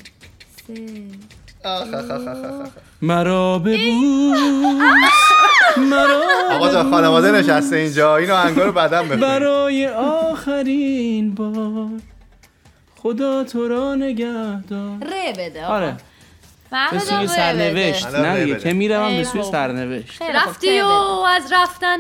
سه. 0.66 0.74
مرا 3.02 3.58
ببوس. 3.58 4.38
مرا 5.76 6.22
آقا 6.56 6.72
جان 6.72 6.90
خانواده 6.90 7.32
نشسته 7.32 7.76
اینجا. 7.76 8.16
این 8.16 8.30
آهنگا 8.30 8.64
رو 8.64 8.72
بعدم 8.72 9.02
بخونیم. 9.02 9.20
برای 9.20 9.86
آخرین 9.96 11.34
بار. 11.34 11.88
خدا 13.08 13.44
تو 13.44 13.68
را 13.68 13.94
نگهدار. 13.94 14.98
ره 15.02 15.32
بده 15.38 15.64
آقا. 15.64 15.74
آره. 15.74 15.96
به 16.92 16.98
سوی. 16.98 17.26
سرنوشت. 17.28 18.06
نه 18.06 18.44
دیگه. 18.44 18.58
که 18.58 18.72
می‌روم 18.72 19.16
به 19.16 19.24
سوی. 19.24 19.42
سرنوشت. 19.42 20.22
رفتی 20.22 20.78
ره 20.78 20.84
و 20.84 20.88
بده. 21.22 21.28
از 21.28 21.52
رفتن 21.52 21.98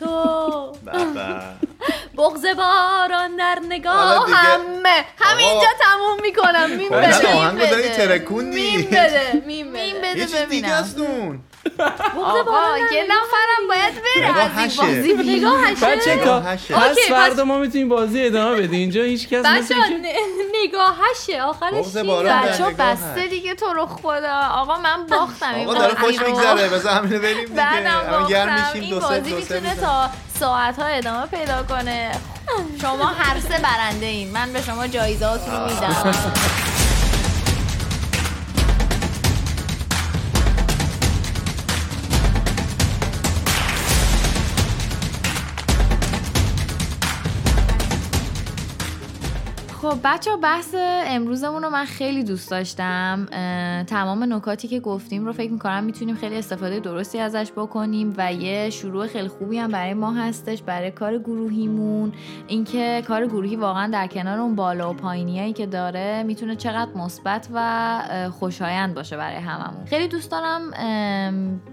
تو. 0.00 0.72
بغز 2.18 2.46
باران 2.56 3.36
در 3.36 3.58
نگاه 3.68 4.30
همه. 4.30 5.04
همینجا 5.20 5.68
تموم 5.80 6.20
می‌کنم. 6.22 6.70
میم 6.70 6.88
خب 6.88 6.94
نه، 6.94 7.52
بده. 7.54 7.70
داری 7.70 7.88
بده. 7.88 8.54
میم 8.54 8.80
بده. 8.80 9.42
میم 9.46 9.66
میم 9.66 9.96
بده 10.02 10.26
ببینم. 10.46 10.84
آقا 12.16 12.78
یه 12.92 13.02
نفرم 13.04 13.68
باید 13.68 13.94
بره. 13.94 14.30
نگاه 14.30 14.60
از 14.60 14.78
این. 14.80 14.94
بازی 14.94 15.14
بیرون. 15.14 15.64
نگاه 15.64 15.90
بچه 15.90 16.16
تا. 16.16 16.40
پس 16.40 16.98
فردا 17.08 17.44
ما 17.44 17.58
می‌تونیم 17.58 17.88
بازی 17.88 18.26
ادامه 18.26 18.56
بدیم. 18.56 18.80
اینجا 18.80 19.02
هیچ 19.02 19.28
کس 19.28 19.44
بچه 19.46 19.74
نگاه 20.64 20.98
هشه. 21.10 21.42
آخرش 21.42 21.86
بچه 21.96 22.64
بسته. 22.78 23.26
دیگه 23.26 23.54
تو 23.54 23.66
رو 23.66 23.86
خدا. 23.86 24.40
آقا 24.52 24.78
من 24.78 25.06
باختم 25.06 25.54
این 25.54 25.68
آقا 25.68 25.78
داره 25.78 25.94
خوش. 25.94 26.22
میگذره. 26.22 26.68
بذار 26.68 26.92
همینو 26.92 27.18
بریم 27.22 27.40
دیگه. 27.40 27.56
بعدم 27.56 28.10
باختم. 28.10 28.70
این 28.74 28.90
دو 28.90 29.00
سه 29.00 29.06
بازی 29.06 29.30
دو 29.30 29.40
سه 29.40 29.54
می‌تونه. 29.54 29.74
تا 29.74 30.10
ساعت 30.40 30.78
ها 30.78 30.86
ادامه 30.86 31.26
پیدا 31.26 31.62
کنه. 31.62 32.10
شما 32.82 33.06
هر 33.06 33.40
سه 33.40 33.58
برنده 33.62 34.06
این 34.06 34.30
من 34.30 34.52
به 34.52 34.62
شما 34.62 34.86
جایزهاتون 34.86 35.54
رو 35.54 35.64
میدم. 35.64 36.14
خب 49.82 49.98
بچه 50.04 50.36
بحث 50.36 50.74
امروزمون 51.06 51.62
رو 51.62 51.70
من 51.70 51.84
خیلی 51.84 52.24
دوست 52.24 52.50
داشتم. 52.50 53.26
تمام 53.86 54.32
نکاتی 54.32 54.68
که 54.68 54.80
گفتیم 54.80 55.26
رو 55.26 55.32
فکر 55.32 55.52
می‌کنم 55.52 55.84
می‌تونیم 55.84 56.16
خیلی 56.16 56.38
استفاده 56.38 56.80
درستی 56.80 57.18
ازش 57.18 57.52
بکنیم 57.52 58.14
و 58.16 58.32
یه 58.32 58.70
شروع 58.70 59.06
خیلی 59.06 59.28
خوبی 59.28 59.58
هم 59.58 59.70
برای 59.70 59.94
ما 59.94 60.12
هستش 60.12 60.62
برای 60.62 60.90
کار 60.90 61.18
گروهیمون. 61.18 62.12
اینکه 62.46 63.02
کار 63.08 63.26
گروهی 63.26 63.56
واقعا 63.56 63.90
در 63.90 64.06
کنار 64.06 64.38
اون 64.38 64.54
بالا 64.54 64.90
و 64.90 64.92
پایینیایی 64.92 65.52
که 65.52 65.66
داره 65.66 66.22
می‌تونه 66.22 66.56
چقدر 66.56 66.90
مثبت 66.94 67.48
و 67.54 68.00
خوشایند 68.30 68.94
باشه 68.94 69.16
برای 69.16 69.36
هممون. 69.36 69.84
خیلی 69.84 70.08
دوست 70.08 70.30
دارم 70.30 70.70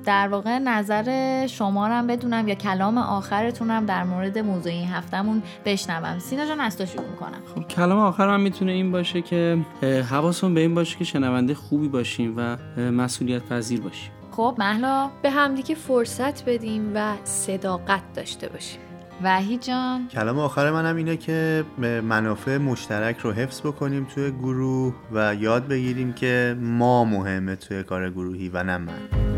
در 0.06 0.28
واقع 0.28 0.58
نظر 0.58 1.48
شما 1.48 1.88
رو 1.88 1.94
هم 1.94 2.08
بدونم 2.08 2.48
یا 2.48 2.56
کلام 2.56 2.98
آخرتونم 2.98 3.86
در 3.86 4.04
مورد 4.04 4.38
موضوع 4.38 4.72
این 4.72 4.88
هفتهمون 4.88 5.44
بشنوم. 5.66 6.20
سینا 6.20 6.46
جان 6.46 6.60
از 6.60 6.78
تو 6.78 6.86
شروع 6.86 7.06
می‌کنم. 7.10 7.42
خب 7.56 7.62
کلام 7.68 7.97
آخر 8.00 8.28
من 8.28 8.42
می‌تونه 8.42 8.72
این 8.72 8.92
باشه 8.92 9.22
که 9.22 9.58
اه، 9.82 10.02
حواسمون 10.02 10.54
به 10.54 10.62
این 10.62 10.76
باشه 10.76 10.98
که 10.98 11.04
شنونده 11.04 11.54
خوبی 11.54 11.88
باشیم 11.88 12.34
و 12.38 12.58
مسئولیت 12.92 13.44
پذیر 13.44 13.82
باشیم. 13.82 14.12
خب 14.32 14.56
محلا 14.60 15.10
به 15.22 15.30
همدیگه 15.30 15.76
فرصت 15.76 16.50
بدیم 16.50 16.92
و 16.96 17.14
صداقت 17.24 18.02
داشته 18.16 18.50
باشیم. 18.50 18.80
وحید 19.24 19.62
جان. 19.62 20.08
کلام 20.08 20.40
آخر 20.40 20.72
منم 20.72 20.96
اینه 20.96 21.18
که 21.18 21.64
منافع 22.04 22.58
مشترک 22.58 23.18
رو 23.18 23.32
حفظ 23.32 23.62
بکنیم 23.62 24.08
توی 24.16 24.32
گروه 24.32 24.94
و 25.14 25.36
یاد 25.36 25.68
بگیریم 25.68 26.14
که 26.14 26.58
ما 26.62 27.06
مهمه 27.06 27.56
توی 27.56 27.84
کار 27.84 28.10
گروهی 28.10 28.50
و 28.50 28.64
نه 28.64 28.78
من. 28.78 29.37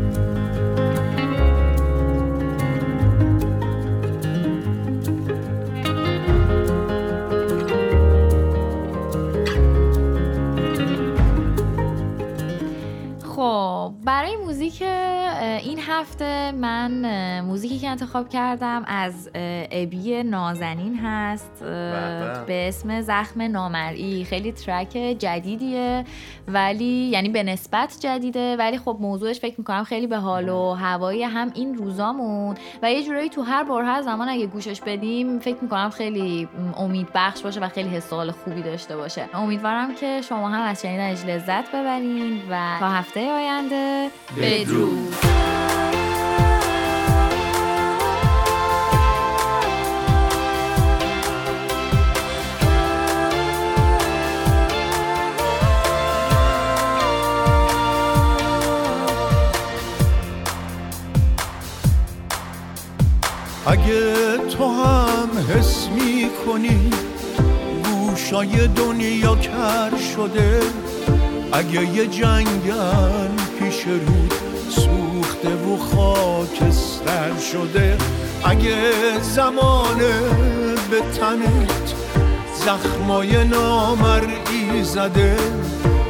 برای 14.10 14.36
موزیک 14.36 14.82
این 15.62 15.78
هفته 15.88 16.52
من 16.52 17.40
موزیکی 17.40 17.78
که 17.78 17.88
انتخاب 17.88 18.28
کردم 18.28 18.84
از 18.86 19.30
ابی 19.72 20.22
نازنین 20.22 20.98
هست 21.04 21.62
اه، 21.62 22.44
به 22.44 22.68
اسم 22.68 23.00
زخم 23.00 23.42
نامرئی. 23.42 24.24
خیلی 24.24 24.52
ترک 24.52 24.88
جدیدیه 25.18 26.04
ولی 26.48 26.84
یعنی 26.84 27.28
به 27.28 27.42
نسبت 27.42 27.96
جدیده 28.00 28.56
ولی 28.56 28.78
خب 28.78 28.96
موضوعش 29.00 29.40
فکر 29.40 29.54
می‌کنم 29.58 29.84
خیلی 29.84 30.06
به 30.06 30.16
حال 30.16 30.48
و 30.48 30.72
هوایی 30.72 31.22
هم 31.22 31.50
این 31.54 31.74
روزامون. 31.74 32.56
و 32.82 32.92
یه 32.92 33.02
جورایی 33.02 33.28
تو 33.28 33.42
هر 33.42 33.64
بر 33.64 33.82
هر 33.82 34.02
زمان 34.02 34.28
اگه 34.28 34.46
گوشش 34.46 34.80
بدیم 34.80 35.38
فکر 35.38 35.58
می‌کنم 35.62 35.90
خیلی 35.90 36.48
امید 36.76 37.08
بخش 37.14 37.42
باشه 37.42 37.60
و 37.60 37.68
خیلی 37.68 37.88
حس 37.88 38.12
و 38.12 38.16
حال 38.16 38.30
خوبی 38.30 38.62
داشته 38.62 38.96
باشه. 38.96 39.24
امیدوارم 39.34 39.94
که 39.94 40.20
شما 40.28 40.48
هم 40.48 40.62
از 40.62 40.82
شنیدنش 40.82 41.24
لذت 41.24 41.68
ببرین 41.68 42.40
و 42.50 42.76
تا 42.80 42.88
هفته 42.88 43.30
آینده 43.30 43.99
بدرود. 44.36 45.14
اگه 63.66 64.38
تو 64.38 64.64
هم 64.64 65.28
حس 65.38 65.88
می 65.88 66.30
کنی 66.46 66.90
گوشای 67.84 68.68
دنیا 68.68 69.36
کر 69.36 69.90
شده 70.14 70.60
اگه 71.52 71.96
یه 71.96 72.06
جنگل 72.06 73.39
پیش 73.80 73.88
رود 73.88 74.34
سوخته 74.68 75.54
و 75.54 75.76
خاکستر 75.76 77.38
شده. 77.52 77.98
اگه 78.44 78.92
زمانه 79.22 80.20
به 80.90 81.00
تنت 81.00 81.94
زخمای 82.64 83.44
نامرئی 83.44 84.84
زده 84.84 85.36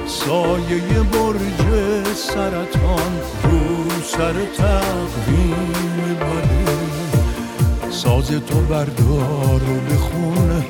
سایه 0.07 1.03
برج 1.13 2.15
سرطان 2.15 3.13
رو 3.43 4.03
سر 4.05 4.35
تقویم 4.57 6.17
بده. 6.21 7.91
ساز 7.91 8.29
تو 8.29 8.61
بردار 8.61 9.63
و 9.63 9.95
بخون 9.95 10.65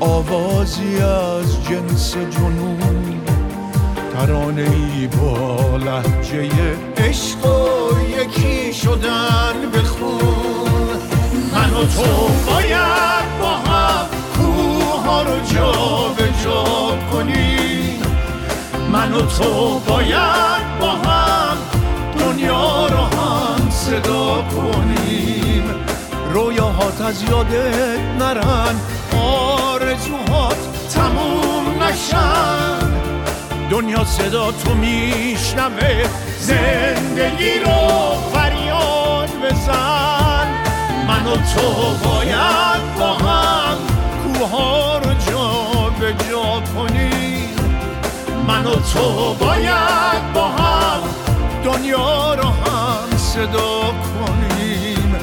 آوازی 0.00 0.98
از 0.98 1.64
جنس 1.68 2.16
جنون 2.16 3.25
ترانه 4.16 4.62
ای 4.62 5.06
با 5.06 5.76
لحجه 5.76 6.50
عشق 6.96 7.46
و 7.46 8.00
یکی 8.08 8.74
شدن 8.74 9.54
بخون 9.74 10.98
من 11.52 11.70
و 11.70 11.84
تو 11.84 12.28
باید 12.50 13.38
با 13.40 13.48
هم 13.48 14.06
کوه 14.36 15.04
ها 15.04 15.22
رو 15.22 15.40
جا 15.54 15.72
به 16.16 16.28
جا 16.44 16.64
کنیم. 17.12 18.02
من 18.92 19.12
و 19.12 19.20
تو 19.20 19.78
باید 19.78 20.78
با 20.80 20.90
هم 20.90 21.56
دنیا 22.18 22.86
رو 22.86 22.98
هم 22.98 23.70
صدا 23.70 24.42
کنیم. 24.42 25.64
رویاهات 26.32 27.00
از 27.00 27.22
یادت 27.22 28.00
نرن 28.18 28.76
آرزوهات 29.16 30.58
تموم 30.94 31.82
نشن. 31.82 32.85
دنیا 33.70 34.04
صدا 34.04 34.52
تو 34.52 34.74
میشنوه. 34.74 36.04
زندگی 36.38 37.58
رو 37.58 38.14
فریاد 38.34 39.30
بزن. 39.42 40.46
من 41.08 41.26
و 41.26 41.36
تو 41.36 42.08
باید 42.08 42.98
با 42.98 43.12
هم 43.12 43.78
کوها 44.22 44.98
رو 44.98 45.10
جا 45.10 45.90
به 46.00 46.12
جا 46.12 46.62
کنیم. 46.74 47.56
من 48.48 48.66
و 48.66 48.74
تو 48.74 49.34
باید 49.34 50.32
با 50.34 50.48
هم 50.48 51.00
دنیا 51.64 52.34
رو 52.34 52.48
هم 52.48 53.16
صدا 53.16 53.80
کنیم. 53.80 55.16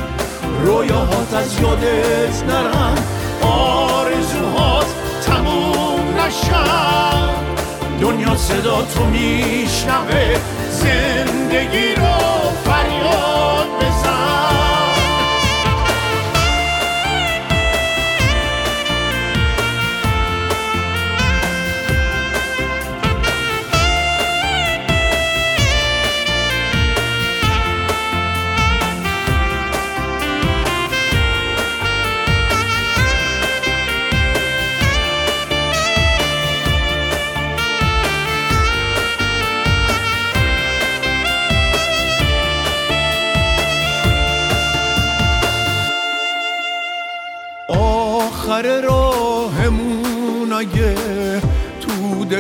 رویاهات 0.66 1.34
از 1.34 1.60
یادت 1.60 2.44
نرن. 2.48 2.98
آرزوهات 3.42 4.86
تموم 5.26 6.20
نشن. 6.20 7.53
دنیا 8.04 8.36
صدا 8.36 8.82
تو 8.82 9.06
میشنوه 9.06 10.36
زندگی 10.70 11.96
رو 11.96 12.50
فریاد 12.66 13.63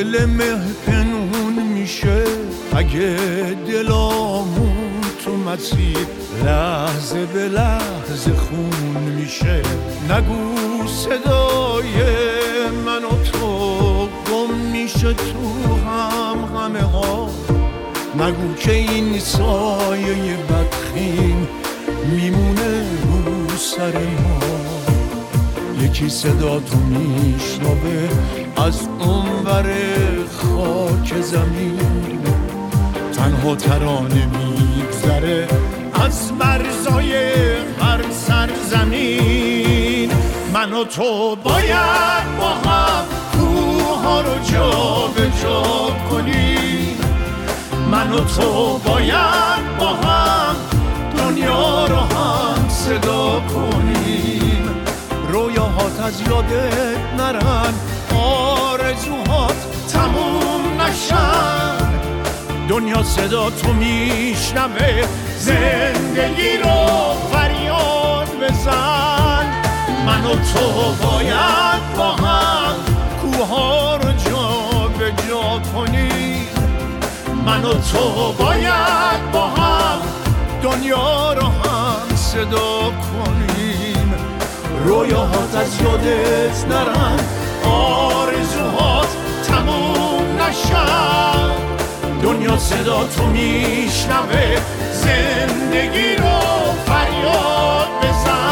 دل 0.03 0.25
مه 0.25 0.59
پنهون 0.85 1.63
میشه. 1.73 2.23
اگه 2.75 3.17
دلامون 3.67 5.01
تو 5.25 5.35
مسیر 5.37 6.07
لحظه 6.45 7.25
به 7.25 7.47
لحظه 7.47 8.33
خون 8.33 9.03
میشه. 9.03 9.61
نگو 10.09 10.87
صدای 10.87 11.93
من 12.85 13.03
و 13.03 13.23
تو 13.31 14.07
گم 14.07 14.55
میشه 14.71 15.13
تو 15.13 15.75
هم 15.89 16.57
همه 16.57 16.81
ها. 16.81 17.29
نگو 18.15 18.55
که 18.55 18.71
این 18.71 19.19
سایه 19.19 20.37
بدخیم 20.37 21.47
میمونه 22.09 22.85
رو 23.03 23.57
سر 23.57 23.93
ما. 23.93 24.52
یکی 25.83 26.09
صدا 26.09 26.59
تو 26.59 26.77
میشنوه 26.77 28.09
از 28.67 28.87
اونور 28.99 29.65
خاک 30.37 31.21
زمین. 31.21 32.19
تنها 33.13 33.55
ترانه 33.55 34.25
میگذره 34.25 35.47
از 36.05 36.33
مرزای 36.33 37.13
هر 37.79 38.01
سرزمین. 38.11 40.11
من 40.53 40.73
و 40.73 40.83
تو 40.83 41.35
باید 41.35 42.37
با 42.39 42.49
هم 42.49 43.05
کوه 43.33 44.03
ها 44.03 44.21
رو 44.21 44.39
جا 44.51 45.07
به 45.15 45.31
جا 45.43 45.63
کنیم. 46.09 46.97
من 47.91 48.11
و 48.11 48.19
تو 48.19 48.77
باید 48.77 49.77
با 49.79 49.87
هم 49.87 50.22
از 56.03 56.21
یادت 56.21 56.97
نرن 57.17 57.73
آرزوهات 58.15 59.55
تموم 59.93 60.81
نشن. 60.81 61.93
دنیا 62.69 63.03
صدا 63.03 63.49
تو 63.49 63.73
میشنوه 63.73 65.03
زندگی 65.37 66.57
رو 66.57 67.13
فریاد 67.31 68.27
بزن. 68.41 69.45
من 70.05 70.25
و 70.25 70.29
تو 70.29 71.05
باید 71.07 71.95
با 71.97 72.11
هم 72.11 72.75
کوها 73.21 73.95
رو 73.95 74.11
جا 74.11 74.87
به 74.99 75.11
جا 75.29 75.61
کنیم. 75.73 76.47
من 77.45 77.65
و 77.65 77.73
تو 77.73 78.33
باید 78.43 79.31
با 79.33 79.47
هم 79.47 79.99
دنیا 80.63 81.33
رو 81.33 81.45
هم 81.45 82.15
صدا 82.15 82.92
رویاهات 84.85 85.55
از 85.55 85.81
یادت 85.81 86.67
نرن 86.69 87.19
آرزوهات 87.65 89.07
تموم 89.47 90.41
نشن 90.41 91.49
دنیا 92.23 92.57
صدا 92.57 93.03
تو 93.03 93.25
میشنوه. 93.25 94.57
زندگی 94.93 96.15
رو 96.15 96.39
فریاد 96.85 97.87
بزن. 98.01 98.42